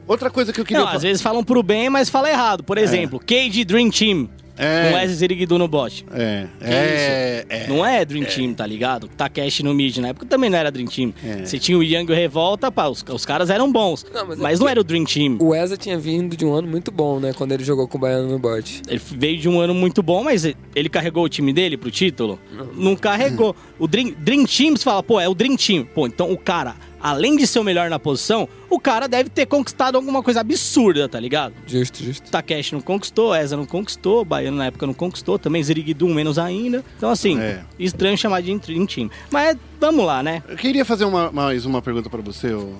Outra 0.07 0.29
coisa 0.29 0.53
que 0.53 0.59
eu 0.61 0.65
queria 0.65 0.83
Não, 0.83 0.89
às 0.89 1.01
vezes 1.01 1.21
falam 1.21 1.43
pro 1.43 1.63
bem, 1.63 1.89
mas 1.89 2.09
fala 2.09 2.29
errado. 2.29 2.63
Por 2.63 2.77
exemplo, 2.77 3.19
Cade 3.19 3.63
Dream 3.65 3.89
Team. 3.89 4.29
É. 4.57 4.89
Com 4.89 4.95
Wesley 4.95 5.15
Ziriguidu 5.17 5.57
no 5.57 5.67
bot. 5.67 6.05
É, 6.13 6.45
é, 6.61 7.45
é. 7.49 7.67
Não 7.67 7.85
é 7.85 8.05
Dream 8.05 8.23
Team, 8.23 8.53
tá 8.53 8.65
ligado? 8.65 9.09
Takeshi 9.09 9.61
no 9.63 9.73
mid 9.73 9.97
na 9.97 10.07
época 10.07 10.25
também 10.25 10.49
não 10.49 10.57
era 10.57 10.71
Dream 10.71 10.87
Team. 10.87 11.13
É. 11.25 11.43
Você 11.45 11.59
tinha 11.59 11.77
o 11.77 11.83
Young 11.83 12.05
e 12.07 12.11
o 12.13 12.15
Revolta, 12.15 12.71
pá, 12.71 12.87
os, 12.87 13.03
os 13.11 13.25
caras 13.25 13.49
eram 13.49 13.69
bons. 13.69 14.05
Não, 14.13 14.25
mas 14.27 14.39
mas 14.39 14.53
é 14.57 14.59
não 14.59 14.65
que- 14.67 14.71
era 14.71 14.79
o 14.79 14.83
Dream 14.85 15.03
Team. 15.03 15.37
O 15.41 15.53
Eza 15.53 15.75
tinha 15.75 15.97
vindo 15.97 16.37
de 16.37 16.45
um 16.45 16.53
ano 16.53 16.69
muito 16.69 16.89
bom, 16.89 17.19
né? 17.19 17.33
Quando 17.33 17.51
ele 17.51 17.65
jogou 17.65 17.85
com 17.85 17.97
o 17.97 18.01
Baiano 18.01 18.29
no 18.29 18.39
bot. 18.39 18.81
Ele 18.87 19.01
veio 19.17 19.37
de 19.37 19.49
um 19.49 19.59
ano 19.59 19.73
muito 19.73 20.01
bom, 20.01 20.23
mas 20.23 20.45
ele 20.45 20.87
carregou 20.87 21.25
o 21.25 21.29
time 21.29 21.51
dele 21.51 21.75
pro 21.75 21.91
título? 21.91 22.39
Não, 22.75 22.95
carregou. 22.95 23.53
O 23.77 23.89
Dream, 23.89 24.13
Dream 24.17 24.45
Team, 24.45 24.77
você 24.77 24.83
fala, 24.85 25.03
pô, 25.03 25.19
é 25.19 25.27
o 25.27 25.35
Dream 25.35 25.57
Team. 25.57 25.83
Pô, 25.93 26.07
então 26.07 26.31
o 26.31 26.37
cara, 26.37 26.75
além 27.05 27.37
de 27.37 27.45
ser 27.45 27.59
o 27.59 27.63
melhor 27.63 27.87
na 27.89 27.99
posição, 27.99 28.49
o 28.67 28.79
cara 28.79 29.07
deve 29.07 29.29
ter 29.29 29.45
conquistado 29.45 29.95
alguma 29.95 30.23
coisa 30.23 30.39
absurda, 30.39 31.07
tá 31.07 31.19
ligado? 31.19 31.53
Justo, 31.67 32.03
justo. 32.03 32.31
Takeshi 32.31 32.73
não 32.73 32.81
conquistou, 32.81 33.35
Eza 33.35 33.55
não 33.55 33.65
conquistou, 33.65 34.25
Baiano 34.25 34.57
na 34.57 34.65
época 34.65 34.87
não 34.87 34.93
conquistou, 34.93 35.37
também 35.37 35.61
Ziriguidum 35.61 36.11
menos 36.13 36.39
ainda. 36.39 36.83
Então, 36.97 37.11
assim, 37.11 37.39
É. 37.39 37.61
estranho 37.77 38.17
chamar 38.17 38.41
de 38.41 38.57
Dream 38.57 38.87
Team. 38.87 39.09
Mas 39.29 39.55
vamos 39.79 40.03
lá, 40.03 40.23
né? 40.23 40.41
Eu 40.49 40.57
queria 40.57 40.83
fazer 40.83 41.05
uma- 41.05 41.31
mais 41.31 41.63
uma 41.65 41.79
pergunta 41.81 42.09
pra 42.09 42.21
você, 42.21 42.51
ô 42.53 42.73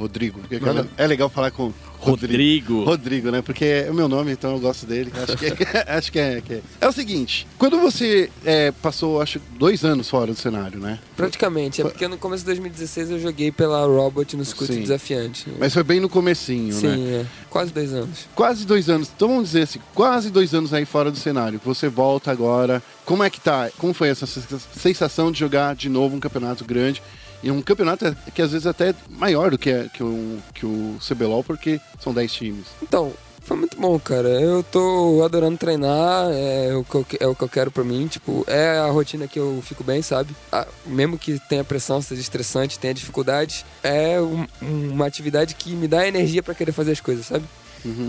Rodrigo. 0.00 0.40
É 0.96 1.06
legal 1.06 1.28
falar 1.28 1.50
com 1.50 1.70
Rodrigo. 2.10 2.84
Rodrigo, 2.84 3.30
né? 3.30 3.42
Porque 3.42 3.64
é 3.64 3.90
o 3.90 3.94
meu 3.94 4.08
nome, 4.08 4.32
então 4.32 4.52
eu 4.52 4.60
gosto 4.60 4.86
dele. 4.86 5.12
Acho 5.14 5.36
que, 5.36 5.46
acho 5.88 6.12
que, 6.12 6.18
é, 6.18 6.40
que 6.40 6.54
é. 6.54 6.62
É 6.80 6.88
o 6.88 6.92
seguinte, 6.92 7.46
quando 7.58 7.78
você 7.80 8.30
é, 8.44 8.70
passou, 8.70 9.20
acho, 9.20 9.40
dois 9.58 9.84
anos 9.84 10.08
fora 10.08 10.32
do 10.32 10.38
cenário, 10.38 10.78
né? 10.78 10.98
Praticamente. 11.16 11.80
É 11.80 11.84
porque 11.84 12.06
no 12.08 12.18
começo 12.18 12.42
de 12.42 12.46
2016 12.46 13.10
eu 13.10 13.18
joguei 13.18 13.50
pela 13.50 13.86
Robot 13.86 14.36
no 14.36 14.44
circuito 14.44 14.74
Sim. 14.74 14.80
desafiante. 14.82 15.46
Mas 15.58 15.72
foi 15.72 15.82
bem 15.82 16.00
no 16.00 16.08
comecinho, 16.08 16.74
né? 16.74 16.80
Sim, 16.80 17.08
é. 17.08 17.26
Quase 17.50 17.72
dois 17.72 17.92
anos. 17.92 18.26
Quase 18.34 18.66
dois 18.66 18.88
anos, 18.88 19.10
então 19.14 19.28
vamos 19.28 19.44
dizer 19.44 19.62
assim, 19.62 19.80
quase 19.94 20.30
dois 20.30 20.54
anos 20.54 20.72
aí 20.72 20.84
fora 20.84 21.10
do 21.10 21.18
cenário. 21.18 21.60
Você 21.64 21.88
volta 21.88 22.30
agora. 22.30 22.82
Como 23.04 23.22
é 23.22 23.30
que 23.30 23.40
tá? 23.40 23.70
Como 23.78 23.94
foi 23.94 24.08
essa 24.08 24.26
sensação 24.26 25.30
de 25.30 25.38
jogar 25.38 25.74
de 25.74 25.88
novo 25.88 26.16
um 26.16 26.20
campeonato 26.20 26.64
grande? 26.64 27.02
E 27.42 27.50
um 27.50 27.60
campeonato 27.62 28.16
que 28.34 28.42
às 28.42 28.50
vezes 28.52 28.66
até 28.66 28.90
é 28.90 28.94
maior 29.08 29.50
do 29.50 29.58
que, 29.58 29.88
que, 29.90 30.02
o, 30.02 30.38
que 30.54 30.66
o 30.66 30.96
CBLOL, 31.06 31.44
porque 31.44 31.80
são 32.00 32.12
10 32.12 32.32
times. 32.32 32.66
Então, 32.82 33.12
foi 33.42 33.56
muito 33.56 33.78
bom, 33.80 33.96
cara. 34.00 34.28
Eu 34.28 34.62
tô 34.64 35.22
adorando 35.24 35.56
treinar, 35.56 36.28
é 36.32 36.74
o 36.74 36.82
que 36.82 36.94
eu, 36.96 37.06
é 37.20 37.26
o 37.28 37.34
que 37.34 37.42
eu 37.44 37.48
quero 37.48 37.70
pra 37.70 37.84
mim. 37.84 38.08
Tipo, 38.08 38.44
é 38.48 38.78
a 38.78 38.90
rotina 38.90 39.28
que 39.28 39.38
eu 39.38 39.60
fico 39.62 39.84
bem, 39.84 40.02
sabe? 40.02 40.34
Ah, 40.50 40.66
mesmo 40.84 41.16
que 41.18 41.38
tenha 41.48 41.62
pressão, 41.62 42.02
seja 42.02 42.20
estressante, 42.20 42.78
tenha 42.78 42.92
dificuldades, 42.94 43.64
é 43.84 44.20
um- 44.20 44.46
uma 44.62 45.06
atividade 45.06 45.54
que 45.54 45.70
me 45.74 45.86
dá 45.86 46.08
energia 46.08 46.42
pra 46.42 46.54
querer 46.54 46.72
fazer 46.72 46.92
as 46.92 47.00
coisas, 47.00 47.26
sabe? 47.26 47.44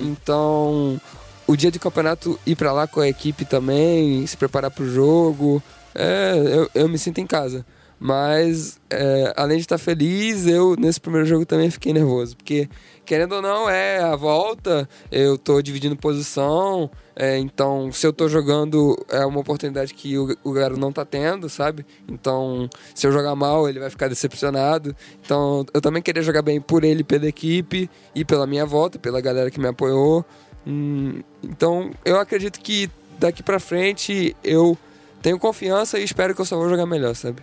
Então, 0.02 1.00
o 1.46 1.56
dia 1.56 1.70
de 1.72 1.78
campeonato 1.80 2.40
ir 2.46 2.56
pra 2.56 2.72
lá 2.72 2.88
com 2.88 3.00
a 3.00 3.08
equipe 3.08 3.46
também, 3.46 4.26
se 4.26 4.36
preparar 4.36 4.72
pro 4.72 4.90
jogo, 4.90 5.62
é, 5.94 6.34
eu, 6.36 6.70
eu 6.74 6.90
me 6.90 6.98
sinto 6.98 7.20
em 7.20 7.28
casa. 7.28 7.66
Mas, 8.00 8.80
é, 8.92 9.34
além 9.36 9.58
de 9.58 9.64
estar 9.64 9.78
feliz, 9.78 10.46
eu 10.46 10.76
nesse 10.78 11.02
primeiro 11.02 11.26
jogo 11.26 11.46
também 11.46 11.72
fiquei 11.72 11.92
nervoso. 11.92 12.38
Porque, 12.38 12.70
querendo 13.06 13.34
ou 13.34 13.42
não, 13.42 13.68
é 13.68 14.00
a 14.00 14.16
volta, 14.16 14.88
eu 15.12 15.38
tô 15.38 15.62
dividindo 15.62 15.96
posição, 15.96 16.92
é, 17.16 17.40
então 17.40 17.92
se 17.92 18.06
eu 18.06 18.14
tô 18.14 18.30
jogando 18.30 18.96
é 19.10 19.26
uma 19.26 19.40
oportunidade 19.40 19.94
que 19.96 20.16
o, 20.18 20.38
o 20.44 20.52
Garo 20.52 20.78
não 20.78 20.92
tá 20.92 21.04
tendo, 21.04 21.50
sabe? 21.50 21.84
Então, 22.08 22.70
se 22.94 23.08
eu 23.08 23.12
jogar 23.12 23.36
mal, 23.36 23.68
ele 23.68 23.80
vai 23.80 23.90
ficar 23.90 24.08
decepcionado. 24.08 24.96
Então, 25.26 25.66
eu 25.74 25.82
também 25.82 26.02
queria 26.02 26.22
jogar 26.22 26.44
bem 26.44 26.62
por 26.62 26.84
ele, 26.84 27.04
pela 27.04 27.28
equipe 27.28 27.90
e 28.14 28.24
pela 28.24 28.46
minha 28.46 28.66
volta, 28.66 29.00
pela 29.00 29.20
galera 29.20 29.50
que 29.50 29.60
me 29.60 29.68
apoiou. 29.68 30.24
Hum, 30.68 31.22
então, 31.44 31.92
eu 32.06 32.20
acredito 32.20 32.60
que 32.60 32.90
daqui 33.18 33.42
pra 33.42 33.60
frente 33.60 34.36
eu 34.44 34.78
tenho 35.20 35.40
confiança 35.40 35.98
e 35.98 36.04
espero 36.04 36.36
que 36.36 36.42
eu 36.42 36.46
só 36.46 36.56
vou 36.56 36.70
jogar 36.70 36.86
melhor, 36.86 37.16
sabe? 37.16 37.42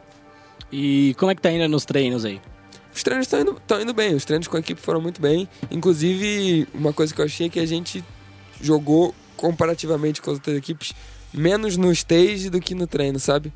E 0.76 1.14
como 1.18 1.30
é 1.30 1.34
que 1.36 1.40
tá 1.40 1.52
indo 1.52 1.68
nos 1.68 1.84
treinos 1.84 2.24
aí? 2.24 2.40
Os 2.92 3.02
treinos 3.02 3.26
estão 3.26 3.40
indo, 3.40 3.56
tão 3.66 3.80
indo 3.80 3.94
bem, 3.94 4.12
os 4.14 4.24
treinos 4.24 4.48
com 4.48 4.56
a 4.56 4.60
equipe 4.60 4.80
foram 4.80 5.00
muito 5.00 5.20
bem. 5.20 5.48
Inclusive, 5.70 6.66
uma 6.74 6.92
coisa 6.92 7.14
que 7.14 7.20
eu 7.20 7.24
achei 7.24 7.46
é 7.46 7.48
que 7.50 7.60
a 7.60 7.66
gente 7.66 8.02
jogou 8.60 9.14
comparativamente 9.36 10.20
com 10.20 10.30
as 10.30 10.36
outras 10.38 10.56
equipes 10.56 10.92
menos 11.32 11.76
no 11.76 11.92
stage 11.92 12.50
do 12.50 12.60
que 12.60 12.74
no 12.74 12.86
treino, 12.86 13.18
sabe? 13.20 13.52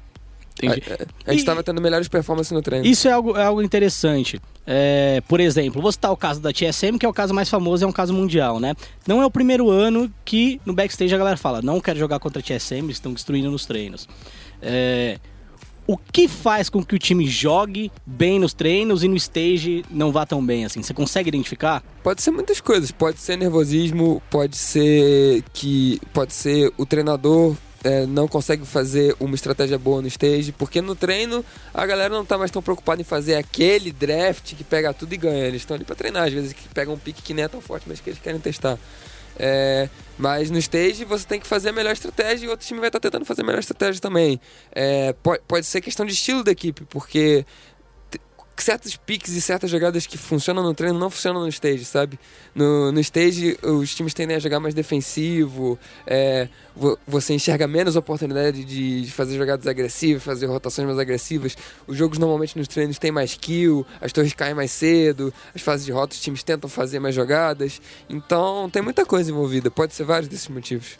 Entendi. 0.62 0.83
A, 0.91 0.95
a- 0.95 1.07
a 1.27 1.31
gente 1.33 1.43
E- 1.43 1.45
tava 1.45 1.62
tendo 1.62 1.81
melhores 1.81 2.09
performances 2.09 2.53
no 2.53 2.61
treino. 2.62 2.85
Isso 2.87 3.07
é 3.09 3.12
algo, 3.12 3.37
é 3.37 3.45
algo 3.45 3.62
interessante. 3.62 4.41
É, 4.66 5.21
por 5.29 5.41
exemplo, 5.41 5.81
vou 5.81 5.91
citar 5.93 6.11
o 6.12 6.16
caso 6.16 6.41
da 6.41 6.53
TSM, 6.53 6.99
que 6.99 7.07
é 7.07 7.09
o 7.09 7.12
caso 7.12 7.33
mais 7.33 7.49
famoso, 7.49 7.85
é 7.85 7.87
um 7.89 7.93
caso 7.93 8.12
mundial, 8.12 8.59
né? 8.61 8.75
Não 9.07 9.23
é 9.23 9.27
o 9.27 9.31
primeiro 9.31 9.71
ano 9.71 10.12
que 10.25 10.61
no 10.66 10.73
backstage 10.73 11.14
a 11.14 11.19
galera 11.19 11.37
fala, 11.37 11.62
não 11.62 11.81
quero 11.81 11.99
jogar 11.99 12.19
contra 12.19 12.41
a 12.41 12.43
TSM, 12.43 12.85
eles 12.87 12.97
estão 12.97 13.12
destruindo 13.12 13.51
nos 13.51 13.64
treinos. 13.66 14.09
É, 14.61 15.19
o 15.89 15.97
que 15.97 16.28
faz 16.28 16.68
com 16.68 16.84
que 16.84 16.95
o 16.95 16.99
time 16.99 17.26
jogue 17.26 17.91
bem 18.05 18.39
nos 18.39 18.53
treinos 18.53 19.03
e 19.03 19.09
no 19.09 19.16
stage 19.16 19.82
não 19.91 20.12
vá 20.12 20.26
tão 20.26 20.45
bem 20.45 20.66
assim? 20.66 20.82
Você 20.82 20.93
consegue 20.93 21.30
identificar? 21.30 21.82
Pode 22.03 22.20
ser 22.20 22.30
muitas 22.30 22.61
coisas. 22.61 22.93
Pode 22.93 23.18
ser 23.18 23.39
nervosismo, 23.39 24.22
pode 24.30 24.59
ser 24.59 25.43
que. 25.55 25.99
Pode 26.12 26.34
ser 26.34 26.70
o 26.76 26.84
treinador 26.84 27.57
é, 27.82 28.07
não 28.07 28.26
consegue 28.26 28.66
fazer 28.66 29.14
uma 29.20 29.34
estratégia 29.34 29.78
boa 29.78 30.03
no 30.03 30.09
stage, 30.09 30.53
porque 30.53 30.82
no 30.82 30.95
treino 30.95 31.45
a 31.72 31.86
galera 31.86 32.12
não 32.12 32.24
tá 32.24 32.36
mais 32.36 32.51
tão 32.51 32.61
preocupada 32.61 33.01
em 33.01 33.05
fazer 33.05 33.36
aquele 33.36 33.93
draft 33.93 34.55
que 34.55 34.64
pega 34.64 34.93
tudo 34.93 35.12
e 35.12 35.16
ganha. 35.16 35.45
Eles 35.45 35.62
estão 35.62 35.74
ali 35.74 35.84
pra 35.84 35.95
treinar, 35.95 36.26
às 36.26 36.32
vezes 36.32 36.53
que 36.53 36.68
pegam 36.68 36.95
um 36.95 36.99
pique 36.99 37.22
que 37.22 37.32
nem 37.32 37.45
é 37.45 37.49
tão 37.49 37.61
forte, 37.61 37.84
mas 37.89 38.01
que 38.01 38.11
eles 38.11 38.20
querem 38.20 38.41
testar. 38.41 38.78
É, 39.39 39.89
mas 40.18 40.51
no 40.51 40.59
stage 40.59 41.05
você 41.05 41.26
tem 41.26 41.39
que 41.39 41.47
fazer 41.47 41.68
a 41.68 41.72
melhor 41.72 41.93
estratégia 41.93 42.47
e 42.47 42.49
outro 42.49 42.66
time 42.66 42.80
vai 42.80 42.89
estar 42.89 43.01
tentando 43.01 43.24
fazer 43.24 43.43
a 43.43 43.45
melhor 43.45 43.61
estratégia 43.61 44.01
também. 44.01 44.41
É, 44.72 45.12
pode, 45.22 45.43
pode 45.47 45.66
ser 45.66 45.80
questão 45.80 46.05
de 46.05 46.12
estilo 46.12 46.43
da 46.43 46.51
equipe, 46.51 46.84
porque 46.86 47.47
certos 48.63 48.97
piques 48.97 49.33
e 49.35 49.41
certas 49.41 49.71
jogadas 49.71 50.07
que 50.07 50.17
funcionam 50.19 50.63
no 50.63 50.75
treino 50.75 50.99
não 50.99 51.11
funcionam 51.11 51.43
no 51.43 51.49
stage, 51.49 51.85
sabe? 51.85 52.19
No, 52.55 52.91
no 52.93 53.01
stage, 53.01 53.57
os 53.63 53.95
times 53.95 54.15
tendem 54.15 54.37
a 54.37 54.39
jogar 54.41 54.61
mais 54.61 54.75
defensivo, 54.75 55.79
é, 56.07 56.49
vo- 56.75 56.99
você 57.07 57.35
enxerga 57.35 57.67
menos 57.67 57.97
oportunidade 57.97 58.65
de, 58.65 59.11
fazer 59.11 59.37
jogadas 59.37 59.67
agressivas, 59.67 60.23
fazer 60.23 60.47
rotações 60.47 60.87
mais 60.87 60.99
agressivas. 60.99 61.57
Os 61.87 61.97
jogos 61.97 62.19
normalmente 62.19 62.57
nos 62.59 62.69
treinos 62.69 62.99
têm 62.99 63.11
mais 63.13 63.35
kill, 63.35 63.87
as 64.01 64.13
torres 64.13 64.33
caem 64.33 64.55
mais 64.55 64.71
cedo, 64.71 65.33
as 65.55 65.63
fases 65.63 65.87
de 65.87 65.93
rota 65.93 66.15
os 66.15 66.21
times 66.21 66.43
tentam 66.43 66.69
fazer 66.69 66.99
mais 67.01 67.15
jogadas. 67.15 67.81
Então 68.09 68.69
tem 68.71 68.83
muita 68.83 69.05
coisa 69.05 69.31
envolvida, 69.31 69.71
pode 69.71 69.95
ser 69.95 70.05
vários 70.05 70.29
desses 70.29 70.49
motivos. 70.49 70.99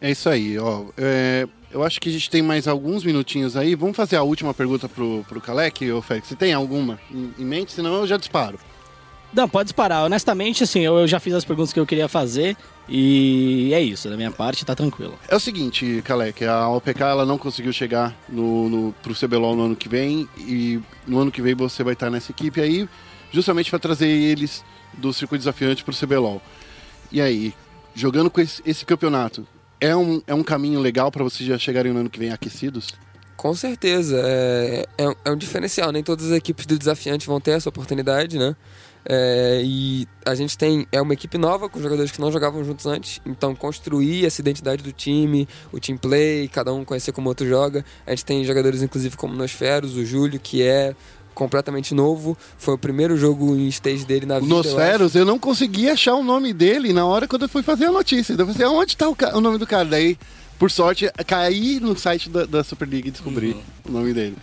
É 0.00 0.10
isso 0.10 0.28
aí, 0.28 0.58
ó. 0.58 0.84
É, 0.96 1.46
eu 1.72 1.82
acho 1.82 2.00
que 2.00 2.08
a 2.08 2.12
gente 2.12 2.28
tem 2.30 2.42
mais 2.42 2.68
alguns 2.68 3.04
minutinhos 3.04 3.56
aí. 3.56 3.74
Vamos 3.74 3.96
fazer 3.96 4.16
a 4.16 4.22
última 4.22 4.52
pergunta 4.52 4.88
pro, 4.88 5.24
pro 5.28 5.40
Kalec, 5.40 5.90
ô 5.90 6.02
Félix. 6.02 6.28
Você 6.28 6.36
tem 6.36 6.52
alguma 6.52 7.00
em, 7.10 7.32
em 7.38 7.44
mente? 7.44 7.72
Senão 7.72 7.94
eu 7.94 8.06
já 8.06 8.16
disparo. 8.16 8.58
Não, 9.32 9.48
pode 9.48 9.68
disparar. 9.68 10.04
Honestamente, 10.04 10.62
assim, 10.62 10.80
eu, 10.80 10.98
eu 10.98 11.08
já 11.08 11.18
fiz 11.18 11.32
as 11.32 11.44
perguntas 11.44 11.72
que 11.72 11.80
eu 11.80 11.86
queria 11.86 12.06
fazer 12.06 12.54
e 12.86 13.70
é 13.72 13.80
isso. 13.80 14.08
Da 14.10 14.16
minha 14.16 14.30
parte, 14.30 14.64
tá 14.64 14.74
tranquilo. 14.74 15.18
É 15.26 15.34
o 15.34 15.40
seguinte, 15.40 16.02
Kalec, 16.04 16.44
a 16.44 16.68
OPK 16.68 17.00
ela 17.00 17.24
não 17.24 17.38
conseguiu 17.38 17.72
chegar 17.72 18.14
no, 18.28 18.68
no, 18.68 18.94
pro 19.02 19.14
CBLOL 19.14 19.56
no 19.56 19.64
ano 19.64 19.76
que 19.76 19.88
vem 19.88 20.28
e 20.36 20.78
no 21.06 21.18
ano 21.18 21.32
que 21.32 21.40
vem 21.40 21.54
você 21.54 21.82
vai 21.82 21.94
estar 21.94 22.10
nessa 22.10 22.30
equipe 22.30 22.60
aí 22.60 22.86
justamente 23.32 23.70
para 23.70 23.78
trazer 23.78 24.08
eles 24.08 24.62
do 24.92 25.12
circuito 25.12 25.40
desafiante 25.40 25.82
pro 25.82 25.96
CBLOL. 25.96 26.42
E 27.10 27.20
aí, 27.20 27.54
jogando 27.94 28.30
com 28.30 28.40
esse, 28.40 28.62
esse 28.64 28.84
campeonato, 28.84 29.46
é 29.82 29.96
um, 29.96 30.22
é 30.28 30.34
um 30.34 30.44
caminho 30.44 30.78
legal 30.78 31.10
para 31.10 31.24
vocês 31.24 31.46
já 31.46 31.58
chegarem 31.58 31.92
no 31.92 31.98
ano 31.98 32.08
que 32.08 32.18
vem 32.18 32.30
aquecidos? 32.30 32.94
Com 33.36 33.52
certeza. 33.52 34.22
É, 34.24 34.86
é, 34.96 35.16
é 35.24 35.30
um 35.30 35.36
diferencial. 35.36 35.90
Nem 35.90 36.04
todas 36.04 36.26
as 36.26 36.38
equipes 36.38 36.64
do 36.64 36.78
desafiante 36.78 37.26
vão 37.26 37.40
ter 37.40 37.50
essa 37.50 37.68
oportunidade, 37.68 38.38
né? 38.38 38.54
É, 39.04 39.60
e 39.64 40.06
a 40.24 40.32
gente 40.36 40.56
tem 40.56 40.86
é 40.92 41.02
uma 41.02 41.12
equipe 41.12 41.36
nova 41.36 41.68
com 41.68 41.82
jogadores 41.82 42.12
que 42.12 42.20
não 42.20 42.30
jogavam 42.30 42.62
juntos 42.62 42.86
antes, 42.86 43.20
então 43.26 43.52
construir 43.52 44.24
essa 44.24 44.40
identidade 44.40 44.80
do 44.80 44.92
time, 44.92 45.48
o 45.72 45.80
team 45.80 45.98
play, 45.98 46.46
cada 46.46 46.72
um 46.72 46.84
conhecer 46.84 47.10
como 47.10 47.26
o 47.26 47.30
outro 47.30 47.44
joga. 47.44 47.84
A 48.06 48.10
gente 48.10 48.24
tem 48.24 48.44
jogadores 48.44 48.80
inclusive 48.80 49.16
como 49.16 49.34
Nosferos, 49.34 49.96
o 49.96 50.04
Júlio, 50.04 50.38
que 50.38 50.62
é 50.62 50.94
completamente 51.34 51.94
novo, 51.94 52.36
foi 52.58 52.74
o 52.74 52.78
primeiro 52.78 53.16
jogo 53.16 53.54
em 53.56 53.66
stage 53.68 54.04
dele 54.04 54.26
na 54.26 54.38
O 54.38 54.40
vida. 54.40 54.52
eu. 54.52 54.56
Nosferos, 54.56 55.14
eu 55.14 55.24
não 55.24 55.38
consegui 55.38 55.88
achar 55.88 56.14
o 56.14 56.22
nome 56.22 56.52
dele 56.52 56.92
na 56.92 57.04
hora 57.06 57.26
quando 57.28 57.42
eu 57.42 57.48
fui 57.48 57.62
fazer 57.62 57.86
a 57.86 57.92
notícia. 57.92 58.32
Então 58.32 58.46
eu 58.46 58.52
falei, 58.54 58.68
onde 58.68 58.96
tá 58.96 59.08
o, 59.08 59.16
o 59.34 59.40
nome 59.40 59.58
do 59.58 59.66
cara? 59.66 59.84
Daí, 59.84 60.18
por 60.58 60.70
sorte, 60.70 61.10
caí 61.26 61.80
no 61.80 61.96
site 61.98 62.28
da, 62.30 62.44
da 62.44 62.62
Super 62.64 62.88
League 62.88 63.08
e 63.08 63.10
descobri 63.10 63.56
o 63.88 63.90
nome 63.90 64.12
dele. 64.12 64.36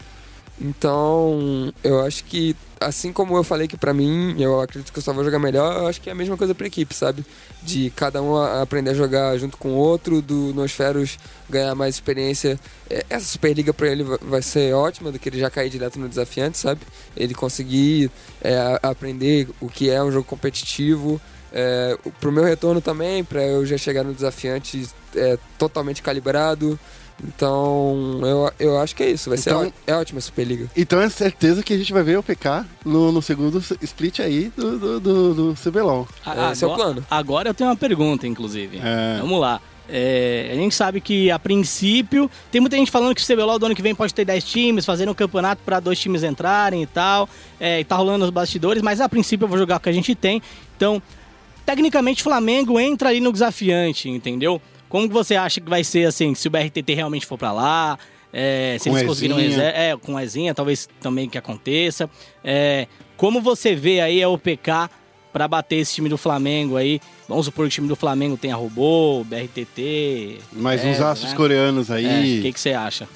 Então, 0.62 1.72
eu 1.84 2.02
acho 2.02 2.24
que, 2.26 2.56
assim 2.80 3.14
como 3.14 3.36
eu 3.38 3.44
falei 3.44 3.68
que 3.68 3.78
pra 3.78 3.94
mim, 3.94 4.36
eu 4.42 4.60
acredito 4.60 4.92
que 4.92 5.00
eu 5.00 5.04
só 5.04 5.14
vou 5.14 5.24
jogar 5.24 5.40
melhor, 5.40 5.78
eu 5.78 5.88
acho 5.88 6.02
que 6.02 6.10
é 6.10 6.12
a 6.12 6.16
mesma 6.16 6.36
coisa 6.36 6.54
pra 6.54 6.68
equipe, 6.68 6.94
sabe? 6.94 7.26
De 7.64 7.90
cada 7.96 8.22
um 8.22 8.36
aprender 8.36 8.92
a 8.92 8.94
jogar 8.94 9.38
junto 9.38 9.56
com 9.58 9.70
o 9.70 9.76
outro, 9.76 10.22
do 10.22 10.54
Nosferos 10.54 11.18
ganhar 11.50 11.74
mais 11.76 11.96
experiência. 11.96 12.60
É, 12.90 13.06
Essa 13.10 13.26
Superliga 13.26 13.74
pra 13.74 13.88
ele 13.88 14.04
va- 14.04 14.20
vai 14.22 14.42
ser 14.42 14.74
ótima, 14.74 15.12
do 15.12 15.20
que 15.20 15.30
ele 15.30 15.40
já 15.40 15.50
cair 15.50 15.70
direto 15.70 15.98
no 16.00 16.10
desafiante, 16.10 16.58
sabe? 16.58 16.82
Ele 17.16 17.34
conseguir 17.34 18.12
é, 18.42 18.80
aprender 18.84 19.48
o 19.62 19.70
que 19.70 19.90
é 19.90 20.04
um 20.04 20.12
jogo 20.12 20.26
competitivo. 20.26 21.22
É, 21.52 21.98
pro 22.20 22.32
meu 22.32 22.44
retorno 22.44 22.80
também, 22.80 23.24
pra 23.24 23.44
eu 23.44 23.66
já 23.66 23.76
chegar 23.78 24.04
no 24.04 24.14
desafiante 24.14 24.88
é, 25.16 25.38
totalmente 25.58 26.02
calibrado. 26.02 26.80
Então, 27.28 28.20
eu, 28.22 28.52
eu 28.60 28.80
acho 28.80 28.96
que 28.96 29.04
é 29.04 29.10
isso. 29.12 29.30
Vai 29.30 29.38
ser 29.38 29.50
Então- 29.50 29.68
ó- 29.68 29.72
é 29.92 29.96
ótima 29.96 30.20
a 30.20 30.22
Superliga. 30.22 30.70
Então 30.76 31.02
é 31.02 31.10
certeza 31.10 31.62
que 31.64 31.74
a 31.74 31.78
gente 31.78 31.92
vai 31.94 32.04
ver 32.04 32.18
o 32.18 32.24
PK 32.24 32.66
no, 32.86 33.12
no 33.12 33.22
segundo 33.22 33.62
split 33.82 34.20
aí 34.20 34.52
do, 34.56 34.78
do, 34.80 35.00
do, 35.00 35.34
do 35.34 35.56
CBLOL. 35.62 36.08
A- 36.26 36.52
Esse 36.52 36.64
é 36.64 36.68
o 36.68 36.72
agora- 36.74 36.92
plano. 36.94 37.06
Agora 37.10 37.50
eu 37.50 37.54
tenho 37.54 37.70
uma 37.70 37.76
pergunta, 37.76 38.26
inclusive. 38.28 38.78
É. 38.84 39.20
Vamos 39.22 39.40
lá. 39.40 39.62
É, 39.92 40.50
a 40.52 40.56
gente 40.56 40.76
sabe 40.76 41.02
que, 41.02 41.32
a 41.32 41.40
princípio, 41.40 42.30
tem 42.52 42.62
muita 42.62 42.78
gente 42.78 42.92
falando 42.92 43.16
que 43.16 43.22
o 43.24 43.26
CBLOL 43.26 43.58
do 43.58 43.66
ano 43.66 43.76
que 43.76 43.82
vem 43.82 43.96
pode 43.96 44.14
ter 44.14 44.24
10 44.24 44.44
times, 44.44 44.86
fazendo 44.86 45.10
um 45.12 45.16
campeonato 45.16 45.64
para 45.66 45.80
dois 45.80 45.98
times 46.00 46.22
entrarem 46.22 46.84
e 46.84 46.86
tal. 46.86 47.28
É, 47.60 47.80
e 47.80 47.84
tá 47.84 47.96
rolando 47.96 48.24
os 48.24 48.30
bastidores, 48.30 48.84
mas 48.84 49.02
a 49.02 49.10
princípio 49.10 49.46
eu 49.46 49.50
vou 49.50 49.58
jogar 49.58 49.78
o 49.78 49.80
que 49.80 49.90
a 49.90 49.92
gente 49.92 50.14
tem. 50.14 50.44
Então, 50.78 51.02
tecnicamente, 51.66 52.22
o 52.22 52.24
Flamengo 52.24 52.80
entra 52.80 53.10
ali 53.10 53.20
no 53.20 53.32
desafiante, 53.34 54.10
entendeu? 54.10 54.62
Como 54.90 55.08
que 55.08 55.14
você 55.14 55.36
acha 55.36 55.62
que 55.62 55.70
vai 55.70 55.84
ser, 55.84 56.08
assim, 56.08 56.34
se 56.36 56.48
o 56.48 56.52
BRTT 56.52 56.94
realmente 56.94 57.26
for 57.26 57.38
para 57.38 57.52
lá? 57.52 57.98
É, 58.34 58.78
se 58.80 58.90
Com 58.90 58.98
eles 58.98 59.08
conseguiram 59.08 59.38
reserva, 59.38 59.78
é, 59.78 59.96
com 59.98 60.18
a 60.18 60.24
Ezinha, 60.24 60.54
talvez 60.54 60.88
também 61.00 61.30
que 61.30 61.38
aconteça. 61.38 62.10
É, 62.44 62.88
como 63.16 63.42
você 63.42 63.76
vê 63.76 64.02
aí 64.02 64.22
a 64.22 64.30
OPK 64.30 64.90
pra 65.32 65.48
bater 65.48 65.78
esse 65.78 65.96
time 65.96 66.10
do 66.10 66.18
Flamengo 66.18 66.76
aí? 66.78 67.00
Vamos 67.28 67.46
supor 67.46 67.66
que 67.66 67.68
o 67.68 67.72
time 67.72 67.88
do 67.88 67.96
Flamengo 67.96 68.38
tenha 68.38 68.56
robô, 68.56 69.24
BRTT. 69.24 70.40
Mais 70.52 70.84
uns 70.84 71.00
é, 71.00 71.04
aços 71.04 71.32
né? 71.32 71.36
coreanos 71.36 71.90
É, 71.90 71.96
aí. 71.96 72.40
O 72.40 72.42
que, 72.44 72.54
que 72.54 72.60
você 72.60 72.74
acha? 72.74 73.08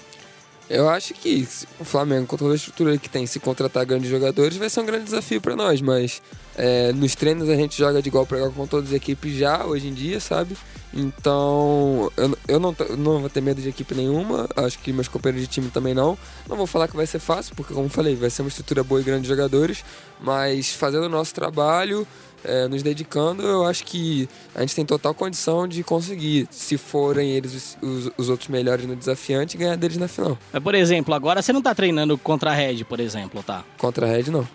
Eu 0.69 0.89
acho 0.89 1.13
que 1.13 1.47
o 1.79 1.83
Flamengo, 1.83 2.25
com 2.25 2.37
toda 2.37 2.53
a 2.53 2.55
estrutura 2.55 2.97
que 2.97 3.09
tem, 3.09 3.25
se 3.27 3.39
contratar 3.39 3.85
grandes 3.85 4.09
jogadores, 4.09 4.57
vai 4.57 4.69
ser 4.69 4.79
um 4.79 4.85
grande 4.85 5.05
desafio 5.05 5.41
pra 5.41 5.55
nós. 5.55 5.81
Mas 5.81 6.21
é, 6.55 6.91
nos 6.93 7.15
treinos 7.15 7.49
a 7.49 7.55
gente 7.55 7.77
joga 7.77 8.01
de 8.01 8.09
igual 8.09 8.25
para 8.25 8.37
igual 8.37 8.51
com 8.51 8.67
todas 8.67 8.89
as 8.89 8.95
equipes 8.95 9.33
já, 9.35 9.65
hoje 9.65 9.87
em 9.87 9.93
dia, 9.93 10.19
sabe? 10.19 10.55
Então, 10.95 12.11
eu, 12.17 12.37
eu 12.47 12.59
não, 12.59 12.75
não 12.97 13.19
vou 13.19 13.29
ter 13.29 13.41
medo 13.41 13.61
de 13.61 13.69
equipe 13.69 13.95
nenhuma. 13.95 14.47
Acho 14.55 14.77
que 14.79 14.91
meus 14.93 15.07
companheiros 15.07 15.47
de 15.47 15.51
time 15.53 15.69
também 15.69 15.93
não. 15.93 16.17
Não 16.47 16.55
vou 16.55 16.67
falar 16.67 16.87
que 16.87 16.95
vai 16.95 17.05
ser 17.07 17.19
fácil, 17.19 17.55
porque, 17.55 17.73
como 17.73 17.85
eu 17.87 17.89
falei, 17.89 18.15
vai 18.15 18.29
ser 18.29 18.41
uma 18.41 18.49
estrutura 18.49 18.83
boa 18.83 19.01
e 19.01 19.03
grandes 19.03 19.27
jogadores. 19.27 19.83
Mas 20.21 20.69
fazendo 20.73 21.05
o 21.05 21.09
nosso 21.09 21.33
trabalho, 21.33 22.07
é, 22.43 22.67
nos 22.67 22.83
dedicando, 22.83 23.41
eu 23.43 23.65
acho 23.65 23.83
que 23.85 24.27
a 24.53 24.61
gente 24.61 24.75
tem 24.75 24.85
total 24.85 25.13
condição 25.13 25.67
de 25.67 25.83
conseguir, 25.83 26.47
se 26.51 26.77
forem 26.77 27.31
eles 27.31 27.77
os, 27.81 28.05
os- 28.07 28.11
os 28.17 28.29
outros 28.29 28.49
melhores 28.49 28.85
no 28.85 28.95
desafiante, 28.95 29.57
ganhar 29.57 29.75
deles 29.77 29.97
na 29.97 30.07
final. 30.07 30.37
Mas, 30.51 30.61
por 30.63 30.75
exemplo, 30.75 31.13
agora 31.13 31.41
você 31.41 31.51
não 31.53 31.61
tá 31.61 31.73
treinando 31.73 32.17
contra 32.17 32.51
a 32.51 32.53
Red, 32.53 32.83
por 32.83 32.99
exemplo, 32.99 33.41
tá? 33.41 33.63
Contra 33.77 34.05
a 34.05 34.09
Red, 34.09 34.23
não. 34.29 34.47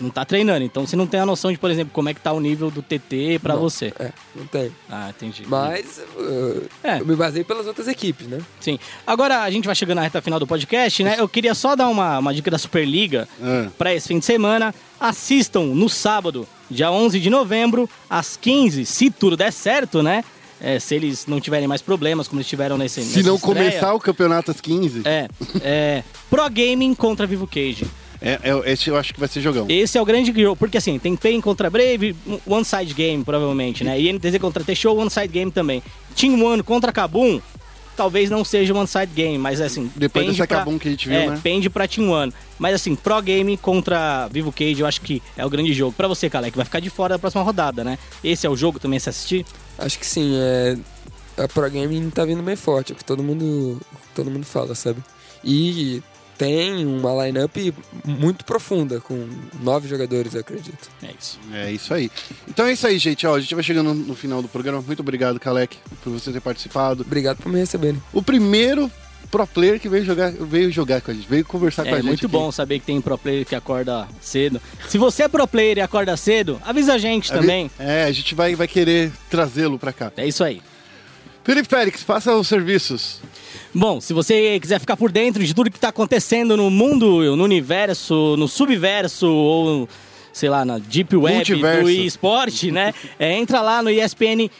Não 0.00 0.10
tá 0.10 0.24
treinando, 0.24 0.64
então 0.64 0.86
você 0.86 0.94
não 0.96 1.06
tem 1.06 1.18
a 1.20 1.26
noção 1.26 1.50
de, 1.50 1.58
por 1.58 1.70
exemplo, 1.70 1.92
como 1.92 2.08
é 2.08 2.14
que 2.14 2.20
tá 2.20 2.32
o 2.32 2.40
nível 2.40 2.70
do 2.70 2.82
TT 2.82 3.38
pra 3.42 3.54
Não. 3.54 3.60
você. 3.60 3.92
É, 3.98 4.12
não 4.34 4.46
tem. 4.46 4.70
Ah, 4.90 5.10
entendi. 5.10 5.44
Mas 5.46 6.00
uh, 6.16 6.62
É. 6.84 7.00
eu 7.00 7.06
me 7.06 7.16
basei 7.16 7.42
pelas 7.44 7.66
outras 7.66 7.88
equipes, 7.88 8.26
né? 8.26 8.38
Sim. 8.60 8.78
Agora 9.06 9.40
a 9.42 9.50
gente 9.50 9.66
vai 9.66 9.74
chegando 9.74 9.96
na 9.96 10.02
reta 10.02 10.20
final 10.22 10.38
do 10.38 10.46
podcast, 10.46 11.02
né? 11.02 11.16
Eu 11.18 11.28
queria 11.28 11.54
só 11.54 11.74
dar 11.74 11.88
uma, 11.88 12.18
uma 12.18 12.32
dica 12.34 12.50
da 12.50 12.58
Superliga 12.58 13.28
Ah. 13.42 13.68
para 13.76 13.94
esse 13.94 14.08
fim 14.08 14.18
de 14.18 14.24
semana. 14.24 14.74
Assistam 15.00 15.64
no 15.74 15.88
sábado, 15.88 16.46
dia 16.70 16.90
11 16.90 17.18
de 17.18 17.28
novembro, 17.28 17.88
às 18.08 18.36
15, 18.36 18.86
se 18.86 19.10
tudo 19.10 19.36
der 19.36 19.52
certo, 19.52 20.02
né? 20.02 20.24
É, 20.64 20.78
se 20.78 20.94
eles 20.94 21.26
não 21.26 21.40
tiverem 21.40 21.66
mais 21.66 21.82
problemas, 21.82 22.28
como 22.28 22.38
eles 22.40 22.46
tiveram 22.48 22.78
nesse 22.78 23.02
Se 23.02 23.16
nessa 23.16 23.28
não 23.28 23.34
estreia. 23.34 23.70
começar 23.70 23.94
o 23.94 23.98
campeonato 23.98 24.52
às 24.52 24.60
15, 24.60 25.02
É, 25.04 25.28
é. 25.60 26.04
Pro 26.30 26.48
Gaming 26.48 26.94
contra 26.94 27.26
Vivo 27.26 27.48
Cage. 27.48 27.84
É, 28.22 28.38
é- 28.42 28.72
esse 28.72 28.88
eu 28.88 28.96
acho 28.96 29.12
que 29.12 29.18
vai 29.20 29.28
ser 29.28 29.40
jogão. 29.40 29.66
Esse 29.68 29.98
é 29.98 30.00
o 30.00 30.04
grande 30.04 30.32
jogo, 30.40 30.56
porque 30.56 30.78
assim, 30.78 30.98
tem 30.98 31.16
Pain 31.16 31.40
contra 31.40 31.68
Brave, 31.68 32.14
One 32.46 32.64
Side 32.64 32.94
Game, 32.94 33.24
provavelmente, 33.24 33.82
né? 33.84 34.00
INTZ 34.00 34.38
contra 34.40 34.62
T-Show, 34.64 34.96
One 34.96 35.10
Side 35.10 35.28
Game 35.28 35.50
também. 35.50 35.82
Team 36.14 36.42
One 36.42 36.62
contra 36.62 36.92
Kabum, 36.92 37.40
talvez 37.96 38.30
não 38.30 38.44
seja 38.44 38.72
One 38.74 38.86
Side 38.86 39.12
Game, 39.14 39.36
mas 39.38 39.60
assim. 39.60 39.90
Depois 39.96 40.26
dessa 40.26 40.46
pra- 40.46 40.58
Kabum 40.58 40.78
que 40.78 40.88
a 40.88 40.90
gente 40.92 41.08
viu, 41.08 41.18
é, 41.18 41.26
né? 41.30 41.40
pende 41.42 41.68
pra 41.68 41.86
Team 41.88 42.10
One. 42.10 42.32
Mas 42.58 42.74
assim, 42.76 42.94
Pro 42.94 43.20
Game 43.20 43.56
contra 43.56 44.28
Vivo 44.28 44.52
Cage, 44.52 44.80
eu 44.80 44.86
acho 44.86 45.00
que 45.00 45.20
é 45.36 45.44
o 45.44 45.50
grande 45.50 45.72
jogo. 45.74 45.92
Pra 45.92 46.06
você, 46.06 46.30
Kalec, 46.30 46.54
vai 46.56 46.64
ficar 46.64 46.80
de 46.80 46.90
fora 46.90 47.14
da 47.14 47.18
próxima 47.18 47.42
rodada, 47.42 47.82
né? 47.82 47.98
Esse 48.22 48.46
é 48.46 48.50
o 48.50 48.56
jogo 48.56 48.78
também 48.78 48.98
a 48.98 49.00
se 49.00 49.08
assistir? 49.10 49.44
Acho 49.78 49.98
que 49.98 50.06
sim, 50.06 50.32
é. 50.36 50.76
A 51.36 51.48
Pro 51.48 51.62
Gaming 51.70 52.10
tá 52.10 52.24
vindo 52.24 52.42
bem 52.42 52.54
forte, 52.56 52.92
é 52.92 52.94
o 52.94 52.98
que 52.98 53.04
todo 53.04 53.22
mundo, 53.22 53.80
todo 54.14 54.30
mundo 54.30 54.44
fala, 54.44 54.74
sabe? 54.74 55.00
E 55.42 56.02
tem 56.42 56.84
uma 56.86 57.24
lineup 57.24 57.56
muito 58.04 58.44
profunda, 58.44 59.00
com 59.00 59.28
nove 59.62 59.88
jogadores, 59.88 60.34
eu 60.34 60.40
acredito. 60.40 60.90
É 61.02 61.10
isso. 61.18 61.38
É 61.52 61.70
isso 61.72 61.94
aí. 61.94 62.10
Então 62.48 62.66
é 62.66 62.72
isso 62.72 62.86
aí, 62.86 62.98
gente. 62.98 63.26
Ó, 63.26 63.34
a 63.36 63.40
gente 63.40 63.54
vai 63.54 63.62
chegando 63.62 63.94
no 63.94 64.14
final 64.16 64.42
do 64.42 64.48
programa. 64.48 64.82
Muito 64.82 65.00
obrigado, 65.00 65.38
Kalec, 65.38 65.76
por 66.02 66.10
você 66.12 66.32
ter 66.32 66.40
participado. 66.40 67.02
Obrigado 67.02 67.36
por 67.38 67.50
me 67.52 67.58
receberem. 67.58 68.02
O 68.12 68.22
primeiro 68.22 68.90
pro 69.30 69.46
player 69.46 69.80
que 69.80 69.88
veio 69.88 70.04
jogar, 70.04 70.30
veio 70.32 70.70
jogar 70.70 71.00
com 71.00 71.10
a 71.10 71.14
gente, 71.14 71.26
veio 71.28 71.44
conversar 71.44 71.84
com 71.84 71.88
a 71.90 71.92
É 71.92 71.96
gente. 71.96 72.04
muito 72.06 72.26
aqui. 72.26 72.32
bom 72.32 72.52
saber 72.52 72.80
que 72.80 72.86
tem 72.86 73.00
pro 73.00 73.16
player 73.16 73.46
que 73.46 73.54
acorda 73.54 74.06
cedo. 74.20 74.60
Se 74.88 74.98
você 74.98 75.22
é 75.22 75.28
pro 75.28 75.46
player 75.48 75.78
e 75.78 75.80
acorda 75.80 76.14
cedo, 76.18 76.60
avisa 76.66 76.94
a 76.94 76.98
gente 76.98 77.32
A 77.32 77.36
vi- 77.36 77.40
também. 77.40 77.70
É, 77.78 78.04
a 78.04 78.12
gente 78.12 78.34
vai, 78.34 78.54
vai 78.54 78.68
querer 78.68 79.10
trazê-lo 79.30 79.78
pra 79.78 79.92
cá. 79.92 80.12
É 80.18 80.26
isso 80.26 80.44
aí. 80.44 80.60
Felipe 81.44 81.66
Félix, 81.68 82.02
faça 82.02 82.34
os 82.36 82.46
serviços. 82.46 83.20
Bom, 83.74 84.00
se 84.00 84.12
você 84.12 84.58
quiser 84.60 84.78
ficar 84.78 84.96
por 84.96 85.10
dentro 85.10 85.42
de 85.42 85.54
tudo 85.54 85.70
que 85.70 85.78
está 85.78 85.88
acontecendo 85.88 86.56
no 86.56 86.70
mundo, 86.70 87.34
no 87.36 87.44
universo, 87.44 88.36
no 88.36 88.46
subverso 88.46 89.26
ou 89.26 89.88
sei 90.32 90.48
lá, 90.48 90.64
na 90.64 90.78
deep 90.78 91.14
web 91.16 91.36
Multiverso. 91.36 91.82
do 91.82 91.90
esporte, 91.90 92.70
né? 92.70 92.94
É, 93.18 93.36
entra 93.36 93.60
lá 93.60 93.82
no 93.82 93.90
ESPN 93.90 94.50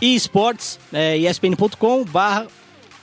eSports, 0.00 0.78
é, 0.92 1.16
espn.com 1.18 2.04
barra 2.04 2.46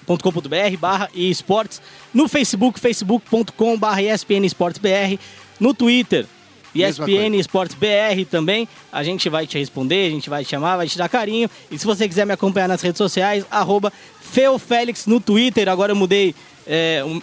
.com.br 0.06 0.78
barra 0.80 1.10
esportes, 1.16 1.82
no 2.14 2.28
Facebook, 2.28 2.80
facebook.com 2.80 3.78
barra 3.78 4.02
ESPN 4.02 4.46
Esportes 4.46 4.82
BR, 4.82 5.18
no 5.60 5.74
Twitter, 5.74 6.26
ESPN. 6.76 7.36
Esportes 7.38 7.76
BR 7.76 8.26
também, 8.30 8.68
a 8.92 9.04
gente 9.04 9.30
vai 9.30 9.46
te 9.48 9.58
responder, 9.58 10.08
a 10.08 10.10
gente 10.10 10.30
vai 10.30 10.44
te 10.44 10.50
chamar, 10.52 10.78
vai 10.78 10.88
te 10.88 10.98
dar 10.98 11.08
carinho, 11.10 11.50
e 11.70 11.78
se 11.78 11.86
você 11.86 12.08
quiser 12.08 12.26
me 12.26 12.34
acompanhar 12.34 12.68
nas 12.68 12.82
redes 12.82 12.98
sociais, 12.98 13.46
arroba 13.52 13.92
Feofélix 14.22 15.06
no 15.06 15.20
Twitter, 15.20 15.70
agora 15.70 15.92
eu 15.92 15.96
mudei, 15.96 16.34
é, 16.66 17.04
um- 17.06 17.22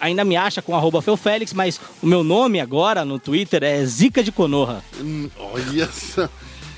ainda 0.00 0.24
me 0.24 0.36
acha 0.36 0.62
com 0.62 0.74
arroba 0.74 1.02
Feofélix, 1.02 1.52
mas 1.52 1.78
o 2.02 2.06
meu 2.06 2.24
nome 2.24 2.60
agora 2.60 3.04
no 3.04 3.18
Twitter 3.18 3.62
é 3.62 3.84
Zica 3.84 4.22
de 4.22 4.32
Conorra. 4.32 4.82
Hum, 5.00 5.28
olha 5.38 5.88
só. 5.92 6.28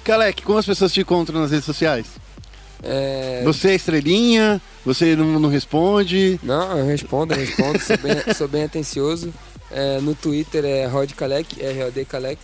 Kalec, 0.03 0.43
como 0.43 0.59
as 0.59 0.66
pessoas 0.66 0.93
te 0.93 1.01
encontram 1.03 1.41
nas 1.41 1.51
redes 1.51 1.66
sociais? 1.66 2.07
É, 2.83 3.43
Você 3.45 3.71
é 3.71 3.75
estrelinha? 3.75 4.61
Você 4.87 5.14
não, 5.16 5.39
não 5.41 5.49
responde? 5.49 6.39
Não, 6.43 6.79
eu 6.79 6.87
respondo, 6.87 7.35
eu 7.35 7.39
respondo, 7.41 7.79
sou 7.81 7.99
bem, 7.99 8.35
sou 8.35 8.49
bem 8.49 8.62
atencioso. 8.64 9.35
É, 9.71 10.01
no 10.01 10.14
Twitter 10.14 10.64
é 10.64 10.87
Rod 10.87 11.12
Kalec, 11.12 11.62
R-O-D 11.62 12.05
Kalec. 12.05 12.39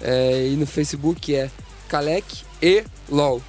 É, 0.00 0.48
e 0.48 0.56
no 0.56 0.66
Facebook 0.66 1.34
é 1.34 1.50
Kalec 1.88 2.24
e 2.62 2.84
LOL. 3.10 3.42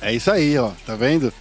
É 0.00 0.14
isso 0.14 0.30
aí, 0.30 0.56
ó. 0.58 0.70
Tá 0.84 0.94
vendo? 0.94 1.32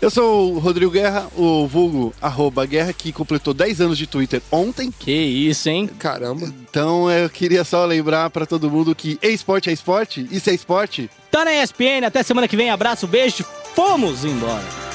Eu 0.00 0.10
sou 0.10 0.54
o 0.54 0.58
Rodrigo 0.58 0.90
Guerra, 0.90 1.28
o 1.36 1.66
vulgo 1.66 2.12
arroba 2.20 2.66
Guerra, 2.66 2.92
que 2.92 3.12
completou 3.12 3.54
10 3.54 3.80
anos 3.80 3.98
de 3.98 4.06
Twitter 4.06 4.42
ontem. 4.50 4.90
Que 4.90 5.12
isso, 5.12 5.68
hein? 5.68 5.88
Caramba. 5.98 6.52
Então 6.68 7.10
eu 7.10 7.30
queria 7.30 7.64
só 7.64 7.84
lembrar 7.86 8.28
pra 8.30 8.44
todo 8.44 8.70
mundo 8.70 8.94
que 8.94 9.18
esporte 9.22 9.70
é 9.70 9.72
esporte, 9.72 10.26
isso 10.30 10.50
é 10.50 10.54
esporte. 10.54 11.10
Tá 11.30 11.44
na 11.44 11.54
ESPN, 11.54 12.04
até 12.06 12.22
semana 12.22 12.46
que 12.46 12.56
vem, 12.56 12.70
abraço, 12.70 13.06
beijo, 13.06 13.44
fomos 13.74 14.24
embora. 14.24 14.93